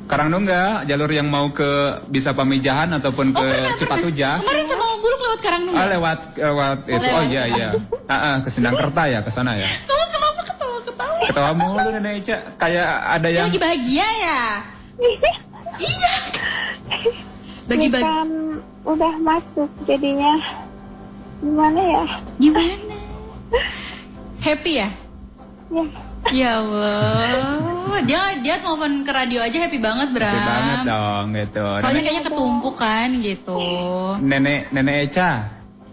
Karangtunggal, 0.08 0.88
jalur 0.88 1.10
yang 1.12 1.28
mau 1.28 1.52
ke 1.52 2.00
bisa 2.08 2.32
Pamijahan 2.32 2.88
ataupun 2.96 3.36
ke 3.36 3.46
Cipatujah. 3.76 4.40
Kemarin 4.40 4.64
sama 4.64 4.84
Om 4.96 4.98
Buluk 5.04 5.20
lewat 5.20 5.40
Karangtunggal. 5.44 5.84
Ah, 5.84 5.88
lewat 5.92 6.18
lewat 6.40 6.78
itu. 6.88 6.96
Lewat. 6.96 7.12
Oh 7.12 7.22
iya 7.28 7.42
iya. 7.44 7.68
Ah, 8.08 8.16
ah, 8.16 8.34
ke 8.40 8.48
Sindangkerta 8.48 9.04
ya, 9.04 9.20
ke 9.20 9.28
sana 9.28 9.60
ya. 9.60 9.68
Kamu 9.84 10.04
kenapa 10.08 10.40
ketawa-ketawa? 10.48 11.20
Ketawa 11.28 11.50
mulu 11.52 11.88
Nenek 11.92 12.24
Ica, 12.24 12.36
kayak 12.56 12.88
ada 13.20 13.28
yang 13.28 13.52
lagi 13.52 13.60
bahagia 13.60 14.08
ya? 14.08 14.40
iya. 15.76 16.14
Bagi-bagi. 17.68 18.00
Bukan 18.00 18.28
udah 18.88 19.14
masuk 19.20 19.68
jadinya 19.84 20.40
gimana 21.44 21.80
ya? 21.84 22.04
Gimana? 22.40 22.96
Happy 24.40 24.80
ya? 24.80 24.88
Ya, 25.68 25.84
Ya 26.30 26.60
Allah. 26.60 27.58
Dia 28.04 28.38
dia 28.38 28.56
telepon 28.58 29.02
ke 29.02 29.10
radio 29.10 29.40
aja 29.40 29.58
happy 29.58 29.78
banget, 29.78 30.08
Bram. 30.12 30.28
Happy 30.28 30.42
banget 30.44 30.78
dong 30.86 31.26
gitu. 31.34 31.64
Soalnya 31.64 31.88
Nenek, 31.90 32.04
kayaknya 32.04 32.24
ketumpuk 32.24 32.74
kan 32.76 33.08
gitu. 33.18 33.58
Nenek 34.20 34.60
Nenek 34.70 34.96
Eca, 35.08 35.30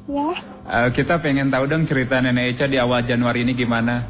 ya. 0.06 0.30
eh, 0.66 0.90
kita 0.91 1.18
pengen 1.18 1.49
tahu 1.49 1.66
dong 1.66 1.84
cerita 1.84 2.20
Nenek 2.20 2.53
Eca 2.53 2.66
di 2.68 2.78
awal 2.78 3.02
Januari 3.02 3.41
ini 3.41 3.53
gimana? 3.53 4.06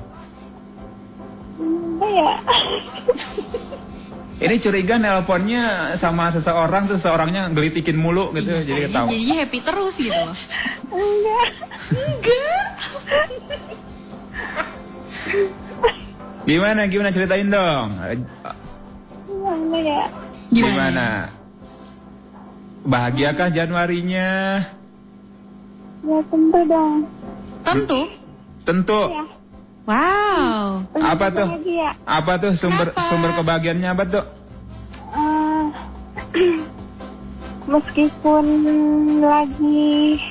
Ya? 2.05 2.35
Ini 4.35 4.55
curiga 4.59 4.99
nelponnya 4.99 5.95
sama 5.95 6.27
seseorang 6.29 6.85
terus 6.85 6.99
seseorangnya 6.99 7.47
gelitikin 7.49 7.95
mulu 7.95 8.35
gitu, 8.35 8.51
jadi 8.51 8.67
Kayaknya 8.67 8.87
ketawa. 8.91 9.07
jadinya 9.07 9.35
happy 9.39 9.59
terus 9.63 9.95
gitu 9.95 10.11
loh. 10.13 10.35
Enggak. 10.91 11.47
Enggak. 11.95 12.67
Gimana 16.45 16.85
gimana 16.85 17.09
ceritain 17.09 17.49
dong? 17.49 17.97
Gimana 19.25 19.77
ya? 19.81 20.05
Gimana? 20.53 21.07
Bahagiakah 22.85 23.49
Januarinya? 23.49 24.61
Ya 26.05 26.19
tentu 26.29 26.59
dong. 26.69 27.09
Tentu. 27.65 28.01
Tentu. 28.61 29.01
Ya. 29.09 29.25
Wow. 29.89 30.85
Apa 30.93 31.33
tuh? 31.33 31.49
Bahagia. 31.49 31.89
Apa 32.05 32.37
tuh 32.37 32.53
sumber 32.53 32.93
sumber 33.09 33.33
kebahagiaannya 33.33 33.89
apa 33.89 34.03
tuh? 34.05 34.25
Eh, 35.17 35.65
meskipun 37.73 38.45
lagi 39.25 40.21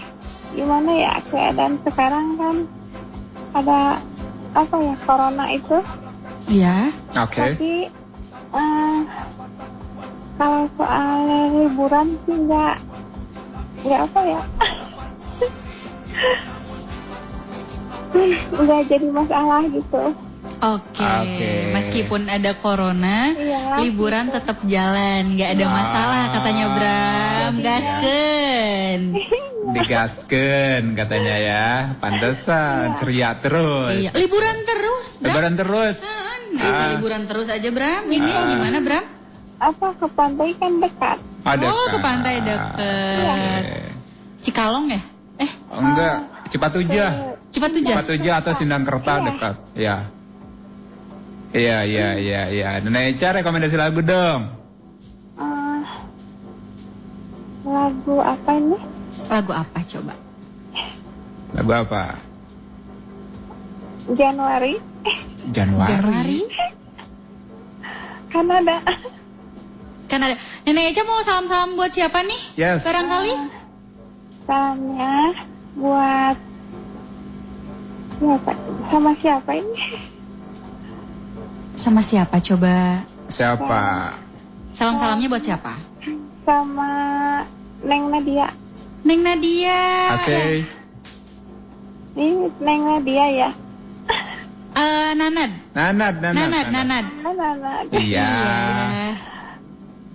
gimana 0.55 0.91
ya 0.95 1.15
keadaan 1.27 1.83
sekarang 1.83 2.39
kan 2.39 2.57
ada 3.59 3.99
apa 4.55 4.77
ya 4.79 4.95
corona 5.03 5.51
itu 5.51 5.83
Iya. 6.49 6.93
Oke. 7.17 7.41
tapi 7.41 7.89
eh, 8.55 8.99
kalau 10.35 10.67
soal 10.77 11.19
liburan 11.55 12.19
sih 12.27 12.37
nggak 12.37 12.77
nggak 13.85 14.01
apa 14.09 14.21
ya 14.25 14.43
nggak 18.65 18.83
jadi 18.89 19.07
masalah 19.11 19.63
gitu 19.71 20.03
Oke. 20.61 21.03
Oke. 21.03 21.53
Meskipun 21.73 22.27
ada 22.27 22.55
corona, 22.57 23.33
Iya. 23.33 23.81
liburan 23.81 24.31
tetap 24.31 24.63
jalan, 24.65 25.35
nggak 25.35 25.51
ada 25.55 25.67
Wah. 25.67 25.75
masalah 25.75 26.23
katanya 26.33 26.67
Bram. 26.71 27.53
Iya. 27.55 27.63
Gasken. 27.65 29.01
Digasken 29.75 30.83
katanya 30.95 31.35
ya. 31.37 31.67
Pantesan 31.99 32.95
ceria 32.95 33.35
terus. 33.39 33.99
Iya. 33.99 34.11
Liburan 34.15 34.57
terus, 34.63 35.09
Bram. 35.19 35.33
Lebaran 35.33 35.55
terus. 35.57 35.97
Nah, 36.55 36.63
Ah. 36.63 36.87
liburan 36.95 37.23
terus 37.27 37.51
aja 37.51 37.69
Bram. 37.69 38.07
Ini 38.07 38.31
Ah. 38.31 38.47
gimana 38.49 38.79
Bram? 38.81 39.07
apa 39.55 39.97
ke 39.97 40.07
pantai 40.13 40.51
kan 40.59 40.77
dekat 40.77 41.19
Ada 41.41 41.67
oh, 41.67 41.87
ke 41.89 41.99
pantai 41.99 42.35
deket. 42.43 43.25
Oke. 43.25 43.81
Cikalong 44.43 44.87
ya? 44.91 45.01
Eh, 45.37 45.51
Enggak, 45.71 46.17
Cipatujah. 46.49 47.11
Cipatujah. 47.49 47.95
Cipatujah 47.97 48.35
atau 48.39 48.53
Sindangkerta 48.53 49.13
Iya. 49.15 49.25
dekat. 49.25 49.55
Iya. 49.75 49.97
Iya, 51.55 51.87
iya, 51.87 52.09
iya, 52.19 52.43
iya. 52.51 52.69
Nenek 52.83 53.15
Eca 53.15 53.39
rekomendasi 53.39 53.79
lagu 53.79 54.03
dong. 54.03 54.51
Eh, 55.39 55.83
lagu 57.63 58.15
apa 58.19 58.51
ini 58.59 58.79
Lagu 59.31 59.53
apa 59.55 59.79
coba? 59.87 60.15
Lagu 61.55 61.71
apa? 61.71 62.19
Januari 64.19 64.83
Januari. 65.55 65.91
Januari. 65.95 66.41
Kanada 68.35 68.83
Kan 70.11 70.21
ada. 70.21 70.37
Nenek 70.67 70.91
Eca 70.91 71.07
mau 71.07 71.23
salam-salam 71.23 71.79
buat 71.79 71.95
siapa 71.95 72.27
nih? 72.27 72.41
Yes. 72.59 72.83
Barangkali? 72.83 73.63
salamnya 74.45 75.33
buat 75.81 76.37
siapa 78.21 78.53
sama 78.93 79.11
siapa 79.17 79.51
ini 79.57 79.81
Sama 81.75 82.01
siapa 82.01 82.39
coba? 82.39 83.03
Siapa? 83.27 83.83
Salam-salamnya 84.73 85.29
buat 85.29 85.43
siapa? 85.43 85.75
sama 86.45 86.93
Neng 87.81 88.13
Nadia 88.13 88.53
Neng 89.01 89.25
Nadia. 89.25 90.13
Oke. 90.21 90.61
ini 92.15 92.53
Neng 92.61 92.83
Nadia 92.85 93.27
ya 93.33 93.51
Eh, 94.75 95.11
Nanad. 95.15 95.55
Nanad, 95.73 96.15
Nanad. 96.21 96.35
Nanad, 96.37 96.67
Nanad. 96.69 97.05
Nana 97.23 97.73
Iya. 97.95 98.29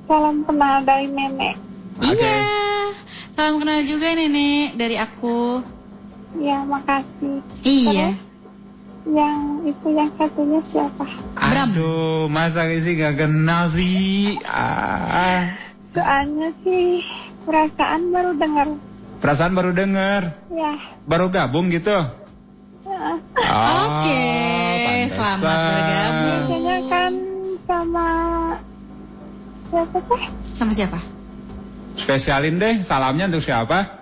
salam 0.06 0.44
kenal 0.44 0.84
dari 0.84 1.08
nenek 1.08 1.56
Oke. 1.98 2.14
Iya. 2.14 2.38
Salam 3.34 3.56
kenal 3.58 3.80
juga 3.88 4.14
nenek 4.14 4.78
dari 4.78 4.96
aku. 5.00 5.64
ya 6.38 6.62
makasih 6.62 7.42
Iya. 7.66 8.14
Yang 9.08 9.64
itu 9.64 9.88
yang 9.96 10.12
satunya 10.20 10.60
siapa 10.70 11.06
Aduh, 11.40 12.28
masa 12.28 12.68
sih 12.68 13.00
gak 13.00 13.16
kenal 13.16 13.72
sih? 13.72 14.36
Ah, 14.44 15.56
soalnya 15.96 16.52
sih 16.62 17.00
perasaan 17.48 18.12
baru 18.12 18.36
dengar 18.36 18.68
perasaan 19.20 19.52
baru 19.52 19.72
denger. 19.76 20.32
ya 20.52 20.74
Baru 21.04 21.28
gabung 21.28 21.68
gitu. 21.72 21.92
Heeh. 22.88 23.18
Oke, 23.40 24.22
pantesan. 24.86 25.36
selamat 25.40 25.60
bergabung. 25.60 26.44
biasanya 26.48 26.78
kan 26.88 27.12
sama 27.68 28.08
siapa 29.70 29.98
sih 30.02 30.22
Sama 30.56 30.72
siapa? 30.76 31.00
Spesialin 32.00 32.56
deh, 32.58 32.76
salamnya 32.82 33.28
untuk 33.28 33.44
siapa? 33.44 34.00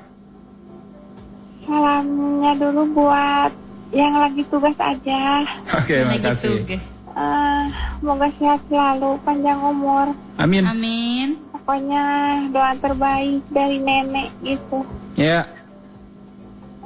salamnya 1.67 2.55
dulu 2.55 2.95
buat 2.95 3.51
yang 3.89 4.13
lagi 4.13 4.43
tugas 4.47 4.75
aja 4.75 5.47
Oke, 5.73 5.95
Lagi 5.97 6.19
makasih. 6.19 6.55
tugas. 6.61 6.81
Eh, 7.09 7.63
semoga 7.97 8.27
sehat 8.37 8.61
selalu 8.67 9.17
panjang 9.21 9.57
umur 9.59 10.13
Amin. 10.37 10.63
Amin. 10.63 11.29
pokoknya 11.49 12.03
doa 12.49 12.73
terbaik 12.75 13.41
dari 13.47 13.77
nenek 13.77 14.29
gitu 14.41 14.85
Ya, 15.13 15.49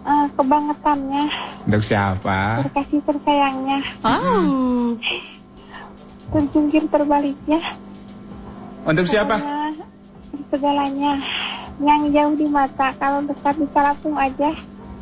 Eh, 0.02 0.28
kebangetannya 0.34 1.30
untuk 1.64 1.84
siapa? 1.84 2.66
terkasih 2.66 3.00
tersayangnya 3.04 3.80
Oh. 4.02 4.98
terjungkir 6.32 6.88
terbaliknya 6.88 7.60
Untuk 8.82 9.06
siapa? 9.06 9.38
Segalanya 10.48 11.22
yang 11.78 12.10
jauh 12.10 12.34
di 12.34 12.48
mata 12.48 12.94
kalau 12.96 13.22
dekat 13.22 13.56
di 13.56 13.68
salapung 13.70 14.16
aja 14.16 14.52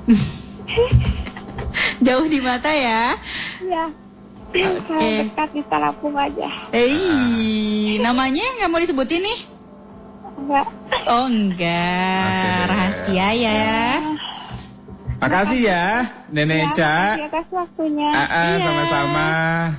Jauh 2.06 2.26
di 2.26 2.40
mata 2.40 2.70
ya. 2.70 3.16
ya 3.62 3.86
kalau 4.82 5.10
dekat 5.22 5.50
di 5.54 5.62
salapung 5.64 6.16
aja 6.16 6.50
Eh, 6.72 7.98
namanya 7.98 8.46
nggak 8.58 8.70
mau 8.70 8.80
disebutin 8.80 9.22
nih? 9.22 9.40
enggak 10.36 10.68
Oh 11.06 11.26
enggak, 11.26 12.26
Oke 12.26 12.48
deh. 12.48 12.66
rahasia 12.66 13.28
ya. 13.34 13.70
Makasih 15.20 15.60
ya, 15.62 15.86
Nenek 16.32 16.56
Ya, 16.56 16.64
Eca. 16.66 16.96
makasih 16.96 17.26
atas 17.28 17.48
waktunya. 17.52 18.08
Ah, 18.10 18.26
Iya. 18.56 18.64
sama-sama. 18.64 19.28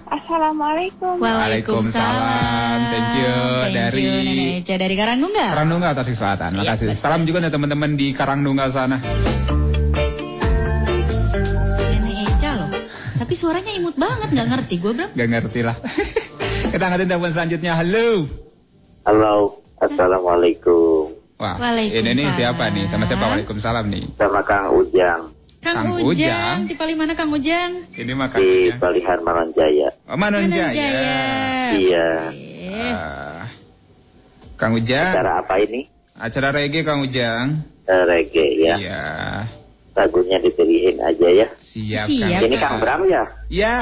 Assalamualaikum. 0.07 1.15
Waalaikumsalam. 1.17 2.79
Thank 2.87 3.11
you 3.17 3.33
Thank 3.65 3.73
dari 3.73 4.03
you, 4.03 4.13
Nenek 4.21 4.61
Eca 4.61 4.75
dari 4.77 4.95
Karangtunggal. 4.95 5.49
Karangtunggal 5.51 5.91
Tasik 5.97 6.13
Selatan. 6.15 6.51
Iya, 6.55 6.77
Makasih. 6.77 6.87
betul. 6.89 7.01
Salam 7.01 7.21
juga 7.25 7.39
nih 7.41 7.49
teman-teman 7.49 7.91
di 7.95 8.13
Karangtunggal 8.13 8.69
sana. 8.69 8.97
Tapi 13.31 13.39
suaranya 13.39 13.71
imut 13.79 13.95
banget, 13.95 14.27
nggak 14.35 14.49
ngerti 14.51 14.75
gue 14.83 14.91
Bram. 14.91 15.15
Gak 15.15 15.29
ngerti 15.31 15.63
lah. 15.63 15.79
Kita 16.75 16.83
angkatin 16.83 17.07
telepon 17.07 17.31
selanjutnya. 17.31 17.79
Halo. 17.79 18.27
Halo, 19.07 19.63
Assalamualaikum. 19.79 21.15
Wah, 21.39 21.55
ini, 21.79 22.11
ini 22.11 22.27
siapa 22.35 22.75
nih? 22.75 22.91
Sama 22.91 23.07
siapa? 23.07 23.31
Waalaikumsalam 23.31 23.87
nih. 23.87 24.19
Sama 24.19 24.43
Kang 24.43 24.75
Ujang 24.75 25.31
Kang, 25.63 25.79
Kang 25.79 26.03
Ujang. 26.03 26.11
Ujang. 26.11 26.59
di 26.67 26.75
paling 26.75 26.99
mana 26.99 27.15
Kang 27.15 27.31
Ujang? 27.31 27.87
Ini 27.95 28.13
mah 28.19 28.35
Kang 28.35 28.43
di 28.43 28.67
Ujang. 28.67 28.83
Oh, 28.83 29.23
Manonjaya. 29.23 29.89
Manonjaya. 30.11 30.91
Iya. 31.79 32.11
Ah, 32.83 33.47
Kang 34.59 34.75
Ujang. 34.75 35.07
Acara 35.15 35.39
apa 35.39 35.55
ini? 35.63 35.87
Acara 36.19 36.51
reggae 36.51 36.83
Kang 36.83 37.07
Ujang. 37.07 37.63
Eh, 37.87 38.03
reggae 38.11 38.59
ya. 38.59 38.75
Iya. 38.75 39.03
Lagunya 40.01 40.41
dipilihin 40.41 40.97
aja 40.99 41.29
ya. 41.29 41.47
Siap, 41.55 42.09
Siap. 42.09 42.41
Ini 42.41 42.57
Kang 42.57 42.81
Bram 42.81 43.05
ya? 43.05 43.25
Ya. 43.53 43.77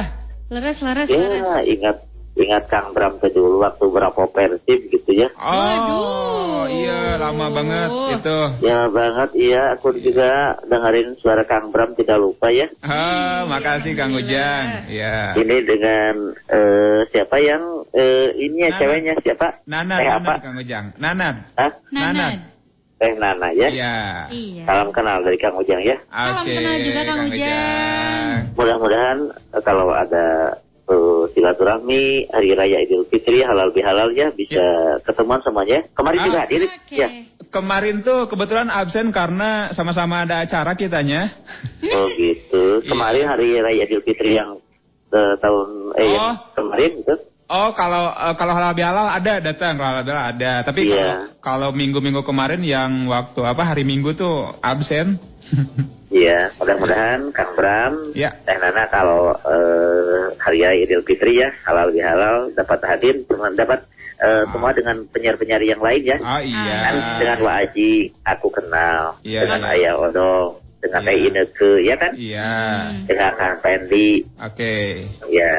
Leres, 0.50 0.82
leres, 0.82 1.06
Ya, 1.06 1.14
leres. 1.20 1.46
ingat 1.68 1.96
ingat 2.34 2.64
Kang 2.66 2.90
Bram 2.90 3.18
tuh 3.18 3.30
dulu 3.30 3.62
waktu 3.62 3.86
berapa 3.86 4.22
persib 4.26 4.80
gitu 4.88 5.10
ya. 5.12 5.30
Oh, 5.38 6.66
iya 6.66 7.18
lama 7.18 7.50
banget 7.50 7.90
itu. 8.14 8.38
Ya 8.62 8.86
banget 8.86 9.30
iya, 9.34 9.62
aku 9.74 9.94
juga 9.94 10.58
dengerin 10.64 11.18
suara 11.18 11.42
Kang 11.44 11.70
Bram 11.70 11.94
tidak 11.94 12.18
lupa 12.18 12.50
ya. 12.50 12.66
Ah, 12.80 13.42
makasih 13.46 13.94
Kang 13.94 14.14
Ujang. 14.14 14.86
Ya. 14.86 15.34
Ini 15.34 15.56
dengan 15.62 16.14
eh, 16.46 17.00
siapa 17.10 17.36
yang 17.38 17.62
eh, 17.90 18.34
ini 18.34 18.66
ya 18.66 18.70
Nana. 18.70 18.78
ceweknya 18.80 19.14
siapa? 19.20 19.46
Nanan, 19.66 19.98
Eh 19.98 20.08
apa? 20.08 20.18
Nanan 20.34 20.42
Kang 20.42 20.56
Ujang. 20.58 20.84
Nanan. 20.98 21.34
Hah? 21.54 21.72
Nanan. 21.90 22.32
Teh 22.98 23.14
Nana 23.14 23.54
ya. 23.54 23.68
Iya. 23.70 23.94
Iya. 24.28 24.64
Salam 24.66 24.90
kenal 24.90 25.22
dari 25.22 25.38
Kang 25.38 25.54
Ujang 25.54 25.78
ya. 25.80 25.96
Salam 26.10 26.44
kenal 26.44 26.76
juga 26.82 27.00
Kang 27.06 27.20
Ujang. 27.30 28.30
Mudah-mudahan 28.58 29.18
eh, 29.54 29.62
kalau 29.62 29.94
ada 29.94 30.26
eh, 30.90 31.22
silaturahmi 31.30 32.02
hari 32.26 32.58
raya 32.58 32.82
Idul 32.82 33.06
Fitri 33.06 33.46
halal 33.46 33.70
bihalal 33.70 34.10
ya 34.18 34.34
bisa 34.34 34.98
ketemuan 35.06 35.38
semuanya. 35.46 35.86
Kemarin 35.94 36.18
Ah. 36.18 36.26
juga 36.26 36.38
hadir 36.42 36.60
Oke. 36.66 36.96
ya. 36.98 37.08
Kemarin 37.48 38.02
tuh 38.02 38.26
kebetulan 38.26 38.68
absen 38.68 39.08
karena 39.08 39.70
sama-sama 39.70 40.26
ada 40.26 40.42
acara 40.42 40.74
kitanya. 40.74 41.30
Oh 41.94 42.10
gitu. 42.18 42.82
Kemarin 42.82 43.30
hari 43.30 43.62
raya 43.62 43.86
Idul 43.86 44.02
Fitri 44.02 44.34
yang 44.34 44.58
eh, 45.14 45.34
tahun 45.38 45.94
eh 45.94 46.08
yang 46.18 46.34
Oh. 46.34 46.36
kemarin 46.58 46.98
gitu. 46.98 47.14
Oh, 47.48 47.72
kalau 47.72 48.12
eh, 48.12 48.34
kalau 48.36 48.52
halal 48.52 48.76
bihalal 48.76 49.08
ada 49.08 49.40
datang, 49.40 49.80
kalau 49.80 49.88
halal 49.96 50.04
bihalal 50.04 50.26
ada. 50.36 50.52
Tapi 50.68 50.80
kalau 50.84 51.00
Iya. 51.00 51.12
kalau 51.40 51.68
minggu-minggu 51.72 52.20
kemarin 52.20 52.60
yang 52.60 53.08
waktu 53.08 53.40
apa 53.40 53.64
hari 53.64 53.88
Minggu 53.88 54.12
tuh 54.12 54.52
absen. 54.60 55.16
Iya, 56.08 56.48
mudah-mudahan 56.56 57.36
Kang 57.36 57.52
Bram, 57.52 58.16
Ya. 58.16 58.32
Teh 58.32 58.56
Nana 58.56 58.88
kalau 58.88 59.28
eh, 59.44 60.32
hari 60.40 60.64
raya 60.64 60.80
Idul 60.80 61.04
Fitri 61.04 61.36
ya 61.36 61.52
halal 61.68 61.92
bihalal 61.92 62.48
dapat 62.56 62.80
hadir 62.88 63.28
dapat 63.28 63.84
eh, 64.16 64.44
semua 64.48 64.72
dengan 64.72 65.04
penyiar-penyiar 65.04 65.60
yang 65.60 65.84
lain 65.84 66.08
ya. 66.08 66.16
Oh 66.16 66.40
iya. 66.40 66.76
Kan 66.80 66.96
dengan 67.20 67.38
Wa 67.44 67.52
Aji 67.60 67.92
aku 68.24 68.48
kenal, 68.48 69.20
Iya. 69.20 69.40
dengan 69.44 69.60
Ayah 69.68 69.94
Odong, 70.00 70.56
dengan 70.80 71.00
Iya. 71.04 71.08
Teh 71.12 71.18
Ineke 71.28 71.72
ya 71.84 71.96
kan, 72.00 72.12
Iya. 72.16 72.52
dengan 73.04 73.32
Kang 73.36 73.56
Pendi, 73.60 74.24
Oke. 74.40 74.76
ya. 75.28 75.52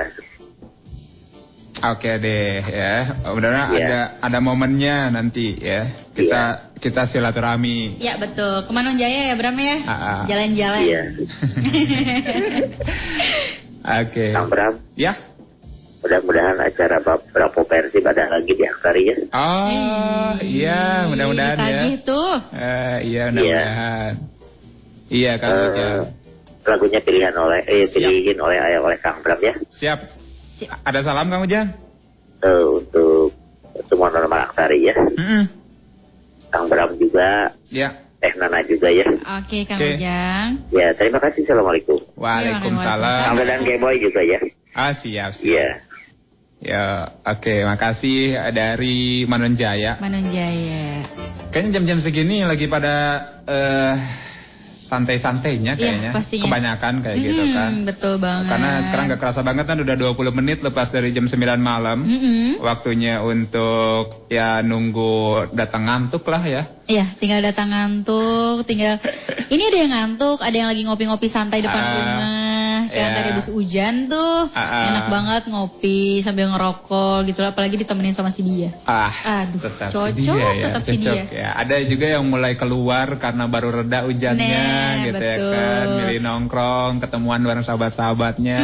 Oke 1.79 2.11
deh 2.19 2.59
ya. 2.59 2.95
Mudah-mudahan 3.23 3.71
Iya. 3.71 3.85
ada 3.87 3.99
ada 4.19 4.39
momennya 4.39 5.07
nanti 5.09 5.55
ya. 5.55 5.87
Kita 6.11 6.41
kita 6.75 7.03
silaturahmi. 7.03 7.95
Ya 7.97 8.19
betul. 8.19 8.67
Ke 8.67 8.71
mana 8.71 8.91
Jaya 8.93 9.31
ya 9.31 9.35
Bram 9.35 9.55
ya? 9.55 9.77
Ah, 9.83 9.91
ah. 9.93 10.21
Jalan-jalan. 10.27 10.81
Iya. 10.83 11.01
Oke. 14.03 14.35
Kang 14.35 14.51
Bram, 14.51 14.73
Ya. 14.95 15.15
mudah-mudahan 15.99 16.59
acara 16.59 16.99
beberapa 16.99 17.59
versi 17.63 17.99
ada 17.99 18.27
lagi 18.29 18.51
di 18.51 18.63
ya. 18.63 19.15
Oh, 19.31 20.31
iya, 20.39 20.83
mudah-mudahan 21.07 21.57
ya. 21.57 21.63
Tagih 21.79 21.95
tuh. 22.03 22.33
Eh, 22.53 22.97
iya, 23.07 23.23
mudah-mudahan. 23.31 24.11
Iya, 25.09 25.31
Kang 25.39 25.51
Eh, 25.51 25.67
Ujang. 25.71 25.99
lagunya 26.69 26.99
pilihan 27.01 27.33
oleh 27.33 27.65
eh 27.65 27.81
Siap. 27.81 27.97
pilihin 28.05 28.37
oleh 28.37 28.59
ayah 28.61 28.79
oleh 28.79 28.99
Kang 29.01 29.19
Bram 29.19 29.39
ya. 29.41 29.55
Siap. 29.67 29.99
Ada 30.67 30.99
salam 31.05 31.31
Kang 31.31 31.45
Ujang? 31.45 31.71
Eh, 32.43 32.65
untuk 32.67 33.31
semua 33.87 34.11
normal 34.11 34.51
Aktari 34.51 34.89
ya. 34.89 34.95
Mm-mm. 34.97 35.43
Kang 36.49 36.65
Bram 36.67 36.97
juga, 36.97 37.53
Ya. 37.69 37.93
Teh 38.19 38.35
Nana 38.35 38.59
juga 38.67 38.91
ya. 38.91 39.07
Oke 39.39 39.63
Kang 39.63 39.79
Oke. 39.79 39.95
Ujang. 39.95 40.47
Ya, 40.75 40.91
terima 40.97 41.23
kasih. 41.23 41.47
Assalamualaikum. 41.47 42.03
Waalaikumsalam. 42.19 43.23
Kang 43.31 43.39
dan 43.39 43.63
Boy 43.79 43.95
juga 44.03 44.19
ya. 44.25 44.39
Ah, 44.75 44.91
siap, 44.91 45.31
siap. 45.31 45.55
Iya. 45.55 45.69
Ya, 46.59 47.07
oke, 47.23 47.63
makasih 47.63 48.35
dari 48.51 49.23
Manonjaya. 49.23 49.95
Manonjaya. 50.03 51.07
Kayaknya 51.55 51.71
jam-jam 51.79 51.99
segini 52.03 52.43
lagi 52.43 52.67
pada 52.67 53.23
eh 53.47 53.95
santai-santainya 54.89 55.77
Iya, 55.77 55.79
kayaknya. 55.79 56.11
pastinya. 56.11 56.43
Kebanyakan 56.43 56.93
kayak 56.99 57.17
gitu 57.21 57.43
Mm-mm, 57.43 57.53
kan. 57.53 57.71
Betul 57.85 58.13
banget. 58.17 58.49
Karena 58.49 58.69
sekarang 58.81 59.05
gak 59.07 59.21
kerasa 59.21 59.41
banget 59.41 59.65
kan 59.65 59.77
udah 59.77 59.95
20 59.95 60.33
menit 60.33 60.57
lepas 60.59 60.89
dari 60.89 61.13
jam 61.13 61.29
9 61.29 61.37
malam. 61.55 61.97
Mm-mm. 62.01 62.57
Waktunya 62.59 63.21
untuk 63.21 64.25
ya 64.27 64.59
nunggu 64.59 65.53
datang 65.53 65.85
ngantuk 65.85 66.25
lah 66.25 66.41
ya. 66.41 66.63
Iya, 66.89 67.05
tinggal 67.15 67.45
datang 67.45 67.69
ngantuk, 67.69 68.65
tinggal 68.65 68.97
ini 69.53 69.61
ada 69.63 69.77
yang 69.77 69.91
ngantuk, 69.93 70.41
ada 70.41 70.55
yang 70.55 70.65
lagi 70.65 70.81
ngopi-ngopi 70.81 71.29
santai 71.29 71.61
depan 71.61 71.77
Ah, 71.77 71.93
rumah. 71.93 72.17
Kayak 72.87 73.03
iya. 73.03 73.15
tadi 73.19 73.27
habis 73.35 73.47
hujan 73.51 74.07
tuh, 74.07 74.47
Ah, 74.55 74.61
ah. 74.63 74.87
enak 74.93 75.05
banget 75.11 75.43
ngopi 75.51 76.23
sambil 76.23 76.47
ngerokok 76.55 77.27
gitu, 77.27 77.41
apalagi 77.43 77.75
ditemenin 77.75 78.15
sama 78.15 78.31
si 78.31 78.47
dia. 78.47 78.71
Ah, 78.87 79.11
Aduh, 79.43 79.59
tetap 79.59 79.91
cocok, 79.91 80.15
si 80.15 80.23
dia 80.23 80.33
ya, 80.39 80.49
tetap 80.71 80.81
si 80.87 80.95
cocok 80.95 81.15
dia. 81.27 81.35
ya. 81.35 81.49
Ada 81.59 81.75
juga 81.83 82.05
yang 82.07 82.23
mulai 82.23 82.55
keluar 82.55 83.19
karena 83.19 83.49
baru 83.49 83.83
reda 83.83 84.07
hujannya 84.07 84.47
Nah, 84.63 85.03
gitu 85.09 85.19
ya 85.19 85.37
kan. 85.41 85.85
Milih 85.99 86.19
nongkrong, 86.23 86.93
ketemuan 87.03 87.43
bareng 87.43 87.65
sahabat-sahabatnya. 87.65 88.61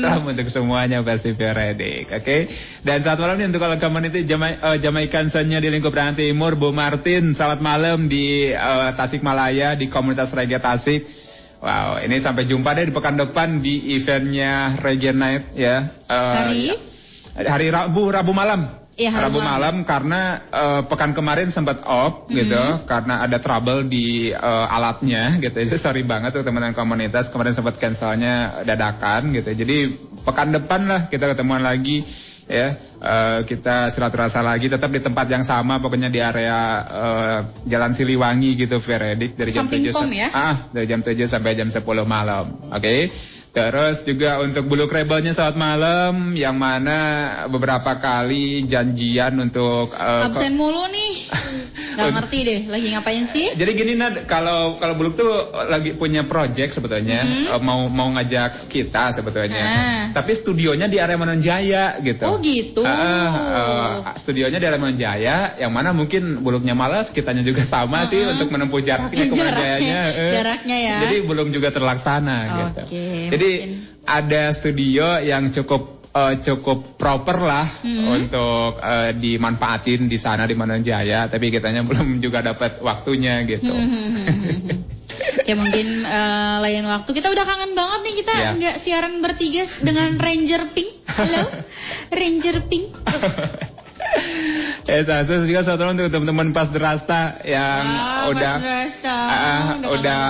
Salam 0.00 0.24
untuk 0.24 0.48
semuanya 0.48 1.04
pasti 1.04 1.36
Fioredik, 1.36 2.08
oke? 2.08 2.38
Dan 2.80 3.04
saat 3.04 3.20
malam 3.20 3.36
nih 3.36 3.52
untuk 3.52 3.60
kalau 3.60 3.76
community 3.76 4.24
Jamai, 4.24 4.56
uh, 4.56 4.80
Jamaikan 4.80 5.28
Sennya 5.28 5.60
di 5.60 5.68
lingkup 5.68 5.92
Rangan 5.92 6.16
Timur, 6.16 6.56
Bu 6.56 6.72
Martin, 6.72 7.36
selamat 7.36 7.60
malam 7.60 8.08
di 8.08 8.48
eh, 8.48 8.90
Tasikmalaya 8.96 9.76
di 9.76 9.92
komunitas 9.92 10.32
Reggae 10.32 10.56
Tasik. 10.56 11.04
Wow, 11.60 12.00
ini 12.00 12.16
sampai 12.16 12.48
jumpa 12.48 12.72
deh 12.72 12.88
di 12.88 12.94
pekan 12.96 13.20
depan 13.20 13.60
di 13.60 13.92
eventnya 13.92 14.80
Reggae 14.80 15.12
Night 15.12 15.52
ya. 15.52 15.92
Eh, 16.08 16.16
Hari? 16.16 16.62
Hari 17.36 17.68
Rabu, 17.68 18.08
Rabu 18.08 18.32
malam. 18.32 18.80
Iya, 18.96 19.12
hari 19.12 19.28
Rabu 19.28 19.44
malam. 19.44 19.52
malam 19.52 19.74
karena 19.84 20.20
eh, 20.48 20.82
pekan 20.88 21.12
kemarin 21.12 21.52
sempat 21.52 21.84
off 21.84 22.32
gitu 22.32 22.80
karena 22.88 23.24
ada 23.24 23.44
trouble 23.44 23.84
di 23.92 24.32
eh, 24.32 24.66
alatnya 24.72 25.36
gitu. 25.36 25.52
Jadi 25.60 25.76
sorry 25.84 26.00
banget 26.00 26.32
tuh 26.32 26.48
teman-teman 26.48 26.72
komunitas 26.72 27.28
kemarin 27.28 27.52
sempat 27.52 27.76
cancelnya 27.76 28.64
dadakan 28.64 29.36
gitu. 29.36 29.52
Jadi 29.52 29.76
pekan 30.24 30.56
depan 30.56 30.88
lah 30.88 31.00
kita 31.12 31.28
ketemuan 31.36 31.60
lagi 31.60 32.08
ya. 32.48 32.76
Eh, 33.00 33.40
kita 33.48 33.88
silaturahmi 33.88 34.44
lagi 34.44 34.68
tetap 34.68 34.92
di 34.92 35.00
tempat 35.00 35.24
yang 35.32 35.40
sama 35.40 35.80
pokoknya 35.80 36.12
di 36.12 36.20
area 36.20 36.60
eh, 36.84 37.38
Jalan 37.64 37.96
Siliwangi 37.96 38.52
gitu 38.60 38.76
Veredik 38.76 39.40
dari 39.40 39.56
jam 39.56 39.64
Samping 39.64 39.88
7 39.88 39.96
pom 39.96 40.04
sa- 40.04 40.20
ya? 40.20 40.28
Ah, 40.36 40.56
dari 40.68 40.84
jam 40.84 41.00
7 41.00 41.24
sampai 41.24 41.56
jam 41.56 41.72
10 41.72 41.80
malam. 42.04 42.60
Oke. 42.68 43.08
Terus 43.50 44.06
juga 44.06 44.38
untuk 44.38 44.70
bulu 44.70 44.86
krebelnya 44.86 45.34
saat 45.34 45.58
malam 45.58 46.38
yang 46.38 46.54
mana 46.54 46.98
beberapa 47.50 47.98
kali 47.98 48.62
janjian 48.62 49.34
untuk 49.36 49.90
eh, 49.90 50.26
Absen 50.30 50.54
mulu 50.54 50.86
nih. 50.86 51.26
Gak 52.00 52.14
ngerti 52.16 52.38
deh, 52.46 52.60
lagi 52.70 52.86
ngapain 52.94 53.24
sih? 53.26 53.50
jadi 53.52 53.70
gini 53.74 53.92
Nad, 53.98 54.24
kalau 54.24 54.78
kalau 54.78 54.94
Buluk 54.94 55.18
tuh 55.18 55.28
lagi 55.66 55.92
punya 55.92 56.22
project 56.22 56.78
sebetulnya 56.78 57.26
Mhm. 57.26 57.44
eh, 57.50 57.60
mau 57.60 57.90
mau 57.90 58.08
ngajak 58.14 58.70
kita 58.70 59.10
sebetulnya. 59.10 59.60
Ah. 59.60 60.02
Tapi 60.14 60.32
studionya 60.32 60.86
di 60.86 60.96
area 60.96 61.18
Manonjaya 61.18 61.98
gitu. 62.00 62.24
Oh 62.24 62.38
gitu. 62.38 62.86
Ah, 62.86 62.94
eh, 62.94 64.14
studionya 64.16 64.56
di 64.56 64.66
area 64.66 64.78
Manonjaya 64.78 65.36
yang 65.58 65.74
mana 65.74 65.90
mungkin 65.90 66.40
Buluknya 66.40 66.72
malas, 66.72 67.10
kitanya 67.10 67.42
juga 67.42 67.66
sama 67.66 68.06
sih 68.06 68.22
untuk 68.22 68.48
menempuh 68.48 68.80
jaraknya 68.80 69.24
ke 69.26 69.34
Manonjayanya. 69.34 70.00
Jaraknya 70.30 70.76
ya. 70.78 70.96
Jadi 71.02 71.16
belum 71.26 71.50
juga 71.50 71.68
terlaksana 71.68 72.36
gitu. 72.48 72.82
Oke, 72.86 73.04
Jadi 73.40 73.52
ada 74.04 74.52
studio 74.52 75.16
yang 75.16 75.48
cukup 75.48 76.04
eh, 76.10 76.34
cukup 76.44 77.00
proper 77.00 77.38
lah 77.40 77.64
Hmm. 77.80 78.20
untuk 78.20 78.76
eh, 78.76 79.16
dimanfaatin 79.16 80.04
di 80.04 80.20
sana 80.20 80.44
di 80.44 80.52
Manonjaya, 80.52 81.24
tapi 81.24 81.48
kitanya 81.48 81.80
belum 81.88 82.20
juga 82.20 82.44
dapat 82.44 82.84
waktunya 82.84 83.40
gitu. 83.48 83.72
Hmm, 83.72 84.84
Kayak 85.40 85.56
mungkin 85.58 86.04
eh, 86.04 86.56
lain 86.60 86.84
waktu 86.84 87.10
kita 87.10 87.32
udah 87.32 87.44
kangen 87.44 87.72
banget 87.72 88.00
nih 88.04 88.14
kita 88.20 88.32
Iya. 88.34 88.50
nggak 88.60 88.76
siaran 88.76 89.14
bertiga 89.18 89.64
dengan 89.80 90.20
Ranger 90.20 90.62
Pink. 90.70 90.90
Halo, 91.08 91.42
Ranger 92.20 92.56
Pink. 92.68 92.86
Ya, 94.88 94.96
satu 95.04 95.44
juga 95.44 95.60
satu 95.60 95.84
untuk 95.86 96.08
teman-teman 96.08 96.50
pas 96.50 96.68
derasta 96.72 97.36
yang 97.44 97.84
Ah, 97.84 98.32
udah 98.32 98.54
Mas 98.56 98.66
Rasta. 98.96 99.16
Ah, 99.16 99.64
udah 99.92 100.24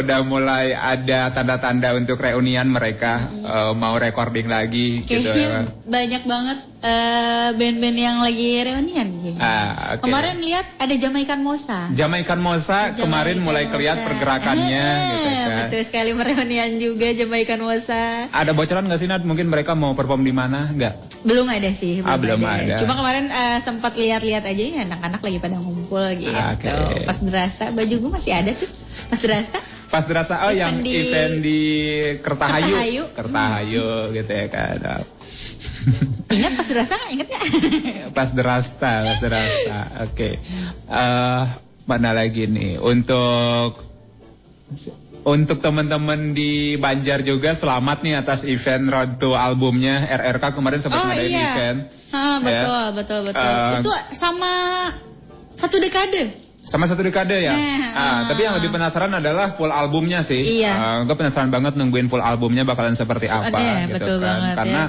udah 0.00 0.18
mulai 0.24 0.72
ada 0.72 1.28
tanda-tanda 1.30 1.92
untuk 1.94 2.16
reunian 2.16 2.72
mereka 2.72 3.20
eh, 3.28 3.72
mau 3.76 3.94
recording 4.00 4.48
lagi 4.48 5.04
gitu 5.04 5.28
Kayaknya 5.28 5.44
ya. 5.44 5.62
banyak 5.84 6.22
banget 6.24 6.58
eh, 6.82 7.48
band-band 7.52 7.96
yang 7.96 8.18
lagi 8.18 8.58
reunian. 8.60 9.08
kayaknya. 9.14 9.40
Ah, 9.40 9.70
oke. 9.94 10.02
Kemarin 10.02 10.36
lihat 10.38 10.66
ada 10.76 10.94
Jamaikan 10.94 11.40
Mosa. 11.40 11.86
Jamaikan 11.90 12.38
Mosa 12.38 12.92
kemarin 12.92 13.38
mulai 13.38 13.66
kelihatan 13.66 14.02
pergerakannya 14.02 14.86
gitu 15.08 15.24
Eh, 15.24 15.36
kan. 15.40 15.58
Betul 15.64 15.82
sekali 15.82 16.10
mereunian 16.10 16.76
juga 16.76 17.08
Jamaikan 17.10 17.58
Mosa. 17.58 18.26
Ada 18.28 18.50
bocoran 18.50 18.84
nggak 18.84 18.98
sih 18.98 19.06
Nat? 19.06 19.22
Mungkin 19.22 19.46
mereka 19.46 19.72
mau 19.72 19.92
perform 19.92 20.20
di 20.20 20.32
mana? 20.32 20.68
Nggak. 20.68 21.22
Belum 21.22 21.46
ada 21.46 21.70
sih, 21.70 22.02
Ah, 22.02 22.18
belum 22.18 22.42
ada. 22.42 22.76
Cuma 22.76 22.94
kemarin 22.94 23.26
eh, 23.26 23.58
sempat 23.60 23.94
lihat-lihat 23.94 24.42
aja 24.42 24.62
ya 24.64 24.82
anak-anak 24.84 25.20
lagi 25.20 25.38
pada 25.38 25.56
ngumpul 25.56 26.02
gitu. 26.18 26.34
Ah, 26.34 26.52
Oke. 26.52 26.68
Pas 27.04 27.16
derasta 27.16 27.70
baju 27.70 27.94
gue 27.96 28.10
masih 28.12 28.32
ada 28.32 28.50
tuh. 28.52 28.66
Pas 29.08 29.20
derasta. 29.20 29.58
Pas 29.86 30.08
derasa 30.08 30.34
oh 30.42 30.50
yang 30.50 30.72
Event 30.72 30.82
di- 30.82 30.96
event 30.98 31.34
di 31.38 31.60
Kertahayu. 32.18 32.72
Kertahayu. 32.72 33.02
Kertahayu 33.12 33.86
gitu 34.16 34.32
ya 34.32 34.46
kan. 34.48 34.76
Ingat 36.28 36.52
pas 36.54 36.66
derasta 36.66 36.94
nggak? 36.94 37.10
Ingat 37.10 37.26
nggak? 37.28 37.42
Pas 38.16 38.28
derasta, 38.30 38.92
pas 39.02 39.18
derasta. 39.18 39.78
Oke. 40.04 40.30
Eh, 40.84 41.42
mana 41.82 42.10
lagi 42.10 42.44
nih 42.44 42.76
untuk 42.76 43.80
untuk 45.22 45.58
teman-teman 45.58 46.32
di 46.32 46.74
Banjar 46.76 47.22
juga 47.22 47.54
selamat 47.54 48.02
nih 48.02 48.14
atas 48.16 48.42
event 48.42 48.86
Road 48.86 49.10
to 49.16 49.32
albumnya 49.32 50.02
RRK 50.04 50.44
kemarin 50.52 50.78
sempat 50.78 50.98
Oh, 50.98 51.06
ngadain 51.06 51.30
iya. 51.30 51.46
event. 51.48 51.78
Ah, 52.10 52.36
betul, 52.38 52.52
Ya. 52.82 52.90
betul, 52.92 53.20
betul. 53.24 53.46
Eh, 53.46 53.78
Itu 53.80 53.90
sama 54.12 54.52
satu 55.54 55.76
dekade. 55.78 56.22
Sama 56.62 56.86
satu 56.86 57.00
dekade 57.00 57.38
ya. 57.38 57.50
Nah, 57.50 57.90
Ah, 57.92 58.20
tapi 58.24 58.42
yang 58.42 58.54
lebih 58.54 58.70
penasaran 58.70 59.10
adalah 59.10 59.52
full 59.52 59.68
albumnya 59.68 60.22
sih. 60.22 60.62
Iya. 60.62 61.02
gue 61.02 61.14
penasaran 61.14 61.48
banget 61.48 61.74
nungguin 61.74 62.06
full 62.06 62.20
albumnya 62.20 62.62
bakalan 62.62 62.94
seperti 62.94 63.26
apa 63.26 63.50
Ada, 63.50 63.84
gitu 63.84 63.94
betul 63.96 64.16
kan. 64.16 64.24
banget, 64.24 64.54
Karena 64.56 64.82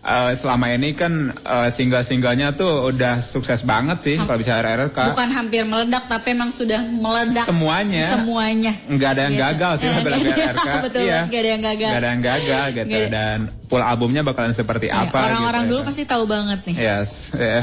eh, 0.00 0.32
selama 0.32 0.66
ini 0.70 0.92
kan 0.92 1.12
eh, 1.34 1.68
single-singlenya 1.68 2.52
tuh 2.52 2.88
udah 2.88 3.18
sukses 3.18 3.60
banget 3.62 4.00
sih 4.00 4.16
kalau 4.16 4.36
bisa 4.36 4.56
RRK. 4.56 5.12
Bukan 5.12 5.30
hampir 5.30 5.62
meledak, 5.62 6.08
tapi 6.08 6.32
emang 6.32 6.50
sudah 6.50 6.80
meledak. 6.80 7.44
Semuanya. 7.44 8.06
Semuanya. 8.10 8.72
Nggak 8.86 9.10
ada 9.10 9.22
yang 9.26 9.34
Gitu. 9.36 9.44
gagal 9.44 9.72
sih 9.76 9.88
lagu-lagu 9.88 10.24
RRK. 10.26 10.68
Betul, 10.88 11.00
iya. 11.04 11.18
nggak 11.26 11.40
ada 11.40 11.50
yang 11.50 11.62
gagal. 11.62 11.88
Nggak 11.88 12.00
ada 12.00 12.10
yang 12.10 12.22
gagal 12.24 12.64
gitu 12.72 12.96
ada. 12.96 13.08
dan 13.10 13.38
full 13.70 13.78
albumnya 13.80 14.26
bakalan 14.26 14.50
seperti 14.50 14.90
Ya, 14.90 15.06
apa 15.06 15.30
Orang-orang 15.30 15.62
gitu. 15.64 15.70
dulu 15.78 15.80
pasti 15.86 16.02
tahu 16.02 16.24
banget 16.26 16.58
nih. 16.66 16.74
Yes, 16.74 17.10
ya. 17.38 17.62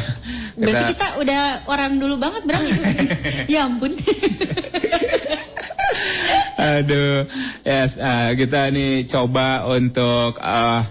Berarti 0.56 0.84
kita 0.96 1.08
udah 1.20 1.40
orang 1.68 2.00
dulu 2.00 2.16
banget 2.16 2.48
berarti. 2.48 2.72
ya 3.54 3.68
ampun. 3.68 3.92
Aduh, 6.58 7.30
yes, 7.62 7.96
eh, 7.98 8.30
kita 8.34 8.74
nih 8.74 9.06
coba 9.06 9.68
untuk 9.70 10.42
eh, 10.42 10.82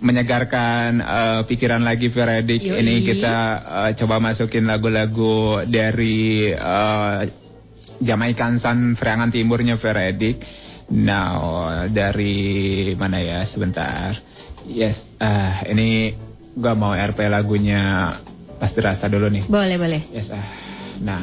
menyegarkan 0.00 0.98
eh, 0.98 1.40
pikiran 1.46 1.82
lagi 1.84 2.10
Veredik. 2.10 2.62
Ini 2.64 2.94
kita 3.06 3.36
eh, 3.62 3.90
coba 3.98 4.18
masukin 4.18 4.66
lagu-lagu 4.66 5.62
dari 5.68 6.50
eh, 6.50 7.18
Jamaikan 8.02 8.58
San 8.58 8.98
Freangan 8.98 9.30
Timurnya 9.30 9.78
Veredik. 9.78 10.42
Now 10.90 11.88
dari 11.88 12.92
mana 12.98 13.22
ya? 13.22 13.40
Sebentar. 13.46 14.12
Yes, 14.64 15.12
eh, 15.20 15.70
ini 15.70 16.12
gua 16.56 16.72
mau 16.72 16.92
RP 16.96 17.28
lagunya 17.28 18.14
Pas 18.58 18.70
Derasta 18.72 19.10
dulu 19.10 19.28
nih. 19.28 19.44
boleh, 19.50 19.76
boleh. 19.76 20.02
Yes, 20.14 20.30
ah. 20.32 20.40
Nah, 21.02 21.20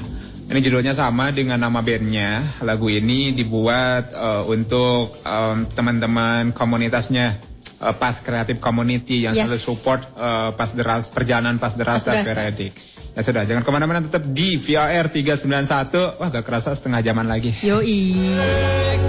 ini 0.51 0.59
judulnya 0.59 0.91
sama 0.91 1.31
dengan 1.31 1.57
nama 1.63 1.79
bandnya. 1.81 2.43
Lagu 2.61 2.91
ini 2.91 3.31
dibuat 3.33 4.11
eh, 4.13 4.43
untuk 4.45 5.15
em, 5.25 5.65
teman-teman 5.71 6.51
komunitasnya 6.53 7.50
eh, 7.81 7.95
Pas 7.97 8.15
Creative 8.21 8.61
Community 8.61 9.25
yang 9.25 9.33
Yes. 9.33 9.49
selalu 9.49 9.59
support 9.59 10.01
eh, 10.13 10.49
Pas 10.53 10.69
Deras 10.71 11.09
perjalanan 11.09 11.57
Pas 11.57 11.73
Derasta 11.73 12.13
Pas 12.13 12.21
Derasta. 12.21 12.31
Veredik. 12.37 12.73
Ya 13.11 13.21
sudah, 13.27 13.43
jangan 13.43 13.67
ke 13.67 13.71
mana-mana 13.75 13.99
tetap 13.99 14.23
di 14.23 14.55
VAR 14.55 15.11
391. 15.11 16.15
Wah, 16.15 16.29
gak 16.31 16.45
kerasa 16.47 16.71
setengah 16.71 17.03
jaman 17.03 17.27
lagi. 17.27 17.51
Yoi. 17.59 18.15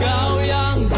Kau 0.03 0.43
yang 0.43 0.91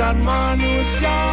dan 0.00 0.16
manusia 0.24 1.29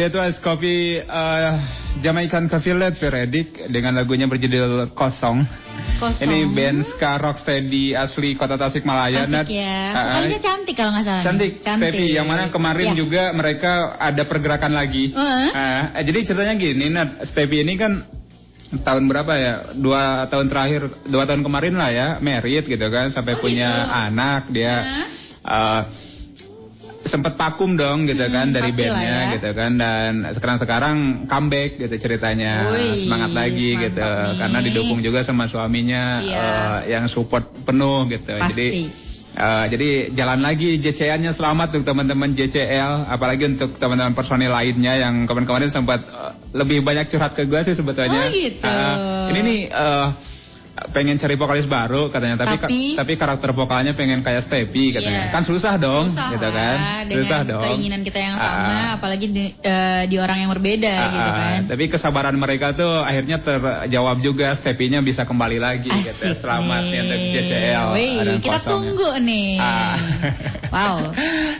dia 0.00 0.08
tuh 0.08 0.24
Ice 0.24 0.40
Coffee 0.40 0.96
uh, 0.96 1.60
Jamaican 2.00 2.48
Coffee 2.48 2.72
Led 2.72 2.96
Veredik 2.96 3.68
dengan 3.68 4.00
lagunya 4.00 4.24
berjudul 4.24 4.96
Kosong. 4.96 5.44
Kosong. 6.00 6.24
Ini 6.24 6.48
band 6.56 6.80
ska 6.88 7.20
rocksteady 7.20 7.92
asli 7.92 8.32
kota 8.32 8.56
Tasikmalaya. 8.56 9.28
Asik 9.28 9.32
Nat. 9.36 9.46
ya. 9.52 9.92
Vokalisnya 9.92 10.40
cantik 10.40 10.74
kalau 10.80 10.96
nggak 10.96 11.04
salah. 11.04 11.20
Cantik, 11.20 11.52
Cantik. 11.60 11.92
Stevie. 11.92 12.16
Yang 12.16 12.26
mana 12.32 12.44
kemarin 12.48 12.88
Ya. 12.88 12.96
juga 12.96 13.22
mereka 13.36 13.92
ada 14.00 14.24
pergerakan 14.24 14.72
lagi. 14.72 15.12
Heeh. 15.12 15.48
Ah, 15.52 16.00
jadi 16.00 16.18
ceritanya 16.24 16.56
gini, 16.56 16.88
Nat. 16.88 17.20
Stevie 17.28 17.60
ini 17.60 17.76
kan 17.76 18.00
tahun 18.80 19.04
berapa 19.04 19.32
ya? 19.36 19.54
Dua 19.76 20.24
tahun 20.32 20.48
terakhir, 20.48 20.88
dua 21.12 21.28
tahun 21.28 21.44
kemarin 21.44 21.76
lah 21.76 21.92
ya, 21.92 22.08
married 22.24 22.64
gitu 22.64 22.88
kan, 22.88 23.12
sampai 23.12 23.36
Oh, 23.36 23.40
punya 23.44 23.68
gitu. 23.84 24.00
anak. 24.08 24.42
Dia 24.48 24.74
eh, 25.44 25.80
sempet 27.10 27.34
vakum 27.34 27.74
dong 27.74 28.06
gitu 28.06 28.22
kan 28.24 28.48
dari 28.48 28.70
Hmm, 28.70 28.78
pastilah 28.78 28.94
bandnya 28.94 29.10
ya. 29.18 29.32
gitu 29.34 29.48
kan 29.52 29.70
dan 29.74 30.10
sekarang 30.30 30.56
sekarang 30.56 30.96
comeback 31.26 31.70
gitu 31.76 31.94
ceritanya 31.98 32.70
Wih, 32.70 32.94
semangat 32.94 33.30
lagi 33.32 33.74
gitu 33.74 33.98
nih. 33.98 34.38
karena 34.38 34.58
didukung 34.62 35.00
juga 35.00 35.20
sama 35.20 35.44
suaminya 35.44 36.22
Iya. 36.22 36.38
eh, 36.38 36.94
yang 36.94 37.04
support 37.04 37.44
penuh 37.60 38.06
gitu 38.06 38.30
Pasti. 38.32 38.54
jadi 38.54 38.68
eh, 39.32 39.64
jadi 39.68 39.88
jalan 40.12 40.40
lagi 40.40 40.74
JCL-nya 40.76 41.30
selamat 41.30 41.68
untuk 41.72 41.86
teman-teman 41.88 42.30
JCL 42.30 43.06
apalagi 43.06 43.44
untuk 43.48 43.74
teman-teman 43.74 44.10
personil 44.12 44.50
lainnya 44.50 44.94
yang 44.96 45.22
kemarin-kemarin 45.24 45.68
sempat 45.68 46.00
eh, 46.02 46.32
lebih 46.52 46.80
banyak 46.80 47.06
curhat 47.06 47.34
ke 47.34 47.44
gue 47.44 47.60
sih 47.60 47.74
sebetulnya 47.74 48.22
Oh, 48.22 48.30
gitu. 48.30 48.64
Ah, 48.64 49.26
ini 49.28 49.40
nih 49.40 49.60
eh, 49.66 50.06
pengen 50.90 51.16
cari 51.16 51.34
vokalis 51.34 51.64
baru 51.64 52.08
katanya 52.08 52.40
tapi 52.40 52.56
Tapi- 52.56 52.96
tapi, 52.96 53.12
karakter 53.14 53.50
vokalnya 53.50 53.92
pengen 53.92 54.20
kayak 54.20 54.40
Stevie 54.40 54.90
katanya 54.90 55.28
Iya. 55.28 55.32
kan 55.32 55.42
susah 55.42 55.76
dong 55.76 56.08
Susah 56.08 56.32
gitu 56.32 56.48
kan 56.48 56.76
dengan 57.04 57.20
susah 57.20 57.40
dong 57.44 57.62
keinginan 57.62 58.00
kita 58.00 58.18
yang 58.18 58.34
Ah, 58.34 58.40
sama, 58.40 58.74
apalagi 58.96 59.26
di, 59.26 59.44
eh, 59.54 60.02
di 60.06 60.16
orang 60.16 60.38
yang 60.38 60.50
berbeda 60.50 60.88
Ah, 60.90 61.08
gitu 61.08 61.20
ah, 61.22 61.36
kan. 61.36 61.60
Tapi 61.66 61.84
kesabaran 61.86 62.34
mereka 62.34 62.72
tuh 62.72 63.00
akhirnya 63.00 63.36
terjawab 63.38 64.18
juga 64.18 64.48
Stepinya 64.52 65.00
bisa 65.00 65.22
kembali 65.22 65.58
lagi 65.58 65.88
gitu. 65.88 66.24
Asik 66.26 66.40
Selamat 66.40 66.82
nih 66.84 66.98
untuk 67.00 67.20
JCL. 67.30 67.86
Wih, 67.92 68.14
Ada 68.16 68.32
kita 68.38 68.56
kosong. 68.56 68.70
tunggu 68.72 69.10
nih. 69.20 69.50
Ah. 69.56 69.94
Wow. 70.70 71.10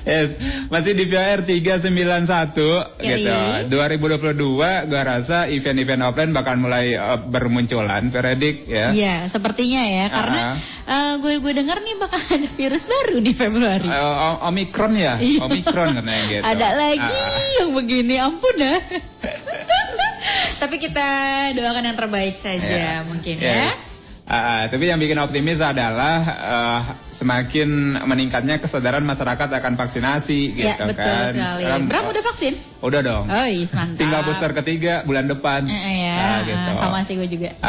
Yes, 0.06 0.38
masih 0.70 0.94
di 0.94 1.02
VR 1.02 1.42
391 1.42 2.54
Yoi. 3.02 3.10
gitu. 3.18 3.34
2022 3.68 4.46
gua 4.86 5.02
rasa 5.02 5.46
event-event 5.46 5.98
offline 6.04 6.30
bakal 6.30 6.54
mulai 6.54 6.94
uh, 6.94 7.18
bermunculan, 7.18 8.06
Veredik 8.06 8.66
ya. 8.66 8.94
Iya, 9.10 9.26
sepertinya 9.26 9.82
ya, 9.82 10.06
karena 10.06 10.42
eh, 10.86 11.12
gue 11.18 11.34
gue 11.38 11.52
dengar 11.52 11.82
nih 11.82 11.98
bakal 11.98 12.22
ada 12.22 12.46
virus 12.48 12.86
baru 12.86 13.18
di 13.18 13.34
Februari. 13.34 13.84
Uh, 13.84 13.98
o- 14.38 14.40
Omikron 14.46 14.94
ya, 14.94 15.18
Iya. 15.18 15.42
Omikron 15.42 15.98
katanya 15.98 16.22
gitu. 16.30 16.42
Ada 16.46 16.68
lagi 16.72 17.18
Ah. 17.18 17.50
yang 17.58 17.70
begini, 17.74 18.14
ampun 18.16 18.54
dah. 18.54 18.78
Tapi 20.60 20.76
kita 20.76 21.08
doakan 21.56 21.90
yang 21.90 21.98
terbaik 21.98 22.36
saja 22.36 22.70
Ya. 22.70 22.94
mungkin 23.02 23.34
ya. 23.34 23.66
Yes. 23.66 23.74
Ah, 23.74 23.89
ah, 24.30 24.62
tapi 24.64 24.86
yang 24.86 24.96
bikin 24.96 25.18
optimis 25.18 25.58
adalah 25.58 26.16
eh, 26.22 26.80
semakin 27.10 27.68
meningkatnya 28.00 28.56
kesadaran 28.56 29.02
masyarakat 29.02 29.50
akan 29.50 29.74
vaksinasi 29.74 30.54
gitu 30.54 30.64
Ya, 30.64 30.78
betul 30.80 30.94
kan. 30.96 31.28
sekali. 31.28 31.62
Sekarang, 31.66 31.82
Bram 31.84 32.04
udah 32.06 32.22
vaksin? 32.24 32.54
Udah 32.80 33.00
dong. 33.02 33.24
Oh, 33.26 33.44
iya, 33.44 33.66
mantap. 33.74 33.98
Tinggal 33.98 34.20
booster 34.22 34.52
ketiga 34.54 34.94
bulan 35.02 35.26
depan. 35.26 35.66
Eh, 35.66 35.74
eh, 35.74 35.94
ya, 36.06 36.14
Ah, 36.16 36.38
gitu. 36.40 36.70
sama 36.78 36.98
sih 37.02 37.18
gue 37.18 37.28
juga. 37.28 37.50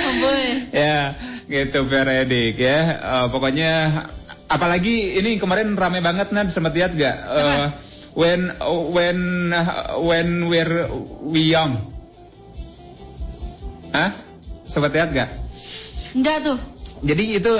Ampun. 0.00 0.38
ya, 0.70 1.14
gitu 1.46 1.78
Veredik 1.84 2.58
ya. 2.58 2.80
Eh, 2.98 3.26
pokoknya 3.30 3.72
apalagi 4.46 5.16
ini 5.16 5.38
kemarin 5.38 5.72
rame 5.72 6.02
banget 6.02 6.34
Nad 6.34 6.50
sempat 6.50 6.74
lihat 6.74 6.92
gak? 6.92 7.16
Eh, 7.16 7.66
when 8.12 8.50
when 8.90 9.18
when 10.02 10.28
we're 10.50 10.90
we 11.22 11.48
young. 11.48 11.78
Hah? 13.90 14.12
Sempat 14.70 14.94
lihat 14.94 15.10
gak? 15.10 15.28
Enggak 16.14 16.36
tuh. 16.42 16.58
Jadi 17.02 17.24
itu 17.34 17.52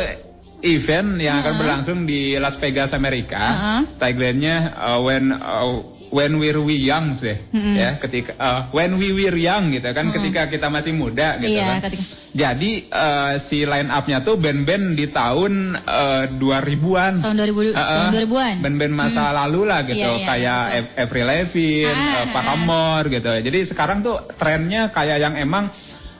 event 0.61 1.17
yang 1.17 1.41
akan 1.41 1.49
Uh-huh. 1.51 1.59
berlangsung 1.59 1.99
di 2.05 2.37
Las 2.37 2.55
Vegas 2.55 2.93
Amerika. 2.93 3.41
Uh-huh. 3.41 3.81
Tagline-nya 3.97 4.57
uh, 4.77 5.01
when 5.01 5.33
uh, 5.33 5.81
when 6.11 6.37
we're 6.37 6.59
we 6.59 6.77
young 6.77 7.15
deh. 7.17 7.39
Mm-mm. 7.49 7.73
Ya, 7.73 7.97
ketika 7.97 8.35
uh, 8.35 8.61
when 8.71 8.95
we 8.95 9.11
were 9.11 9.33
young 9.33 9.71
gitu 9.71 9.89
kan, 9.89 10.05
Mm-mm. 10.05 10.17
ketika 10.19 10.47
kita 10.47 10.67
masih 10.69 10.93
muda 10.93 11.39
gitu 11.39 11.55
Iya, 11.55 11.79
kan. 11.81 11.89
ketika 11.89 12.05
Jadi 12.31 12.71
uh, 12.87 13.35
si 13.39 13.63
line 13.63 13.89
up-nya 13.89 14.21
tuh 14.21 14.37
band-band 14.37 14.95
di 14.95 15.07
tahun 15.09 15.81
uh, 15.81 16.25
2000-an. 16.31 17.23
tahun 17.23 17.37
2000 17.41 17.73
Uh-uh. 17.73 17.75
tahun 17.75 18.09
2000-an. 18.27 18.55
Band-band 18.61 18.93
masa 18.93 19.31
lalu 19.33 19.61
lah 19.65 19.81
gitu, 19.83 19.99
Iya, 19.99 20.15
iya, 20.15 20.27
kayak 20.27 20.61
Av- 20.69 20.93
Avril 21.01 21.27
Lavigne, 21.27 21.91
Ah, 21.91 22.23
uh, 22.23 22.27
Paramore 22.29 23.07
gitu. 23.09 23.31
Jadi 23.33 23.59
sekarang 23.65 24.03
tuh 24.03 24.19
trennya 24.37 24.91
kayak 24.91 25.19
yang 25.19 25.35
emang 25.35 25.71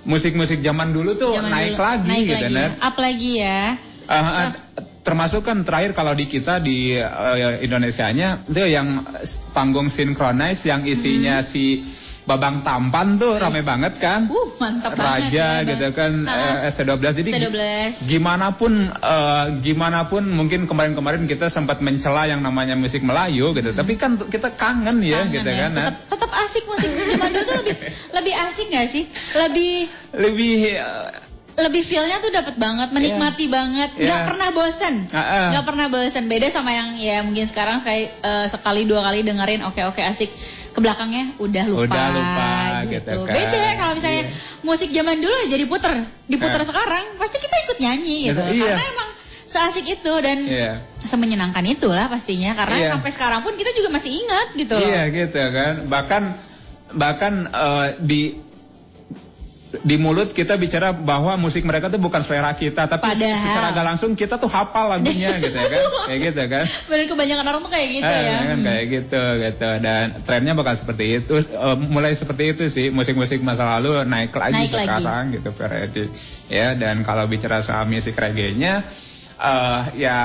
musik-musik 0.05 0.65
zaman 0.65 0.93
dulu 0.93 1.17
tuh 1.17 1.37
Zaman 1.37 1.51
naik 1.53 1.77
dulu. 1.77 1.85
lagi 1.85 2.09
naik 2.09 2.25
gitu, 2.27 2.47
lagi. 2.49 2.81
Up 2.81 2.97
lagi 2.97 3.31
ya. 3.37 3.61
Ah, 4.11 4.19
ah, 4.19 4.49
termasuk 5.07 5.47
kan 5.47 5.63
terakhir 5.63 5.95
kalau 5.95 6.13
di 6.19 6.27
kita 6.27 6.59
di 6.59 6.99
eh, 6.99 7.63
Indonesianya 7.63 8.45
itu 8.49 8.67
yang 8.67 9.07
panggung 9.55 9.87
sinkronis 9.89 10.67
yang 10.67 10.83
isinya 10.83 11.41
si 11.47 11.85
Babang 12.23 12.61
Tampan 12.61 13.17
tuh 13.17 13.35
rame 13.35 13.61
banget 13.61 13.97
kan. 13.97 14.27
Uh, 14.27 14.53
mantap 14.57 14.93
banget 14.93 15.33
Raja 15.33 15.49
ya, 15.57 15.67
gitu 15.67 15.87
kan 15.91 16.13
Ah. 16.25 16.63
eh, 16.63 16.71
ST12 16.71 17.01
jadi 17.17 17.29
gi- 17.29 17.37
ST12. 17.41 17.63
gimana 18.07 18.47
pun 18.53 18.73
eh, 18.87 19.45
gimana 19.61 20.05
pun 20.05 20.25
mungkin 20.25 20.65
kemarin-kemarin 20.65 21.25
kita 21.25 21.47
sempat 21.47 21.81
mencela 21.81 22.25
yang 22.25 22.41
namanya 22.41 22.75
musik 22.75 23.01
Melayu 23.01 23.53
gitu 23.53 23.73
tapi 23.73 23.97
kan 23.97 24.21
kita 24.21 24.53
kangen 24.53 25.01
ya 25.01 25.25
Kangen 25.25 25.35
gitu 25.35 25.49
ya. 25.49 25.61
kan. 25.61 25.71
Tetap, 25.73 25.97
tetap 26.09 26.31
asik 26.39 26.65
musik 26.67 26.91
zaman 26.91 27.29
dulu 27.31 27.43
tuh 27.43 27.57
lebih 27.59 27.77
lebih 28.17 28.35
asik 28.39 28.67
gak 28.69 28.87
sih? 28.87 29.05
Lebih 29.33 29.73
lebih 30.13 30.55
eh, 30.73 31.09
lebih 31.59 31.83
feelnya 31.83 32.17
tuh 32.19 32.31
dapat 32.31 32.57
banget, 32.57 32.89
menikmati 32.89 33.45
banget, 33.45 33.93
nggak 33.93 34.01
Iya. 34.17 34.25
pernah 34.25 34.49
bosan, 34.49 34.95
Ah, 35.11 35.19
ah. 35.19 35.47
nggak 35.53 35.65
pernah 35.67 35.87
bosan. 35.89 36.25
Beda 36.25 36.49
sama 36.49 36.73
yang 36.73 36.97
ya 36.97 37.21
mungkin 37.21 37.45
sekarang 37.45 37.81
saya 37.81 38.09
eh, 38.13 38.47
sekali 38.47 38.85
dua 38.85 39.01
kali 39.03 39.21
dengerin 39.21 39.61
oke 39.63 39.77
oke 39.85 40.01
asik 40.01 40.31
ke 40.31 40.60
belakangnya 40.81 41.25
udah 41.37 41.65
lupa, 41.69 41.85
Udah 41.87 42.07
lupa, 42.11 42.51
gitu 42.89 43.13
kan. 43.23 43.35
Beda 43.37 43.63
kalau 43.77 43.93
misalnya 43.95 44.23
musik 44.61 44.89
zaman 44.91 45.17
dulu 45.21 45.37
aja 45.37 45.57
diputer, 45.57 45.93
diputer 46.27 46.61
Ah. 46.61 46.67
sekarang 46.67 47.05
pasti 47.17 47.37
kita 47.39 47.57
ikut 47.69 47.77
nyanyi 47.79 48.17
gitu, 48.33 48.41
Iya. 48.41 48.65
karena 48.75 48.85
emang 48.89 49.09
seasik 49.45 49.87
itu 49.87 50.13
dan 50.23 50.39
Iya. 50.43 50.73
semenyenangkan 51.03 51.65
itulah 51.67 52.07
pastinya 52.07 52.55
karena 52.55 52.77
Iya. 52.81 52.89
sampai 52.95 53.11
sekarang 53.11 53.41
pun 53.43 53.55
kita 53.55 53.71
juga 53.73 53.89
masih 53.93 54.11
ingat 54.17 54.49
gitu 54.55 54.75
loh. 54.75 54.89
Iya 54.89 55.03
gitu 55.11 55.41
kan. 55.41 55.75
Bahkan 55.87 56.23
bahkan 56.91 57.35
eh, 57.47 57.89
di 58.01 58.23
di 59.73 59.95
mulut 59.95 60.31
kita 60.31 60.55
bicara 60.55 60.91
bahwa 60.91 61.35
musik 61.37 61.63
mereka 61.63 61.87
tuh 61.87 61.97
bukan 61.97 62.21
selera 62.21 62.51
kita, 62.53 62.85
tapi 62.85 63.07
Padahal. 63.07 63.39
secara 63.39 63.67
gak 63.71 63.87
langsung 63.87 64.11
kita 64.13 64.35
tuh 64.35 64.47
hafal 64.47 64.91
lagunya 64.91 65.31
gitu 65.39 65.55
ya 65.55 65.63
kan. 65.65 65.83
Kayak 66.05 66.21
gitu 66.25 66.43
kan. 66.45 66.65
Bener 66.85 67.05
kebanyakan 67.07 67.45
orang 67.47 67.61
tuh 67.61 67.71
kayak 67.71 67.89
gitu 67.93 68.03
Eh, 68.05 68.21
ya. 68.21 68.39
kan 68.45 68.59
kayak 68.61 68.85
gitu 68.89 69.23
gitu 69.39 69.69
dan 69.79 70.05
trennya 70.21 70.53
bakal 70.53 70.75
seperti 70.75 71.05
itu 71.17 71.35
Eh, 71.41 71.77
mulai 71.81 72.13
seperti 72.13 72.45
itu 72.49 72.63
sih 72.67 72.91
musik-musik 72.91 73.39
masa 73.41 73.63
lalu 73.71 74.03
naik 74.05 74.31
lagi 74.33 74.59
Naik 74.59 74.71
lagi. 74.71 74.87
sekarang 74.91 75.23
gitu 75.33 75.49
Feredi 75.51 76.05
ya 76.47 76.75
dan 76.75 77.01
kalau 77.01 77.25
bicara 77.25 77.59
soal 77.61 77.87
musik 77.87 78.13
reggae-nya 78.13 78.83
eh, 79.37 79.81
ya 79.97 80.19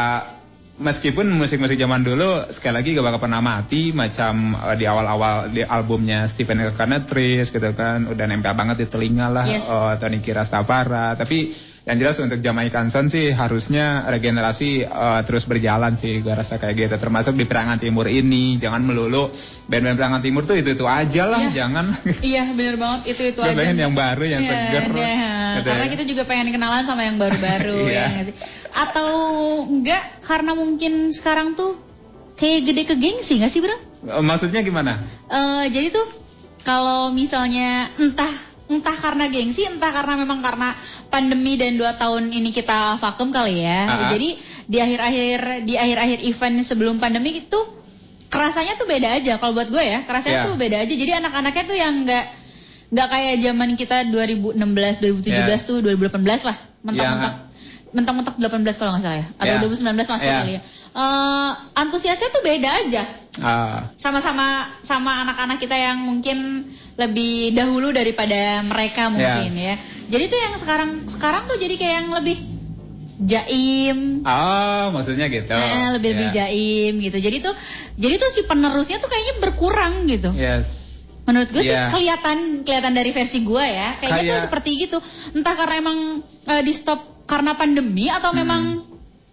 meskipun 0.75 1.31
musik-musik 1.31 1.79
zaman 1.79 2.03
dulu 2.03 2.51
sekali 2.51 2.83
lagi 2.83 2.89
gak 2.91 3.05
bakal 3.07 3.21
pernah 3.23 3.39
mati 3.39 3.95
macam 3.95 4.59
eh, 4.59 4.75
di 4.75 4.83
awal-awal 4.83 5.47
di 5.47 5.63
albumnya 5.63 6.27
Stephen 6.27 6.59
Canetris 6.75 7.47
gitu 7.47 7.71
kan 7.71 8.11
udah 8.11 8.25
nempel 8.27 8.51
banget 8.51 8.83
di 8.83 8.87
telinga 8.91 9.31
lah 9.31 9.45
Yes. 9.47 9.67
eh, 9.71 9.93
Tony 9.95 10.19
Kirastapara 10.19 11.15
tapi 11.15 11.51
yang 11.85 11.97
jelas 11.97 12.17
untuk 12.17 12.37
Jamaican 12.39 12.89
Sound 12.89 13.07
sih 13.07 13.29
harusnya 13.29 14.03
regenerasi 14.05 14.69
eh, 14.81 15.21
terus 15.21 15.45
berjalan 15.45 15.93
sih 15.95 16.17
gua 16.19 16.33
rasa 16.35 16.57
kayak 16.57 16.73
gitu 16.75 16.95
termasuk 16.97 17.33
di 17.33 17.45
Perangan 17.45 17.77
Timur 17.77 18.05
ini 18.05 18.57
jangan 18.57 18.81
melulu 18.81 19.29
band-band 19.65 19.93
Perangan 19.93 20.17
Timur 20.19 20.41
tuh 20.43 20.57
itu-itu 20.57 20.81
aja 20.83 21.23
lah 21.25 21.45
jangan 21.47 21.93
Iya 22.25 22.49
bener 22.51 22.75
banget 22.75 23.13
itu 23.13 23.29
itu 23.29 23.39
aja. 23.39 23.53
pengen 23.53 23.77
yang 23.79 23.93
baru 23.93 24.25
yang 24.25 24.41
Iya, 24.41 24.49
seger 24.49 24.83
iya. 24.91 25.29
gitu 25.55 25.67
Karena 25.67 25.85
ya. 25.85 25.91
kita 25.91 26.03
juga 26.03 26.23
pengen 26.25 26.47
kenalan 26.49 26.83
sama 26.83 27.01
yang 27.01 27.15
baru-baru 27.15 27.77
Iya. 27.93 28.05
ya 28.09 28.21
sih? 28.25 28.35
Atau 28.73 29.09
enggak 29.63 30.03
karena 30.21 30.51
mungkin 30.51 30.93
sekarang 31.09 31.53
tuh 31.53 31.77
kayak 32.33 32.65
gede 32.65 32.81
ke 32.83 32.95
gengsi 32.97 33.37
nggak 33.37 33.47
sih 33.47 33.61
Bro? 33.61 33.77
Eh, 34.09 34.19
maksudnya 34.19 34.59
gimana 34.59 35.05
Eh 35.27 35.69
jadi 35.69 35.93
tuh 35.93 36.07
kalau 36.61 37.13
misalnya 37.13 37.93
entah 37.95 38.33
entah 38.65 38.97
karena 38.97 39.29
gengsi, 39.29 39.61
entah 39.65 39.93
karena 39.93 40.17
memang 40.17 40.41
karena 40.41 40.73
pandemi 41.07 41.53
dan 41.53 41.77
dua 41.77 41.93
tahun 41.95 42.33
ini 42.33 42.49
kita 42.49 42.97
vakum 42.97 43.29
kali 43.29 43.61
ya. 43.61 43.81
Ah. 43.85 44.09
Jadi 44.09 44.37
di 44.65 44.77
akhir-akhir 44.81 45.39
di 45.69 45.73
akhir-akhir 45.77 46.19
event 46.25 46.55
sebelum 46.65 46.97
pandemi 46.97 47.37
itu 47.45 47.59
kerasanya 48.27 48.73
tuh 48.75 48.89
beda 48.89 49.21
aja. 49.21 49.37
Kalau 49.37 49.53
buat 49.53 49.69
gue 49.69 49.83
ya, 49.85 50.01
kerasanya 50.03 50.43
Ya. 50.43 50.45
tuh 50.49 50.57
beda 50.57 50.77
aja. 50.81 50.93
Jadi 50.93 51.11
anak-anaknya 51.13 51.63
tuh 51.69 51.77
yang 51.77 51.93
nggak 52.03 52.25
nggak 52.85 53.07
kayak 53.09 53.35
zaman 53.41 53.69
kita 53.77 53.97
2016, 54.09 55.01
2017 55.01 55.61
Ya. 55.61 55.67
tuh 55.69 55.77
2018 55.81 56.41
lah, 56.45 56.57
mentok-mentok. 56.85 57.33
mentok-mentok 57.95 58.35
18 58.35 58.75
kalau 58.75 58.91
nggak 58.91 59.03
salah 59.07 59.17
ya 59.23 59.27
atau 59.39 59.55
Ya. 59.55 59.61
2019 59.63 60.09
masuk 60.11 60.27
Ya. 60.27 60.35
kali 60.43 60.53
ya. 60.59 60.61
Eh, 60.95 61.51
antusiasnya 61.75 62.27
tuh 62.27 62.43
beda 62.43 62.69
aja. 62.83 63.03
Ah, 63.39 63.91
Sama-sama 63.95 64.67
sama 64.79 65.23
anak-anak 65.23 65.59
kita 65.59 65.75
yang 65.75 66.03
mungkin 66.03 66.67
lebih 66.95 67.51
dahulu 67.51 67.91
daripada 67.91 68.63
mereka 68.63 69.11
mungkin 69.11 69.51
Yes. 69.51 69.55
ya. 69.57 69.75
Jadi 70.07 70.23
tuh 70.27 70.39
yang 70.39 70.53
sekarang 70.55 70.89
sekarang 71.05 71.43
tuh 71.45 71.57
jadi 71.57 71.75
kayak 71.75 71.95
yang 71.99 72.09
lebih 72.13 72.37
jaim, 73.17 73.97
oh, 74.21 74.85
maksudnya 74.91 75.27
gitu. 75.27 75.55
eh, 75.55 75.89
lebih 75.95 76.09
lebih 76.13 76.27
Ya. 76.29 76.35
jaim 76.45 76.93
gitu. 76.99 77.17
Jadi 77.17 77.37
tuh 77.41 77.53
jadi 77.95 78.15
tuh 78.15 78.29
si 78.29 78.41
penerusnya 78.43 78.99
tuh 78.99 79.07
kayaknya 79.07 79.35
berkurang 79.39 79.93
gitu. 80.05 80.31
Yes. 80.31 80.99
Menurut 81.25 81.49
gue 81.49 81.63
sih 81.63 81.73
Iya. 81.73 81.89
kelihatan 81.89 82.37
kelihatan 82.61 82.93
dari 82.93 83.09
versi 83.09 83.41
gue 83.41 83.65
ya, 83.65 83.97
kayaknya 83.97 84.19
tuh 84.19 84.27
Kayak- 84.29 84.45
seperti 84.45 84.69
gitu. 84.77 84.97
Entah 85.31 85.53
karena 85.55 85.75
emang 85.79 85.97
eh, 86.45 86.61
di 86.61 86.73
stop 86.75 87.25
karena 87.25 87.55
pandemi 87.55 88.05
atau 88.07 88.29
Hmm. 88.29 88.37
memang 88.37 88.61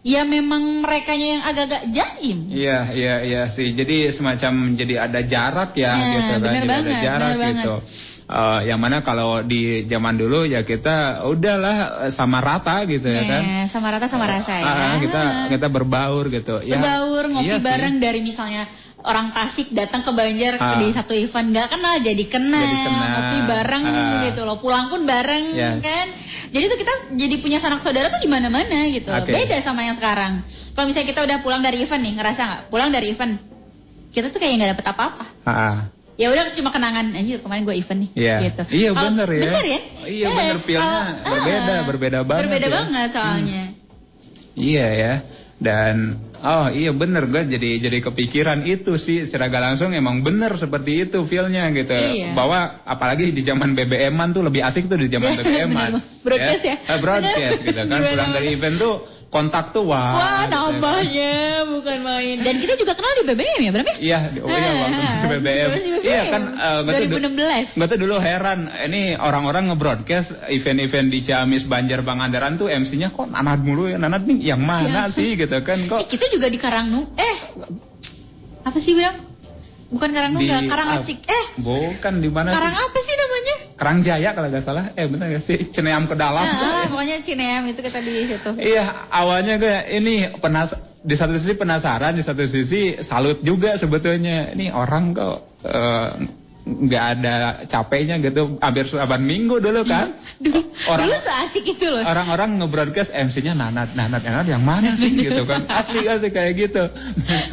ya 0.02 0.26
memang 0.26 0.82
mereka 0.82 1.14
yang 1.14 1.42
agak-agak 1.46 1.90
jaim. 1.94 2.50
Iya, 2.50 2.90
iya, 2.92 3.14
iya 3.22 3.42
sih. 3.48 3.70
Jadi 3.72 4.10
semacam 4.10 4.74
jadi 4.74 5.06
ada 5.10 5.20
jarak 5.22 5.78
ya, 5.78 5.94
Ya, 5.94 6.06
gitu 6.18 6.32
kan. 6.42 6.52
Jadi 6.54 6.66
banget, 6.68 6.86
ada 6.90 6.94
jarak 7.02 7.32
gitu. 7.38 7.74
Eh, 8.32 8.60
yang 8.72 8.80
mana 8.80 9.04
kalau 9.04 9.44
di 9.44 9.84
zaman 9.84 10.16
dulu 10.16 10.48
ya 10.48 10.64
kita 10.64 11.26
udahlah 11.28 12.08
eh, 12.08 12.12
sama 12.14 12.40
rata 12.40 12.80
gitu 12.88 13.04
ya 13.04 13.22
kan. 13.28 13.42
Eh, 13.44 13.64
sama 13.68 13.92
rata 13.92 14.08
sama 14.08 14.24
rasa 14.24 14.56
ya. 14.56 14.64
Ah, 14.64 14.96
kita 14.96 15.22
kita 15.52 15.66
berbaur 15.68 16.32
gitu. 16.32 16.64
Ya, 16.64 16.80
Berbaur 16.80 17.28
ngopi 17.28 17.46
iya 17.52 17.58
sih. 17.60 17.66
bareng 17.68 18.00
dari 18.00 18.20
misalnya 18.24 18.64
orang 19.02 19.30
Tasik 19.30 19.70
datang 19.70 20.02
ke 20.02 20.10
Banjar 20.10 20.56
Ah. 20.56 20.76
di 20.76 20.88
satu 20.88 21.12
event 21.12 21.48
nggak 21.48 21.68
kenal 21.68 21.94
jadi 21.98 22.24
kenal, 22.24 22.60
Jadi 22.60 22.76
kenal. 22.80 23.08
ngopi 23.08 23.38
bareng 23.44 23.84
Ah. 23.84 24.20
gitu 24.22 24.40
loh, 24.42 24.56
pulang 24.56 24.86
pun 24.86 25.02
bareng 25.02 25.44
Yes. 25.50 25.78
kan. 25.78 26.06
Jadi 26.48 26.64
tuh 26.66 26.78
kita 26.78 26.92
jadi 27.12 27.34
punya 27.36 27.58
sanak 27.58 27.78
saudara 27.78 28.08
tuh 28.08 28.18
di 28.18 28.26
mana-mana 28.26 28.86
gitu. 28.86 29.08
loh. 29.08 29.20
Oke. 29.20 29.32
Beda 29.32 29.58
sama 29.58 29.82
yang 29.82 29.94
sekarang. 29.94 30.44
Kalau 30.72 30.86
misalnya 30.86 31.08
kita 31.08 31.20
udah 31.22 31.38
pulang 31.38 31.60
dari 31.60 31.80
event 31.80 32.00
nih, 32.00 32.14
ngerasa 32.14 32.40
nggak? 32.40 32.60
Pulang 32.68 32.88
dari 32.88 33.06
event, 33.08 33.34
kita 34.08 34.28
tuh 34.28 34.38
kayak 34.38 34.52
nggak 34.54 34.70
dapet 34.72 34.86
apa-apa. 34.86 35.24
Ah, 35.42 35.50
ah. 35.50 35.76
Ya 36.14 36.28
udah 36.28 36.52
cuma 36.52 36.68
kenangan 36.68 37.08
anjir 37.10 37.40
kemarin 37.40 37.64
gue 37.64 37.74
event 37.74 37.98
nih 37.98 38.10
Iya. 38.14 38.36
gitu. 38.46 38.62
Iya 38.70 38.90
bener 38.92 39.26
ya. 39.26 39.42
Bener 39.42 39.64
ya? 39.64 39.80
Iya 40.04 40.26
Eh, 40.28 40.32
bener 40.32 40.58
feelnya 40.60 40.84
kalau- 40.84 41.32
berbeda, 41.32 41.72
ah, 41.72 41.82
berbeda 41.82 42.18
banget. 42.22 42.42
Berbeda 42.44 42.66
ya. 42.66 42.72
banget 42.72 43.08
soalnya. 43.10 43.62
Iya 44.52 44.86
ya. 44.92 45.12
Dan 45.56 45.94
oh 46.42 46.66
iya 46.74 46.90
bener 46.90 47.30
gue 47.30 47.42
jadi 47.46 47.70
jadi 47.78 47.98
kepikiran 48.02 48.66
itu 48.66 48.98
sih 48.98 49.24
secara 49.24 49.46
gak 49.48 49.62
langsung 49.62 49.94
emang 49.94 50.26
bener 50.26 50.58
seperti 50.58 51.06
itu 51.08 51.22
feelnya 51.22 51.70
gitu. 51.70 51.94
Iya. 51.94 52.34
Bahwa 52.34 52.82
apalagi 52.82 53.30
di 53.30 53.42
zaman 53.46 53.78
BBM-an 53.78 54.34
tuh 54.34 54.42
lebih 54.42 54.66
asik 54.66 54.90
tuh 54.90 54.98
di 54.98 55.06
zaman 55.06 55.32
Iya, 55.38 55.40
BBM-an. 55.40 55.90
Broadcast 56.26 56.64
ya? 56.66 56.76
Eh, 56.82 56.98
broadcast 56.98 57.60
gitu 57.62 57.80
kan. 57.86 58.02
Pulang 58.02 58.30
dari 58.34 58.48
event 58.54 58.76
tuh 58.76 58.94
kontak 59.32 59.72
tuh 59.72 59.88
wah. 59.88 60.12
Wah, 60.12 60.44
gitu 60.44 60.52
kan. 60.52 60.76
nambahnya 60.76 61.32
bukan 61.66 61.98
main. 61.98 62.36
Dan 62.38 62.60
kita 62.60 62.76
juga 62.76 62.92
kenal 62.92 63.12
di 63.16 63.22
BBM 63.24 63.60
ya, 63.62 63.70
Bram 63.72 63.86
ya? 63.86 63.96
Iya, 63.96 64.18
oh 64.38 64.48
iya 64.50 64.60
Ah, 64.60 64.74
waktu 64.76 65.00
masih 65.02 65.28
BBM. 65.32 65.68
Iya 66.04 66.22
kan 66.28 66.42
tuh 66.52 67.08
2016. 67.08 67.80
Gue 67.80 67.86
tuh 67.88 67.98
dulu 67.98 68.16
heran, 68.18 68.60
ini 68.68 69.16
orang-orang 69.16 69.72
nge-broadcast 69.72 70.28
event-event 70.46 71.08
di 71.08 71.18
Ciamis, 71.22 71.64
Banjar, 71.64 72.04
Pangandaran 72.04 72.54
tuh 72.54 72.68
MC-nya 72.68 73.08
kok 73.08 73.26
nanat 73.26 73.58
mulu 73.58 73.88
ya, 73.88 73.96
nanat 73.96 74.22
nih 74.22 74.38
yang 74.46 74.60
mana 74.60 75.08
Siapa? 75.08 75.16
sih 75.16 75.32
gitu 75.34 75.56
kan 75.62 75.80
kok 75.88 75.98
Eh, 75.98 76.06
kita 76.06 76.28
juga 76.28 76.46
di 76.46 76.60
Karangnu. 76.60 77.00
Eh, 77.14 77.36
apa 78.62 78.76
sih 78.76 78.92
Bram? 78.92 79.16
Bukan 79.88 80.08
Karangnuga, 80.08 80.56
Di- 80.58 80.68
Karangasik. 80.68 81.18
Eh, 81.22 81.44
bukan 81.58 82.14
di 82.18 82.28
mana 82.28 82.48
Karang 82.48 82.72
sih? 82.74 82.80
apa 82.82 82.98
sih 82.98 83.14
namanya? 83.14 83.51
Karangjaya 83.82 84.30
kalau 84.30 84.46
nggak 84.46 84.62
salah. 84.62 84.94
Eh 84.94 85.10
bener 85.10 85.34
gak 85.34 85.42
sih? 85.42 85.58
Ceneam 85.74 86.06
ke 86.06 86.14
dalam. 86.14 86.46
Ah, 86.46 86.86
pokoknya 86.86 87.18
Cineam 87.18 87.66
itu 87.66 87.82
kita 87.82 87.98
di 87.98 88.30
situ. 88.30 88.50
Iya, 88.54 89.10
awalnya 89.10 89.58
gue 89.58 89.74
ini 89.98 90.30
penas 90.38 90.78
di 91.02 91.18
satu 91.18 91.34
sisi 91.34 91.58
penasaran, 91.58 92.14
di 92.14 92.22
satu 92.22 92.46
sisi 92.46 93.02
salut 93.02 93.42
juga 93.42 93.74
sebetulnya. 93.74 94.54
Ini 94.54 94.70
orang 94.70 95.18
kok 95.18 95.66
eh, 95.66 96.10
nggak 96.62 97.04
ada 97.18 97.34
capeknya 97.64 98.16
gitu, 98.18 98.54
hampir 98.58 98.86
saban 98.86 99.18
minggu 99.20 99.58
dulu 99.58 99.82
kan. 99.82 100.14
Orang 100.84 101.06
Dulu 101.06 101.16
seasik 101.16 101.66
itu 101.68 101.86
loh. 101.86 102.02
orang-orang 102.02 102.58
nge-broadcast 102.58 103.10
MC-nya 103.10 103.52
nanat, 103.52 103.94
nanat, 103.94 104.22
nanat 104.22 104.46
yang 104.46 104.62
mana 104.62 104.94
sih 104.94 105.10
gitu 105.10 105.42
kan. 105.42 105.66
Asli 105.66 106.06
asli 106.06 106.30
kayak 106.30 106.52
gitu. 106.56 106.82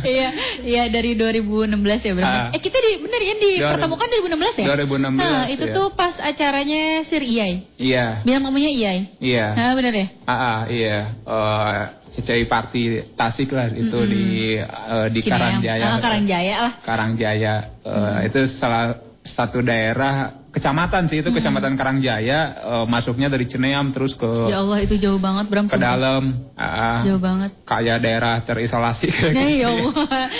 iya, 0.03 0.29
iya 0.61 0.83
dari 0.87 1.13
2016 1.13 1.73
ya 2.05 2.13
Bram. 2.13 2.29
Ah. 2.29 2.47
eh, 2.49 2.57
kita 2.57 2.77
di 2.77 2.91
bener 2.99 3.21
ya 3.21 3.35
di 3.35 3.51
pertemukan 3.59 4.05
2016 4.05 4.61
ya? 4.61 4.65
2016, 4.77 5.17
Nah, 5.17 5.43
itu 5.47 5.65
ya. 5.65 5.73
tuh 5.73 5.87
pas 5.91 6.13
acaranya 6.19 7.01
Sir 7.01 7.21
Iyai. 7.21 7.65
Iya, 7.77 8.21
Bilang 8.21 8.45
ngomongnya 8.45 8.69
Iyai. 8.69 8.99
iya. 9.17 9.53
Nah, 9.53 9.73
bener 9.73 9.93
ya? 9.93 10.07
Ah, 10.23 10.33
ah, 10.33 10.59
iya. 10.65 10.97
Eh 11.19 11.81
CCI 12.09 12.43
Party 12.49 13.13
Tasik 13.13 13.53
lah 13.53 13.69
itu 13.69 14.01
Mm-mm. 14.01 14.09
di 14.09 14.25
eh, 14.57 15.07
di 15.13 15.19
Cineam. 15.21 15.37
Karangjaya. 15.37 15.85
Ah, 15.85 15.99
Karangjaya 16.01 16.55
lah. 16.57 16.73
Karangjaya 16.81 17.53
eh, 17.85 18.17
itu 18.27 18.39
salah 18.49 18.97
satu 19.21 19.61
daerah 19.61 20.33
kecamatan 20.59 21.07
sih 21.07 21.19
itu 21.19 21.29
Hmm. 21.29 21.37
kecamatan 21.39 21.73
Karangjaya 21.73 22.39
eh, 22.53 22.85
masuknya 22.85 23.27
dari 23.27 23.43
Cineam 23.43 23.89
terus 23.89 24.13
ke 24.13 24.27
Ya 24.45 24.59
Allah 24.59 24.79
itu 24.79 24.95
jauh 24.95 25.17
banget 25.17 25.47
Bram. 25.47 25.65
ke 25.65 25.73
sumpah. 25.73 25.87
dalam 25.87 26.23
ah, 26.53 26.99
Jauh 27.01 27.17
banget. 27.17 27.55
kayak 27.63 27.97
daerah 27.99 28.35
terisolasi 28.39 29.07
kayak 29.09 29.31
Nah, 29.31 29.47
gitu. 29.47 29.55
ya 29.55 29.67
Allah. 29.69 29.93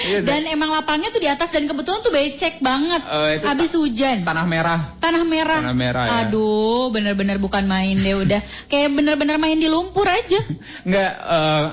Iya, 0.06 0.20
Dan 0.28 0.42
emang 0.46 0.70
lapangnya 0.70 1.10
tuh 1.10 1.18
di 1.18 1.28
atas 1.28 1.50
dan 1.50 1.64
kebetulan 1.64 2.00
tuh 2.00 2.12
becek 2.12 2.60
banget. 2.60 3.02
Itu 3.34 3.46
Habis 3.46 3.72
hujan. 3.74 4.18
Tanah 4.22 4.44
merah. 4.44 4.80
Tanah 4.98 5.24
merah. 5.24 5.60
Tanah 5.62 5.74
merah, 5.74 6.06
ya. 6.06 6.16
Aduh, 6.26 6.90
bener-bener 6.90 7.38
bukan 7.38 7.64
main 7.64 7.96
deh 7.96 8.16
udah. 8.18 8.42
Kayak 8.70 8.92
bener-bener 8.92 9.38
main 9.38 9.56
di 9.56 9.66
lumpur 9.66 10.04
aja. 10.04 10.44
Enggak 10.84 11.12
eh, 11.16 11.66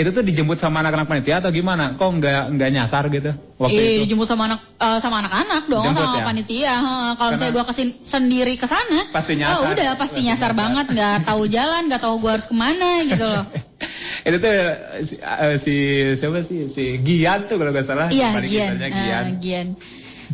itu 0.00 0.10
tuh 0.10 0.24
dijemput 0.24 0.56
sama 0.56 0.80
anak-anak 0.80 1.06
panitia 1.06 1.38
atau 1.38 1.48
gimana? 1.48 1.94
Kok 1.94 2.08
enggak 2.16 2.42
enggak 2.48 2.70
nyasar 2.72 3.04
gitu 3.08 3.30
waktu 3.56 3.76
eh, 3.76 3.88
itu? 3.96 4.08
dijemput 4.08 4.24
sama 4.24 4.48
anak 4.48 4.60
eh, 4.76 4.98
sama 4.98 5.16
anak-anak 5.20 5.62
dong, 5.68 5.84
Dijemput 5.84 6.04
sama 6.04 6.18
ya? 6.18 6.24
panitia. 6.24 6.74
Kalau 7.14 7.30
misalnya 7.32 7.52
gua 7.54 7.64
kesin 7.68 7.88
sendiri 8.00 8.54
ke 8.56 8.64
sana, 8.64 9.12
Pasti 9.12 9.32
oh, 9.34 9.40
nyasar. 9.40 9.68
udah 9.72 9.88
pasti 9.94 10.00
Pasti 10.00 10.20
nyasar 10.24 10.50
nyasar. 10.50 10.52
banget, 10.56 10.86
nggak 10.90 11.16
tahu 11.24 11.42
jalan, 11.46 11.82
nggak 11.86 12.02
tahu 12.02 12.14
gua 12.18 12.30
harus 12.34 12.46
ke 12.48 12.54
mana 12.56 12.90
gitu 13.04 13.24
loh. 13.24 13.44
itu 14.26 14.36
tuh 14.36 14.52
si, 15.00 15.14
eh, 15.16 15.56
si 15.56 15.74
siapa 16.12 16.38
sih 16.44 16.68
si 16.68 17.00
Gian 17.00 17.48
tuh 17.48 17.56
kalau 17.56 17.72
nggak 17.72 17.86
salah 17.88 18.06
Iya, 18.08 18.36
Gian. 18.44 18.76
Ah, 18.76 18.88
Gian. 18.90 19.24
Gian. 19.40 19.66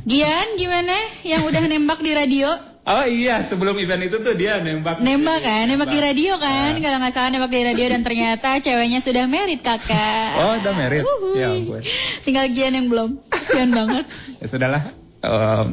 Gian 0.07 0.47
gimana? 0.55 0.95
Yang 1.23 1.43
udah 1.51 1.61
nembak 1.67 1.99
di 2.03 2.13
radio? 2.15 2.51
Oh 2.87 3.03
iya 3.03 3.43
sebelum 3.43 3.75
event 3.77 3.99
itu 4.01 4.17
tuh 4.17 4.33
dia 4.33 4.57
nembak 4.57 4.99
Nembak 4.99 5.43
kan, 5.43 5.67
nembak 5.67 5.91
di 5.91 5.99
radio 5.99 6.39
kan, 6.39 6.71
Ah. 6.71 6.79
kalau 6.79 6.97
nggak 6.97 7.13
salah 7.13 7.29
nembak 7.29 7.51
di 7.51 7.63
radio 7.65 7.87
dan 7.89 8.01
ternyata 8.01 8.49
ceweknya 8.65 9.01
sudah 9.01 9.27
merit 9.27 9.59
kakak. 9.59 10.31
Oh 10.37 10.55
udah 10.57 10.71
merit 10.73 11.03
Uhuy. 11.03 11.35
ya 11.35 11.51
ampun 11.51 11.83
Tinggal 12.23 12.47
Gian 12.49 12.73
yang 12.73 12.87
belum, 12.87 13.19
kasihan 13.27 13.71
banget. 13.71 14.07
ya 14.41 14.47
sudahlah 14.47 14.83
em, 15.19 15.67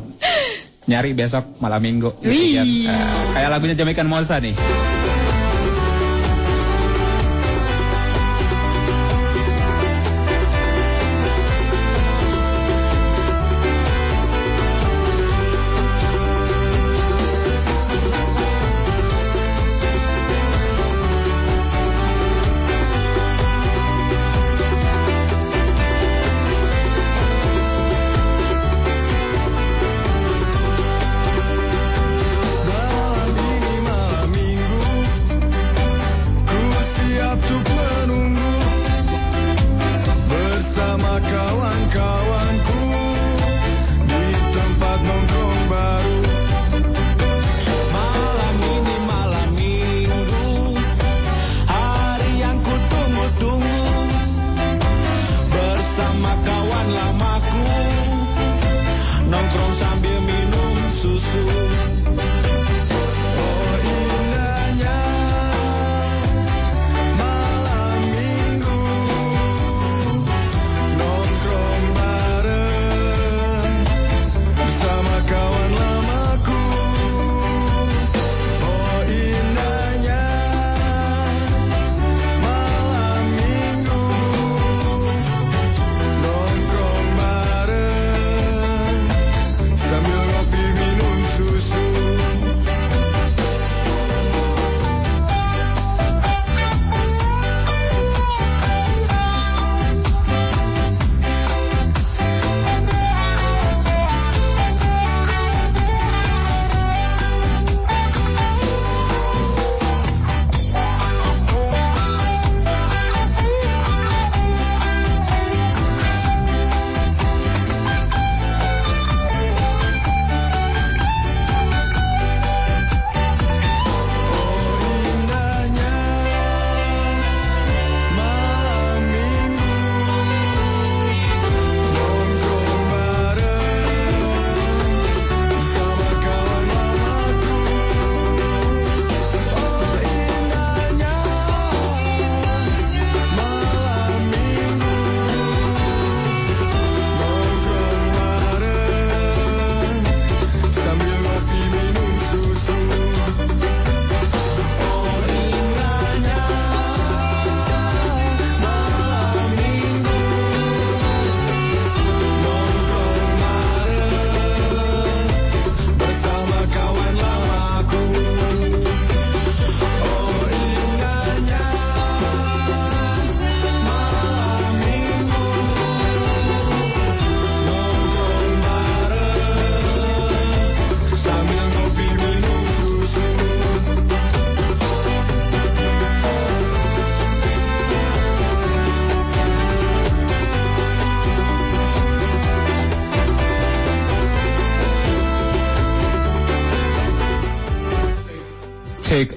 nyari 0.83 1.13
besok 1.13 1.53
malam 1.59 1.79
minggu 1.79 2.17
Wih. 2.19 2.57
Eh, 2.57 3.13
kayak 3.31 3.49
lagunya 3.51 3.75
Jamaican 3.75 4.09
Monza 4.09 4.35
nih 4.37 4.57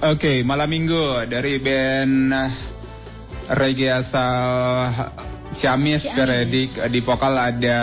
Oke, 0.07 0.47
malam 0.47 0.71
minggu 0.71 1.27
dari 1.27 1.59
band 1.59 2.31
reggae 3.51 3.91
asal 3.91 4.95
Ciamis, 5.59 6.07
Veredik 6.15 6.71
di 6.95 7.03
vokal 7.03 7.35
ada 7.35 7.79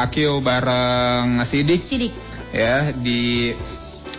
Akio 0.00 0.40
bareng 0.40 1.44
Sidik. 1.44 1.84
Sidik. 1.84 2.16
Ya, 2.56 2.96
di 2.96 3.52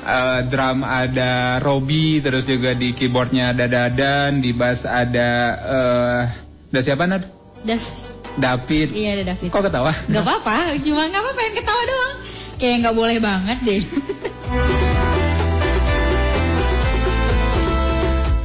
eh, 0.06 0.40
drum 0.46 0.86
ada 0.86 1.58
Robi, 1.58 2.22
terus 2.22 2.46
juga 2.46 2.78
di 2.78 2.94
keyboardnya 2.94 3.58
ada 3.58 3.66
Dadan, 3.66 4.38
di 4.38 4.54
bass 4.54 4.86
ada 4.86 5.32
eh 5.58 6.22
ada 6.70 6.80
siapa 6.86 7.10
Nad? 7.10 7.26
David. 7.66 7.94
David. 8.38 8.88
Iya 8.94 9.10
ada 9.18 9.24
David. 9.34 9.50
Kok 9.50 9.64
ketawa? 9.66 9.98
Gak 10.14 10.22
apa-apa, 10.22 10.78
cuma 10.86 11.10
gak 11.10 11.26
apa 11.26 11.32
pengen 11.34 11.54
ketawa 11.58 11.82
doang. 11.90 12.16
Kayak 12.62 12.76
nggak 12.86 12.96
boleh 13.02 13.18
banget 13.18 13.58
deh. 13.66 13.82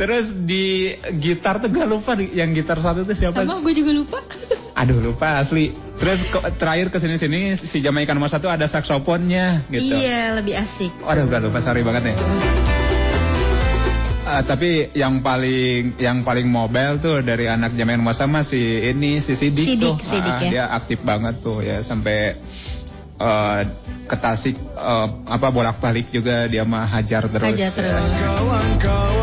Terus 0.02 0.34
di 0.34 0.90
gitar 1.22 1.62
tuh 1.62 1.70
gak 1.70 1.86
lupa 1.86 2.18
yang 2.18 2.50
gitar 2.50 2.74
satu 2.82 3.06
tuh 3.06 3.14
siapa? 3.14 3.46
Sama 3.46 3.62
gue 3.62 3.70
juga 3.70 3.94
lupa. 3.94 4.18
Aduh 4.82 4.98
lupa 4.98 5.38
asli. 5.38 5.70
Terus 5.94 6.26
kok 6.26 6.42
terakhir 6.58 6.90
ke 6.90 6.98
sini 6.98 7.14
sini 7.14 7.54
si 7.54 7.78
Jamaican 7.78 8.18
Mouse 8.18 8.34
satu 8.34 8.50
ada 8.50 8.66
saksofonnya 8.66 9.62
gitu. 9.70 9.94
Iya 9.94 10.34
lebih 10.34 10.58
asik. 10.58 10.90
Waduh 11.06 11.30
gak 11.30 11.46
lupa 11.46 11.62
sorry 11.62 11.86
banget 11.86 12.10
nih. 12.10 12.16
Ah, 14.26 14.42
tapi 14.42 14.90
yang 14.90 15.22
paling 15.22 15.94
yang 16.02 16.26
paling 16.26 16.50
mobile 16.50 16.98
tuh 16.98 17.22
dari 17.22 17.46
anak 17.46 17.78
Jamaican 17.78 18.02
Mouse 18.02 18.18
sama 18.18 18.42
si 18.42 18.58
ini 18.82 19.22
si 19.22 19.38
Sidik, 19.38 19.62
Sidik, 19.62 19.86
tuh. 19.86 19.96
Sidik 20.02 20.34
Ah, 20.34 20.42
ya. 20.42 20.50
Dia 20.50 20.64
aktif 20.82 21.06
banget 21.06 21.38
tuh 21.38 21.62
ya 21.62 21.78
sampai 21.78 22.42
eh, 23.22 23.60
ke 24.10 24.16
Tasik 24.18 24.58
eh, 24.58 25.08
apa 25.30 25.46
bolak-balik 25.54 26.10
juga 26.10 26.50
dia 26.50 26.66
mah 26.66 26.90
hajar 26.90 27.30
terus. 27.30 27.54
Hajar 27.54 27.86
ya. 27.86 29.21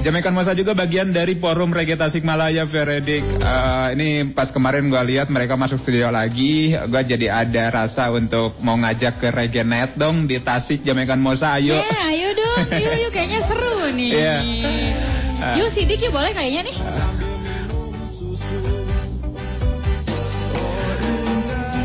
Jamaican 0.00 0.32
Masa 0.32 0.56
juga 0.56 0.72
bagian 0.72 1.12
dari 1.12 1.36
forum 1.36 1.76
Reggae 1.76 1.92
Tasikmalaya 1.92 2.64
Veredik. 2.64 3.20
Eh, 3.20 3.88
ini 3.92 4.08
pas 4.32 4.48
kemarin 4.48 4.88
gua 4.88 5.04
lihat 5.04 5.28
mereka 5.28 5.60
masuk 5.60 5.76
studio 5.76 6.08
lagi, 6.08 6.72
gua 6.88 7.04
jadi 7.04 7.28
ada 7.28 7.68
rasa 7.68 8.08
untuk 8.08 8.56
mau 8.64 8.80
ngajak 8.80 9.20
ke 9.20 9.28
Reggae 9.28 9.60
Night 9.60 10.00
dong 10.00 10.24
di 10.24 10.40
Tasik 10.40 10.88
Jamaican 10.88 11.20
Mosa. 11.20 11.52
Ayo. 11.52 11.76
Ya, 11.76 11.84
ayo 12.16 12.32
dong, 12.32 12.64
yuk 12.84 12.94
yuk 12.96 13.10
kayaknya 13.12 13.40
seru 13.44 13.92
nih. 13.92 14.10
Iya. 14.16 14.36
Ah. 15.44 15.54
Yuk 15.60 15.68
sidik 15.68 16.00
yuk 16.00 16.16
boleh 16.16 16.32
kayaknya 16.32 16.64
nih. 16.64 16.76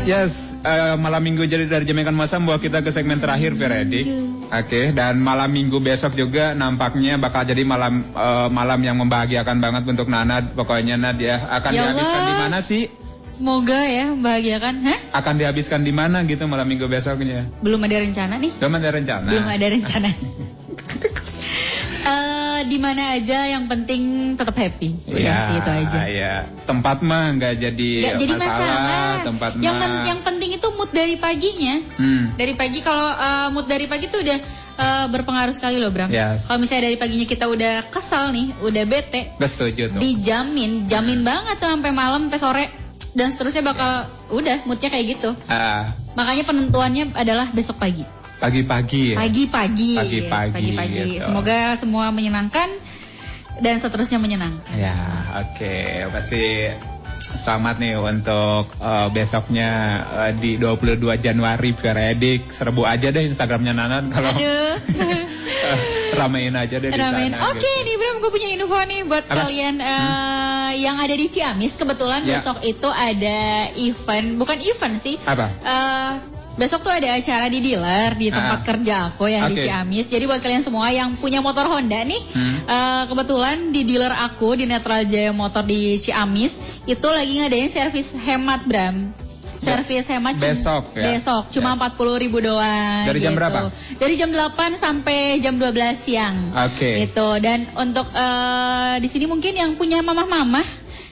Yes, 0.08 0.56
eh, 0.64 0.96
malam 0.96 1.20
minggu 1.20 1.44
jadi 1.44 1.68
dari 1.68 1.84
Jamaican 1.84 2.16
Masa 2.16 2.40
membawa 2.40 2.56
kita 2.56 2.80
ke 2.80 2.88
segmen 2.88 3.20
terakhir 3.20 3.52
Veredik. 3.52 4.35
Oke, 4.46 4.94
dan 4.94 5.18
malam 5.18 5.50
minggu 5.50 5.82
besok 5.82 6.14
juga 6.14 6.54
nampaknya 6.54 7.18
bakal 7.18 7.42
jadi 7.42 7.66
malam 7.66 8.06
eh, 8.14 8.48
malam 8.48 8.78
yang 8.78 8.96
membahagiakan 9.02 9.58
banget 9.58 9.82
untuk 9.90 10.06
Nana. 10.06 10.38
Pokoknya 10.54 10.94
Nad 10.94 11.18
ya 11.18 11.50
akan 11.50 11.70
Ya 11.74 11.90
dihabiskan 11.90 12.22
di 12.22 12.34
mana 12.38 12.58
sih? 12.62 12.82
Semoga 13.26 13.82
ya 13.82 14.14
membahagiakan. 14.14 14.74
Hah? 14.86 14.98
Akan 15.18 15.34
dihabiskan 15.34 15.82
di 15.82 15.90
mana 15.90 16.22
gitu 16.22 16.46
malam 16.46 16.70
minggu 16.70 16.86
besoknya? 16.86 17.50
Belum 17.58 17.82
ada 17.82 17.98
rencana 17.98 18.38
nih. 18.38 18.54
Belum 18.54 18.74
ada 18.78 18.88
rencana. 18.94 19.28
Belum 19.34 19.48
ada 19.50 19.66
rencana. 19.66 20.10
Eh, 22.56 22.64
di 22.64 22.78
mana 22.78 23.12
aja 23.12 23.44
yang 23.46 23.68
penting 23.68 24.02
tetap 24.32 24.56
happy. 24.56 24.96
Udah 25.04 25.20
Ya, 25.20 25.36
sih 25.44 25.54
itu 25.54 25.68
aja. 25.68 25.98
Ya, 26.06 26.34
tempat 26.64 27.00
mah 27.00 27.36
nggak 27.36 27.54
jadi, 27.58 27.90
Nggak 28.00 28.16
jadi 28.16 28.32
masalah. 28.32 28.56
masalah. 28.56 29.12
Tempat 29.22 29.50
Yang, 29.58 29.76
mah. 29.76 30.04
yang 30.06 30.20
penting 30.22 30.50
itu 30.52 30.66
mood 30.72 30.90
dari 30.90 31.14
paginya. 31.14 31.74
Hmm. 31.94 32.24
Dari 32.32 32.52
pagi 32.54 32.80
kalau 32.80 33.08
eh, 33.08 33.48
mood 33.50 33.66
dari 33.66 33.84
pagi 33.84 34.06
tuh 34.06 34.24
udah 34.24 34.38
eh, 34.74 35.06
berpengaruh 35.06 35.52
sekali 35.52 35.76
loh 35.76 35.90
Bram. 35.90 36.08
Yes. 36.08 36.46
Kalau 36.46 36.56
misalnya 36.56 36.86
dari 36.86 36.96
paginya 36.96 37.24
kita 37.24 37.44
udah 37.44 37.74
kesal 37.86 38.30
nih, 38.30 38.56
udah 38.58 38.84
bete, 38.84 39.36
Gak 39.36 39.50
setuju 39.50 39.92
tuh. 39.92 40.00
dijamin, 40.00 40.84
jamin 40.84 41.20
banget 41.20 41.58
tuh 41.58 41.68
sampai 41.68 41.92
malam, 41.92 42.26
sampai 42.26 42.40
sore 42.40 42.66
dan 43.12 43.28
seterusnya 43.28 43.60
bakal 43.62 43.90
udah 44.30 44.64
moodnya 44.64 44.88
kayak 44.88 45.16
gitu. 45.16 45.32
Ah, 45.46 45.92
Makanya 46.12 46.44
penentuannya 46.44 47.04
adalah 47.12 47.48
besok 47.50 47.76
pagi. 47.76 48.04
Pagi-pagi 48.36 49.02
ya. 49.12 49.16
Pagi-pagi. 49.16 49.92
Pagi-pagi, 49.96 50.52
Pagi-pagi. 50.52 51.00
gitu. 51.16 51.24
Semoga 51.24 51.74
semua 51.74 52.10
menyenangkan 52.10 52.68
dan 53.58 53.74
seterusnya 53.76 54.16
menyenangkan. 54.16 54.72
Ya, 54.72 54.96
oke. 55.38 55.76
Pasti 56.12 56.44
selamat 57.16 57.80
nih 57.80 57.96
untuk 57.96 58.68
eh, 58.76 59.08
besoknya 59.08 59.70
eh, 60.28 60.32
di 60.32 60.60
22 60.60 61.00
Januari 61.16 61.72
Veredik. 61.72 62.48
Serbu 62.48 62.84
aja 62.84 63.08
deh 63.08 63.24
Instagramnya 63.24 63.72
Nanan 63.72 64.12
kalau 64.12 64.30
Aduh. 64.30 64.76
ramein 66.16 66.52
aja 66.52 66.76
deh 66.76 66.88
di 66.88 66.96
Ramein. 66.96 67.32
sana. 67.32 67.50
Oke 67.50 67.60
gitu. 67.60 67.84
nih 67.84 67.94
Bram, 67.96 68.16
gue 68.18 68.30
punya 68.30 68.48
info 68.50 68.76
nih 68.78 69.00
buat 69.04 69.24
Apa? 69.24 69.32
Hmm. 69.32 69.40
kalian 69.42 69.74
eh, 69.80 70.70
yang 70.78 70.96
ada 70.96 71.12
di 71.12 71.26
Ciamis. 71.26 71.74
Kebetulan 71.74 72.22
Ya. 72.22 72.36
besok 72.36 72.60
itu 72.62 72.88
ada 72.88 73.38
event, 73.72 74.36
bukan 74.36 74.58
event 74.60 74.96
sih. 74.96 75.16
Apa? 75.22 75.46
Eh, 75.58 76.12
besok 76.56 76.82
tuh 76.82 76.92
ada 76.92 77.12
acara 77.12 77.46
di 77.46 77.60
dealer 77.60 78.16
di 78.16 78.28
tempat 78.28 78.60
Ah. 78.60 78.64
kerja 78.64 78.94
aku 79.08 79.28
yang 79.28 79.46
di 79.46 79.60
Oke. 79.60 79.64
Ciamis. 79.64 80.06
Jadi 80.06 80.24
buat 80.24 80.40
kalian 80.40 80.60
semua 80.60 80.88
yang 80.88 81.14
punya 81.14 81.38
motor 81.38 81.64
Honda 81.64 82.00
nih, 82.00 82.22
Hmm. 82.26 82.56
eh, 82.64 83.02
kebetulan 83.06 83.70
di 83.70 83.84
dealer 83.84 84.10
aku 84.10 84.56
di 84.56 84.64
Netral 84.64 85.04
Jaya 85.04 85.30
Motor 85.30 85.62
di 85.62 85.96
Ciamis 85.96 86.56
itu 86.84 87.06
lagi 87.06 87.38
ngadain 87.38 87.68
servis 87.68 88.16
hemat 88.16 88.64
Bram. 88.64 89.12
Servis 89.56 90.04
hemat 90.06 90.36
Besok 90.36 90.92
ya? 90.92 91.16
Besok 91.16 91.48
cuma 91.48 91.72
40 91.72 92.20
ribu 92.20 92.44
doang. 92.44 93.08
Dari 93.08 93.18
jam 93.18 93.32
gitu. 93.32 93.40
berapa? 93.40 93.72
Dari 93.96 94.14
jam 94.14 94.28
8 94.28 94.76
sampai 94.76 95.40
jam 95.40 95.56
12 95.56 95.96
siang. 95.96 96.52
Oke. 96.52 97.08
Gitu. 97.08 97.28
Dan 97.40 97.72
untuk 97.72 98.04
eh, 98.12 99.00
di 99.00 99.08
sini 99.08 99.24
mungkin 99.24 99.56
yang 99.56 99.72
punya 99.74 100.00
mamah-mamah, 100.00 100.64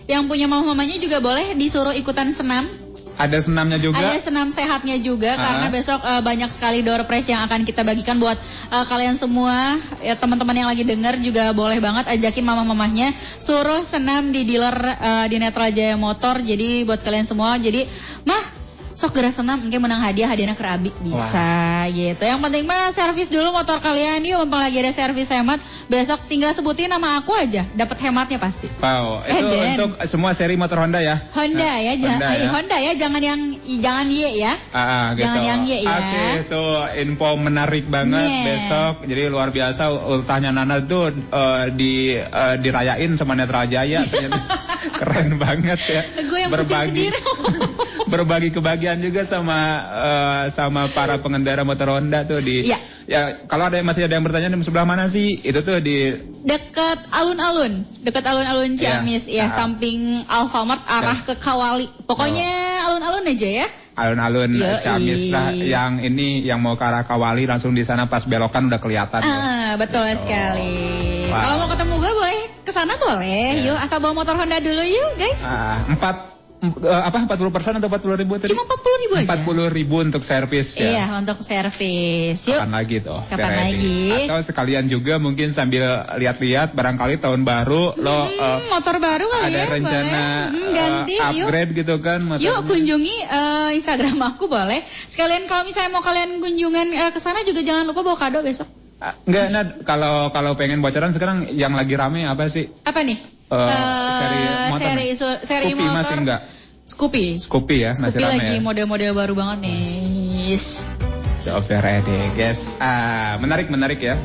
yang 0.05 0.29
punya 0.29 0.45
mamah-mamanya 0.45 1.01
juga 1.01 1.19
boleh 1.19 1.57
disuruh 1.57 1.93
ikutan 1.93 2.29
senam. 2.31 2.69
Ada 3.15 3.47
senamnya 3.47 3.79
juga. 3.79 4.03
Ada 4.03 4.19
senam 4.19 4.51
sehatnya 4.51 4.99
juga 4.99 5.39
Ah. 5.39 5.39
karena 5.39 5.67
besok 5.71 6.03
eh, 6.03 6.23
banyak 6.23 6.51
sekali 6.51 6.83
door 6.83 7.07
prize 7.07 7.31
yang 7.31 7.47
akan 7.47 7.63
kita 7.63 7.87
bagikan 7.87 8.19
buat 8.19 8.35
eh, 8.71 8.85
kalian 8.91 9.15
semua 9.15 9.79
ya 10.03 10.19
teman-teman 10.19 10.57
yang 10.57 10.69
lagi 10.71 10.83
dengar 10.83 11.15
juga 11.23 11.55
boleh 11.55 11.79
banget 11.79 12.11
ajakin 12.11 12.43
mama-mamahnya 12.43 13.15
suruh 13.39 13.87
senam 13.87 14.35
di 14.35 14.43
dealer 14.43 14.75
eh, 14.99 15.27
di 15.31 15.37
Netra 15.39 15.71
Jaya 15.71 15.95
Motor. 15.95 16.43
Jadi 16.43 16.83
buat 16.83 16.99
kalian 17.07 17.27
semua 17.27 17.55
jadi 17.55 17.87
mah 18.27 18.64
sok 18.95 19.11
gerak 19.11 19.35
senam 19.35 19.59
mungkin 19.59 19.83
menang 19.83 19.99
hadiah 19.99 20.31
hadiahnya 20.31 20.55
kerabik 20.55 20.95
bisa 21.03 21.83
gitu. 21.91 22.23
Yang 22.23 22.41
penting 22.47 22.63
mah 22.63 22.95
servis 22.95 23.27
dulu 23.27 23.51
motor 23.51 23.83
kalian 23.83 24.23
yuk 24.23 24.39
mumpung 24.41 24.63
lagi 24.63 24.79
ada 24.79 24.95
servis 24.95 25.27
hemat. 25.29 25.59
Besok 25.85 26.31
tinggal 26.31 26.55
sebutin 26.55 26.87
nama 26.87 27.19
aku 27.19 27.35
aja 27.35 27.67
dapat 27.75 27.99
hematnya 28.01 28.39
pasti. 28.39 28.71
Wow, 28.79 29.19
Eh, 29.27 29.35
itu 29.35 29.57
untuk 29.59 29.91
semua 30.07 30.31
seri 30.33 30.55
motor 30.55 30.79
Honda 30.79 31.03
ya. 31.03 31.19
Honda 31.35 31.75
ya, 31.77 31.93
jangan 31.99 32.23
Honda 32.23 32.31
ya. 32.39 32.49
Honda 32.55 32.77
ya, 32.79 32.93
jangan 32.95 33.23
yang 33.23 33.41
jangan 33.83 34.07
Y 34.07 34.23
ya. 34.39 34.55
Ah, 34.71 34.79
ah, 34.79 35.07
gitu. 35.13 35.27
Jangan 35.27 35.43
yang 35.43 35.61
Y 35.67 35.73
ya. 35.83 35.91
Oke, 35.91 36.23
itu 36.47 36.65
info 37.03 37.29
menarik 37.35 37.85
banget 37.87 38.23
Yeah. 38.25 38.47
besok. 38.47 38.95
Jadi 39.11 39.23
luar 39.27 39.51
biasa 39.51 39.91
ultahnya 39.91 40.55
Nana 40.55 40.79
tuh 40.81 41.11
eh, 41.11 41.65
di 41.75 42.15
eh, 42.15 42.57
dirayain 42.63 43.11
sama 43.19 43.35
Netra 43.35 43.67
Jaya 43.67 44.01
ternyata 44.09 44.39
keren 44.95 45.35
banget 45.37 45.81
ya. 45.83 46.03
Gue 46.31 46.39
yang 46.47 46.51
pusing 46.55 46.63
berbagi 46.71 47.11
sendiri. 47.11 47.19
juga 48.93 49.25
sama 49.25 49.57
eh, 49.81 50.45
sama 50.53 50.93
para 50.93 51.17
pengendara 51.17 51.65
motor 51.65 51.97
Honda 51.97 52.23
tuh 52.23 52.39
di 52.39 52.69
Iya. 52.69 52.77
ya 53.09 53.21
kalau 53.49 53.73
ada 53.73 53.81
yang 53.81 53.89
masih 53.89 54.05
ada 54.05 54.15
yang 54.15 54.25
bertanya 54.25 54.53
di 54.53 54.61
sebelah 54.61 54.85
mana 54.85 55.09
sih? 55.09 55.41
Itu 55.41 55.65
tuh 55.65 55.81
di 55.81 56.13
Dekat 56.45 57.09
alun-alun, 57.09 57.89
dekat 58.05 58.21
alun-alun 58.23 58.77
Iya. 58.77 59.01
Ciamis, 59.01 59.25
ya, 59.25 59.49
Ah. 59.49 59.51
samping 59.51 60.29
Alfamart 60.29 60.85
arah 60.85 61.17
Yes. 61.17 61.25
ke 61.25 61.35
Kawali. 61.35 61.89
Pokoknya 62.05 62.53
alun-alun 62.85 63.25
aja 63.25 63.49
ya. 63.65 63.69
alun-alun. 63.95 64.51
Ciamis 64.77 65.31
lah 65.31 65.55
yang 65.55 66.03
ini 66.03 66.43
yang 66.43 66.59
mau 66.59 66.75
ke 66.75 66.83
arah 66.83 67.07
Kawali 67.07 67.47
langsung 67.47 67.73
di 67.73 67.81
sana 67.81 68.05
pas 68.05 68.27
belokan 68.27 68.67
udah 68.67 68.77
kelihatan. 68.77 69.23
ya. 69.23 69.31
Ah, 69.31 69.71
betul 69.79 70.05
sekali. 70.19 70.75
Wow. 71.31 71.39
Kalau 71.39 71.55
mau 71.57 71.69
ketemu 71.71 71.95
gue 71.97 72.13
boleh 72.13 72.39
ke 72.61 72.71
sana 72.71 72.99
boleh. 72.99 73.63
Yuk, 73.63 73.79
asal 73.79 73.99
bawa 73.99 74.19
motor 74.19 74.35
Honda 74.35 74.59
dulu 74.59 74.83
yuk, 74.83 75.11
guys. 75.15 75.39
Ah, 75.41 75.87
empat 75.87 76.17
em- 76.21 76.34
apa 76.81 77.29
40 77.29 77.53
persen 77.53 77.73
atau 77.77 77.89
40 77.89 78.21
ribu 78.25 78.35
tadi? 78.37 78.49
Cuma 78.51 78.65
40 78.65 79.03
ribu 79.05 79.13
aja. 79.15 79.27
40 79.37 79.69
ribu 79.71 79.97
untuk 80.01 80.23
servis 80.23 80.69
ya. 80.75 80.91
Iya, 80.91 81.05
untuk 81.15 81.37
servis. 81.41 82.41
Yuk. 82.41 82.57
Kapan 82.57 82.73
lagi 82.73 82.97
tuh? 82.99 83.21
Kapan 83.27 83.53
lagi? 83.53 84.01
Atau 84.25 84.39
sekalian 84.43 84.85
juga 84.87 85.19
mungkin 85.19 85.53
sambil 85.53 85.85
lihat-lihat 86.17 86.73
barangkali 86.73 87.21
tahun 87.21 87.45
baru 87.45 87.93
lo 87.95 88.21
eh, 88.27 88.41
Hmm, 88.55 88.65
motor 88.71 88.97
baru 88.97 89.27
kali 89.29 89.45
ada 89.45 89.59
ya. 89.59 89.65
rencana. 89.69 90.25
Hmm, 90.25 90.57
eh, 90.57 90.73
ganti 90.73 91.15
yuk. 91.15 91.29
upgrade 91.45 91.71
gitu 91.75 91.95
kan 91.99 92.21
motornya. 92.25 92.49
Yuk 92.49 92.59
kunjungi 92.65 93.17
eh, 93.21 93.69
Instagram 93.77 94.19
aku 94.25 94.45
boleh. 94.47 94.81
Sekalian 94.87 95.45
kalau 95.45 95.63
misalnya 95.63 95.91
mau 95.91 96.01
kalian 96.01 96.39
kunjungan 96.39 96.87
eh, 96.93 97.11
ke 97.11 97.21
sana 97.21 97.43
juga 97.43 97.61
jangan 97.61 97.85
lupa 97.85 98.01
bawa 98.01 98.17
kado 98.17 98.41
besok. 98.41 98.69
Ah, 98.97 99.13
Enggak, 99.27 99.47
Nad, 99.53 99.69
kalau 99.85 100.33
kalau 100.33 100.57
pengen 100.57 100.81
bocoran 100.81 101.13
sekarang 101.13 101.53
yang 101.53 101.77
lagi 101.77 101.93
rame 101.93 102.25
apa 102.25 102.49
sih? 102.49 102.73
Apa 102.83 103.05
nih? 103.05 103.21
Eh, 103.45 103.55
Eh, 103.55 104.11
seri 104.15 104.41
motor. 104.67 104.81
seri, 104.81 105.07
seri 105.41 105.67
Scoopy 105.69 105.75
motor. 105.79 105.95
masih 105.95 106.15
enggak? 106.19 106.41
Scoopy. 106.85 107.25
Scoopy 107.39 107.77
ya, 107.79 107.91
masih 107.93 108.09
Scoopy 108.15 108.25
rame 108.27 108.37
lagi 108.39 108.55
ya. 108.55 108.63
model-model 108.63 109.11
baru 109.13 109.33
banget 109.33 109.59
nih. 109.63 109.81
Yes. 110.47 110.89
Over 111.45 111.85
guys. 112.33 112.73
Ah, 112.79 113.37
menarik 113.37 113.69
menarik 113.69 114.01
ya. 114.01 114.17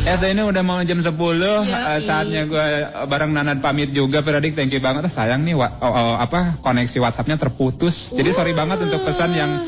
Ya, 0.00 0.16
so 0.16 0.24
ini 0.24 0.40
udah 0.40 0.64
mau 0.64 0.80
jam 0.80 0.98
10 0.98 1.12
Yoi. 1.12 1.60
eh, 1.62 2.00
Saatnya 2.00 2.42
gue 2.44 2.66
bareng 3.06 3.30
Nanad 3.30 3.60
pamit 3.60 3.92
juga 3.92 4.18
Feradik, 4.18 4.56
thank 4.56 4.72
you 4.72 4.80
banget 4.80 5.06
Sayang 5.06 5.44
nih 5.44 5.52
wa- 5.52 5.76
oh, 5.76 5.86
oh, 5.86 6.14
apa 6.16 6.56
koneksi 6.58 6.98
Whatsappnya 6.98 7.36
terputus 7.36 8.10
Jadi 8.10 8.32
sorry 8.32 8.50
banget 8.50 8.80
untuk 8.80 9.04
pesan 9.04 9.30
yang 9.30 9.60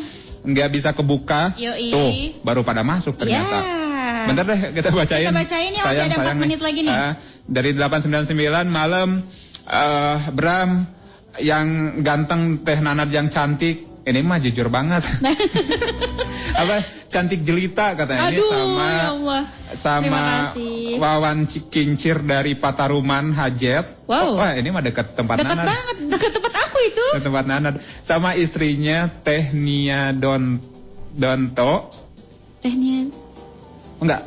nggak 0.42 0.68
bisa 0.72 0.90
kebuka 0.90 1.52
Yoi. 1.54 1.92
Tuh, 1.92 2.10
baru 2.40 2.64
pada 2.64 2.80
masuk 2.80 3.14
ternyata 3.14 3.60
Ya. 4.12 4.24
Bentar 4.24 4.44
deh 4.44 4.60
kita 4.72 4.88
bacain 4.90 5.24
Kita 5.24 5.32
bacain 5.34 5.70
ya, 5.70 5.82
masih 5.82 6.02
ada 6.02 6.14
empat 6.14 6.26
nih. 6.28 6.38
menit 6.38 6.60
lagi 6.60 6.80
nih. 6.82 6.92
Ah, 6.94 7.12
Dari 7.42 7.70
899 7.72 8.36
malam 8.68 9.08
eh 9.64 10.18
Bram 10.30 10.70
Yang 11.34 11.66
ganteng 12.00 12.40
Teh 12.60 12.78
Nanad 12.78 13.08
yang 13.08 13.26
cantik 13.26 13.76
Ini 14.02 14.20
mah 14.20 14.36
jujur 14.36 14.68
banget 14.68 15.00
Apa 16.54 16.76
cantik 17.06 17.40
jelita 17.40 17.92
katanya 17.94 18.28
ini 18.28 18.36
Aduh, 18.36 18.50
sama 18.50 18.86
ya 18.88 19.04
Allah. 19.10 19.42
sama. 19.74 20.24
Wawan 20.94 21.44
Ci- 21.44 21.66
Kincir 21.66 22.20
dari 22.20 22.52
Pataruman 22.54 23.30
Hajet. 23.30 24.04
Wow. 24.04 24.16
Oh, 24.26 24.30
wah, 24.34 24.52
ini 24.52 24.68
mah 24.68 24.80
dekat 24.80 25.12
tempat 25.12 25.38
Dekat 25.38 25.54
Nanad. 25.54 25.66
banget, 25.66 25.96
dekat 26.08 26.30
tempat 26.30 26.52
aku 26.58 26.76
itu. 26.82 27.04
Dekat 27.10 27.24
tempat 27.24 27.44
Nanad. 27.46 27.74
Sama 28.00 28.32
istrinya 28.34 29.08
Teh 29.08 29.52
Nia 29.52 30.10
Don 30.10 30.60
Donto. 31.10 31.92
Tehnya 32.58 33.08
Enggak. 34.02 34.22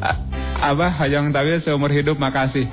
A- 0.00 0.20
apa 0.72 0.86
Hayang 0.88 1.36
Tawil 1.36 1.60
seumur 1.60 1.92
hidup 1.92 2.16
makasih. 2.16 2.64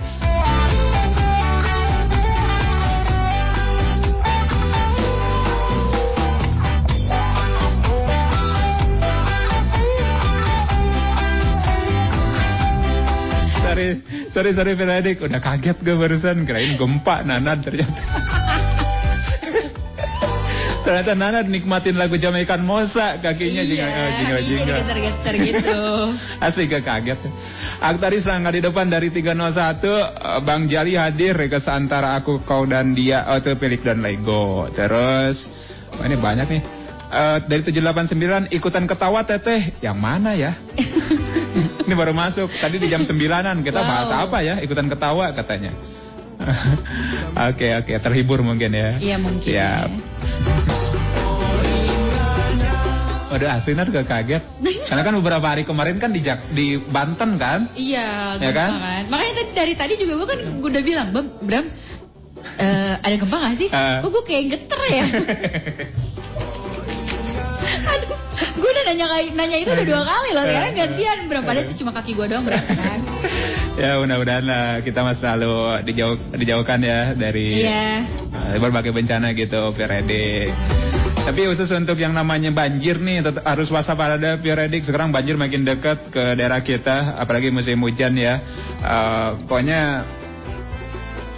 Sorry, 13.60 14.02
sorry, 14.34 14.52
sorry 14.56 14.74
Feradik. 14.74 15.22
Udah 15.22 15.44
kaget 15.44 15.78
gue 15.84 15.94
barusan. 15.94 16.48
Kirain 16.48 16.74
gempa 16.80 17.22
Nanad 17.28 17.62
ternyata. 17.62 18.02
Ternyata 20.90 21.14
Nanad 21.14 21.46
nikmatin 21.46 21.94
lagu 21.94 22.18
Jamaikan 22.18 22.66
Mosa. 22.66 23.22
Kakinya 23.22 23.62
Iya, 23.62 23.64
jingga, 23.64 23.86
oh, 23.86 24.10
jingga, 24.18 24.38
jingga. 24.42 24.74
gitu. 25.38 25.82
Asik 26.46 26.74
gak 26.74 26.84
kaget. 26.84 27.20
Aktari 27.78 28.18
serangga 28.18 28.50
di 28.50 28.60
depan 28.60 28.90
dari 28.90 29.14
301 29.14 29.30
eh, 29.86 30.02
Bang 30.42 30.66
Jali 30.66 30.98
hadir 30.98 31.38
Regas 31.38 31.70
antara 31.70 32.18
aku 32.18 32.42
kau 32.42 32.66
dan 32.66 32.92
dia 32.92 33.22
Auto 33.22 33.54
Pelik 33.54 33.86
dan 33.86 34.02
Lego 34.02 34.66
Terus 34.68 35.48
oh 35.94 36.04
Ini 36.04 36.18
banyak 36.18 36.48
nih 36.50 36.64
Eh, 37.10 37.38
Dari 37.42 37.66
789 37.66 38.54
ikutan 38.54 38.86
ketawa 38.86 39.26
teteh 39.26 39.74
Yang 39.82 39.98
mana 39.98 40.38
ya? 40.38 40.54
Ini 41.86 41.94
baru 41.94 42.14
masuk 42.14 42.54
Tadi 42.54 42.78
di 42.78 42.86
jam 42.86 43.02
9an 43.02 43.66
Kita 43.66 43.82
Wow. 43.82 43.90
bahas 43.90 44.10
apa 44.14 44.46
ya? 44.46 44.62
Ikutan 44.62 44.86
ketawa 44.86 45.34
katanya 45.34 45.74
Oke 47.50 47.74
oke 47.76 47.94
terhibur 47.98 48.40
mungkin 48.40 48.72
ya 48.72 48.96
Iya 48.96 49.18
mungkin. 49.18 49.42
Siap 49.42 49.90
Waduh 53.30 53.46
Asinar 53.48 53.86
gak 53.86 54.06
kaget 54.06 54.42
Karena 54.84 55.02
kan 55.04 55.14
beberapa 55.16 55.46
hari 55.46 55.62
kemarin 55.62 55.98
kan 55.98 56.10
di, 56.10 56.20
Jak- 56.20 56.50
di 56.50 56.76
Banten 56.78 57.38
kan 57.38 57.70
Iya, 57.72 58.36
Ya 58.36 58.52
kan? 58.52 58.70
kan? 58.74 59.04
Makanya 59.08 59.34
tadi 59.36 59.50
dari 59.54 59.74
tadi 59.74 59.94
juga 59.96 60.14
gue 60.16 60.28
kan 60.28 60.40
gue 60.58 60.70
udah 60.72 60.84
bilang, 60.84 61.08
Bram, 61.10 61.28
Bram 61.40 61.66
eh, 62.58 62.94
ada 62.98 63.16
gempa 63.16 63.38
gak 63.38 63.56
sih? 63.56 63.70
Ah. 63.70 64.02
Kok 64.02 64.10
gue 64.12 64.24
kayak 64.26 64.44
geter 64.50 64.80
ya? 64.90 65.06
Aduh, 67.90 68.18
gue 68.56 68.70
udah 68.70 68.84
nanya 68.88 69.06
nanya 69.30 69.58
itu 69.58 69.70
udah 69.70 69.86
dua 69.86 70.02
kali 70.02 70.30
loh. 70.32 70.44
Sekarang 70.44 70.72
gantian, 70.74 71.18
Bram. 71.28 71.44
Padahal 71.44 71.66
itu 71.66 71.76
cuma 71.78 71.92
kaki 71.92 72.12
gue 72.14 72.26
doang 72.26 72.44
berantakan. 72.44 73.00
Ya 73.80 73.96
mudah-mudahan 73.96 74.44
lah 74.44 74.84
kita 74.84 75.08
mas 75.08 75.24
selalu 75.24 75.56
dijauh, 75.88 76.20
dijauhkan 76.36 76.84
ya 76.84 77.16
dari 77.16 77.64
Iya. 77.64 78.04
eh, 78.52 78.60
berbagai 78.60 78.92
bencana 78.92 79.32
gitu 79.32 79.72
Fioredik. 79.72 80.52
Tapi 81.30 81.46
khusus 81.46 81.70
untuk 81.78 82.02
yang 82.02 82.18
namanya 82.18 82.50
banjir 82.50 82.98
nih 82.98 83.22
tetap 83.22 83.46
harus 83.46 83.70
waspada 83.70 84.42
Fioredik. 84.42 84.82
Sekarang 84.82 85.14
banjir 85.14 85.38
makin 85.38 85.62
dekat 85.62 86.10
ke 86.10 86.34
daerah 86.34 86.66
kita 86.66 87.22
apalagi 87.22 87.54
musim 87.54 87.78
hujan 87.86 88.18
ya. 88.18 88.42
Eh, 88.82 89.30
pokoknya 89.46 90.10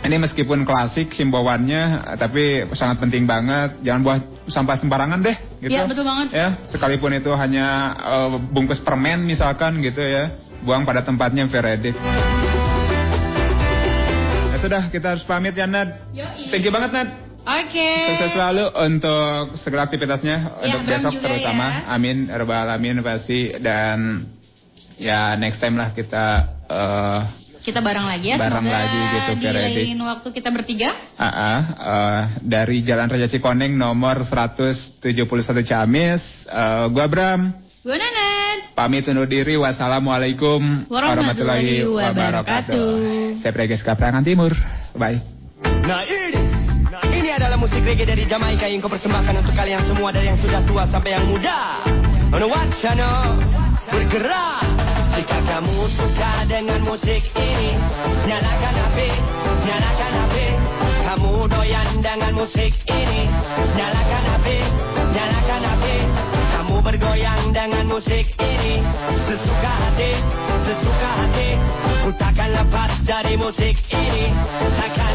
ini 0.01 0.15
meskipun 0.17 0.65
klasik 0.65 1.13
himbauannya 1.13 2.17
tapi 2.17 2.65
sangat 2.73 3.03
penting 3.03 3.29
banget 3.29 3.77
jangan 3.85 4.01
buang 4.01 4.21
sampah 4.49 4.79
sembarangan 4.79 5.19
deh 5.21 5.37
gitu. 5.61 5.75
Iya, 5.75 5.85
betul 5.85 6.07
banget. 6.07 6.27
Ya, 6.33 6.49
sekalipun 6.63 7.11
itu 7.13 7.31
hanya 7.35 7.95
eh, 7.99 8.29
bungkus 8.39 8.79
permen 8.79 9.27
misalkan 9.27 9.83
gitu 9.83 10.01
ya. 10.01 10.31
Buang 10.61 10.85
pada 10.85 11.01
tempatnya 11.01 11.49
Fioredik. 11.49 11.97
Ya 14.51 14.57
sudah, 14.61 14.83
kita 14.93 15.17
harus 15.17 15.25
pamit 15.25 15.57
ya 15.57 15.65
Nad. 15.65 15.99
Yoi. 16.13 16.53
Thank 16.53 16.69
you 16.69 16.71
banget 16.71 16.93
Nad. 16.93 17.30
Oke. 17.41 17.89
Sukses 18.05 18.31
selalu 18.37 18.65
untuk 18.77 19.57
segala 19.57 19.89
aktivitasnya 19.89 20.37
Ya, 20.61 20.77
untuk 20.77 20.81
Bram 20.85 21.01
besok 21.01 21.13
terutama. 21.17 21.65
ya. 21.67 21.97
Amin, 21.97 22.29
rabbal 22.29 22.69
alamin 22.69 23.01
pasti 23.01 23.49
dan 23.57 24.29
ya 25.01 25.33
next 25.41 25.57
time 25.57 25.81
lah 25.81 25.89
kita 25.89 26.25
eh 26.69 27.21
Kita 27.61 27.77
bareng 27.77 28.09
lagi 28.09 28.33
ya. 28.33 28.37
Bareng 28.41 28.65
Semoga 28.65 28.73
lagi 28.73 28.97
gitu, 28.97 29.31
di 29.37 29.47
lain 29.53 29.97
waktu 30.01 30.27
kita 30.33 30.49
bertiga. 30.49 30.89
ah, 31.21 31.25
ah, 31.29 31.59
eh, 31.77 32.21
dari 32.41 32.81
Jalan 32.81 33.05
Raja 33.05 33.29
Cikoneng 33.29 33.77
nomor 33.77 34.25
171 34.25 35.61
Ciamis. 35.61 36.49
Eh, 36.49 36.85
gua 36.89 37.05
Bram. 37.05 37.53
Gue 37.81 37.97
Nanan. 37.97 38.73
Pamit 38.77 39.05
undur 39.09 39.25
diri. 39.25 39.57
Wassalamualaikum 39.57 40.85
Warahmatullahi 40.89 41.81
wabarakatuh. 41.85 43.33
Saya 43.33 43.53
Preges 43.53 43.81
Kaprangan 43.81 44.21
Timur. 44.21 44.53
Bye. 44.93 45.21
Nah 45.85 46.01
nah 46.05 46.60
adalah 47.41 47.57
musik 47.57 47.81
reggae 47.81 48.05
dari 48.05 48.29
Jamaika 48.29 48.69
yang 48.69 48.85
kau 48.85 48.91
persembahkan 48.93 49.33
untuk 49.41 49.57
kalian 49.57 49.81
semua 49.89 50.13
dari 50.13 50.29
yang 50.29 50.37
sudah 50.37 50.61
tua 50.69 50.85
sampai 50.85 51.17
yang 51.17 51.25
muda. 51.25 51.81
On 52.37 52.43
what 52.45 52.69
channel? 52.77 53.33
Bergerak. 53.89 54.61
Jika 55.17 55.41
kamu 55.49 55.89
suka 55.89 56.31
dengan 56.45 56.85
musik 56.85 57.25
ini, 57.33 57.73
nyalakan 58.29 58.75
HP, 58.77 58.97
nyalakan 59.65 60.11
HP. 60.21 60.35
Kamu 61.09 61.33
doyan 61.49 61.89
dengan 62.05 62.31
musik 62.37 62.77
ini, 62.85 63.21
nyalakan 63.73 64.23
HP, 64.37 64.47
nyalakan 65.17 65.61
HP. 65.65 65.85
Kamu 66.53 66.75
bergoyang 66.85 67.43
dengan 67.57 67.85
musik 67.89 68.29
ini, 68.37 68.85
sesuka 69.25 69.71
hati, 69.89 70.13
sesuka 70.61 71.09
hati. 71.25 71.49
Ku 72.05 72.09
takkan 72.21 72.53
lepas 72.53 73.01
dari 73.01 73.33
musik 73.33 73.81
ini, 73.89 74.29
takkan. 74.77 75.10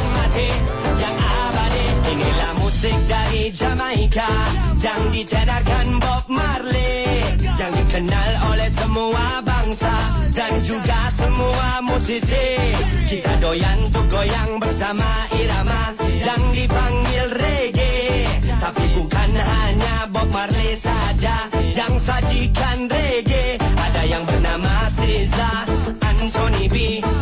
Inilah 2.16 2.56
musik 2.64 2.96
dari 3.12 3.52
Jamaika 3.52 4.32
yang 4.80 5.12
ditedarkan 5.12 6.00
Bob 6.00 6.24
Marley, 6.32 7.20
yang 7.60 7.76
dikenal 7.76 8.56
oleh 8.56 8.72
semua 8.72 9.44
bangsa 9.44 9.92
dan 10.32 10.64
juga 10.64 11.12
semua 11.12 11.84
musisi. 11.84 12.72
Kita 13.04 13.36
doyan 13.36 13.84
untuk 13.84 14.08
goyang 14.08 14.56
bersama 14.56 15.28
irama 15.36 15.92
yang 16.16 16.56
dipanggil 16.56 17.36
reggae, 17.36 18.24
tapi 18.64 18.96
bukan 18.96 19.30
hanya 19.36 20.08
Bob 20.08 20.32
Marley 20.32 20.72
saja 20.80 21.52
yang 21.52 22.00
sajikan 22.00 22.88
reggae. 22.88 23.60
Ada 23.60 24.08
yang 24.08 24.24
bernama 24.24 24.88
Siza, 24.96 25.68
Anthony 26.00 26.64
B, 26.72 26.76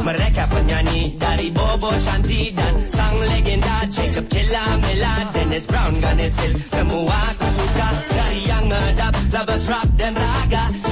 mereka 0.07 0.47
penyanyi 0.47 1.19
dari 1.19 1.51
Bobo 1.51 1.91
Shanti 1.99 2.55
dan 2.55 2.94
Brown, 6.25 6.33
Ganes 6.33 6.39
Hill. 6.41 6.57
Semua 6.73 7.19
aku 7.33 7.49
suka 7.53 7.89
dari 8.17 8.41
yang 8.49 8.65
ngedap, 8.69 9.13
lovers 9.33 9.67
rap 9.69 9.89
dan 10.01 10.15
raga, 10.17 10.84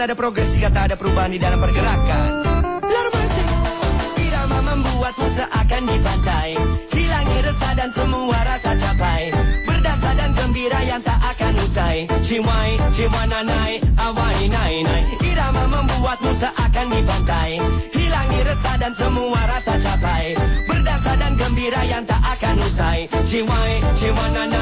mana 0.00 0.16
ada 0.16 0.16
progres 0.16 0.56
jika 0.56 0.72
tak 0.72 0.88
ada 0.88 0.96
perubahan 0.96 1.28
di 1.28 1.36
dalam 1.36 1.60
pergerakan. 1.60 2.40
Mercy. 2.88 3.44
Irama 4.24 4.64
membuatmu 4.64 5.28
seakan 5.36 5.82
dipantai 5.92 6.56
Hilangi 6.88 7.38
resah 7.44 7.76
dan 7.76 7.92
semua 7.92 8.40
rasa 8.48 8.80
capai 8.80 9.28
Berdasa 9.68 10.16
dan 10.16 10.32
gembira 10.32 10.80
yang 10.88 11.04
tak 11.04 11.20
akan 11.20 11.52
usai. 11.60 12.08
Ciwai, 12.24 12.80
ciwananai, 12.96 13.84
awai 14.00 14.48
nai 14.48 14.80
nai. 14.88 15.04
Irama 15.20 15.68
membuatmu 15.68 16.32
seakan 16.32 16.86
dipantai 16.96 17.60
Hilangi 17.92 18.40
resah 18.40 18.80
dan 18.80 18.96
semua 18.96 19.40
rasa 19.52 19.76
capai 19.84 20.32
Berdasa 20.64 21.12
dan 21.20 21.36
gembira 21.36 21.84
yang 21.84 22.08
tak 22.08 22.24
akan 22.24 22.56
usai. 22.64 23.04
Ciwai, 23.28 23.84
ciwananai, 24.00 24.48
awai 24.48 24.48
nai 24.48 24.59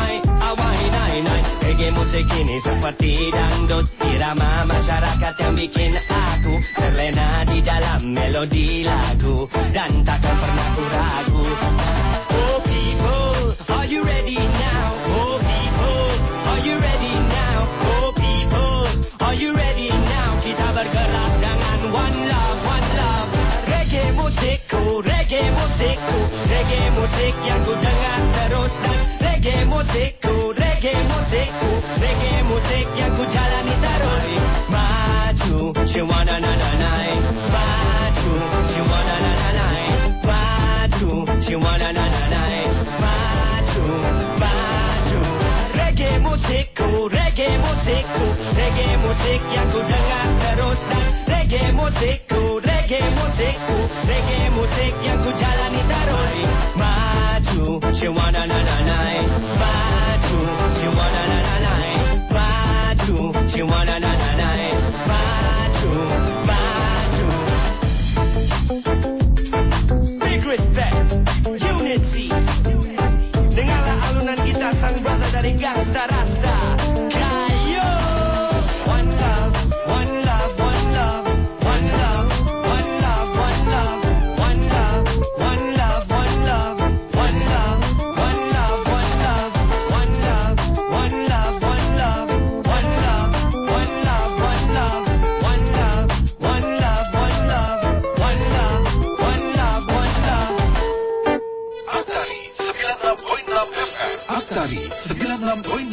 musik 1.95 2.27
ini 2.37 2.61
seperti 2.61 3.33
dangdut 3.33 3.87
Irama 4.05 4.67
masyarakat 4.69 5.35
yang 5.41 5.55
bikin 5.57 5.93
aku 5.97 6.55
Terlena 6.77 7.45
di 7.49 7.59
dalam 7.65 8.13
melodi 8.13 8.85
lagu 8.85 9.49
Dan 9.73 10.05
takkan 10.05 10.37
pernah 10.37 10.69
ku 10.75 10.85
ragu 10.93 11.45
Oh 12.35 12.59
people, 12.67 13.53
are 13.73 13.89
you 13.89 14.01
ready 14.05 14.37
now? 14.37 14.87
Oh 15.17 15.37
people, 15.41 16.09
are 16.51 16.63
you 16.67 16.77
ready 16.77 17.15
now? 17.31 17.59
Oh 18.01 18.09
people, 18.17 18.85
are 19.25 19.37
you 19.37 19.51
ready 19.57 19.89
now? 19.93 20.29
Kita 20.45 20.67
bergerak 20.77 21.33
dengan 21.41 21.79
one 21.95 22.19
love, 22.29 22.59
one 22.69 22.89
love 23.01 23.29
Reggae 23.71 24.07
musikku, 24.19 25.01
reggae 25.05 25.47
musikku 25.53 26.19
Reggae 26.49 26.85
musik 26.97 27.35
yang 27.47 27.61
ku 27.65 27.73
dengar 27.77 28.21
terus 28.35 28.73
Dan 28.83 29.01
reggae 29.25 29.59
musikku, 29.69 30.28
musik 49.29 49.45
yang 49.53 49.69
ku 49.69 49.81
dengar 49.85 50.27
terus 50.41 50.81
Dan 50.89 51.13
reggae 51.29 51.69
musikku, 51.77 52.28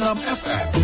Amsterdam 0.06 0.36
FM. 0.36 0.75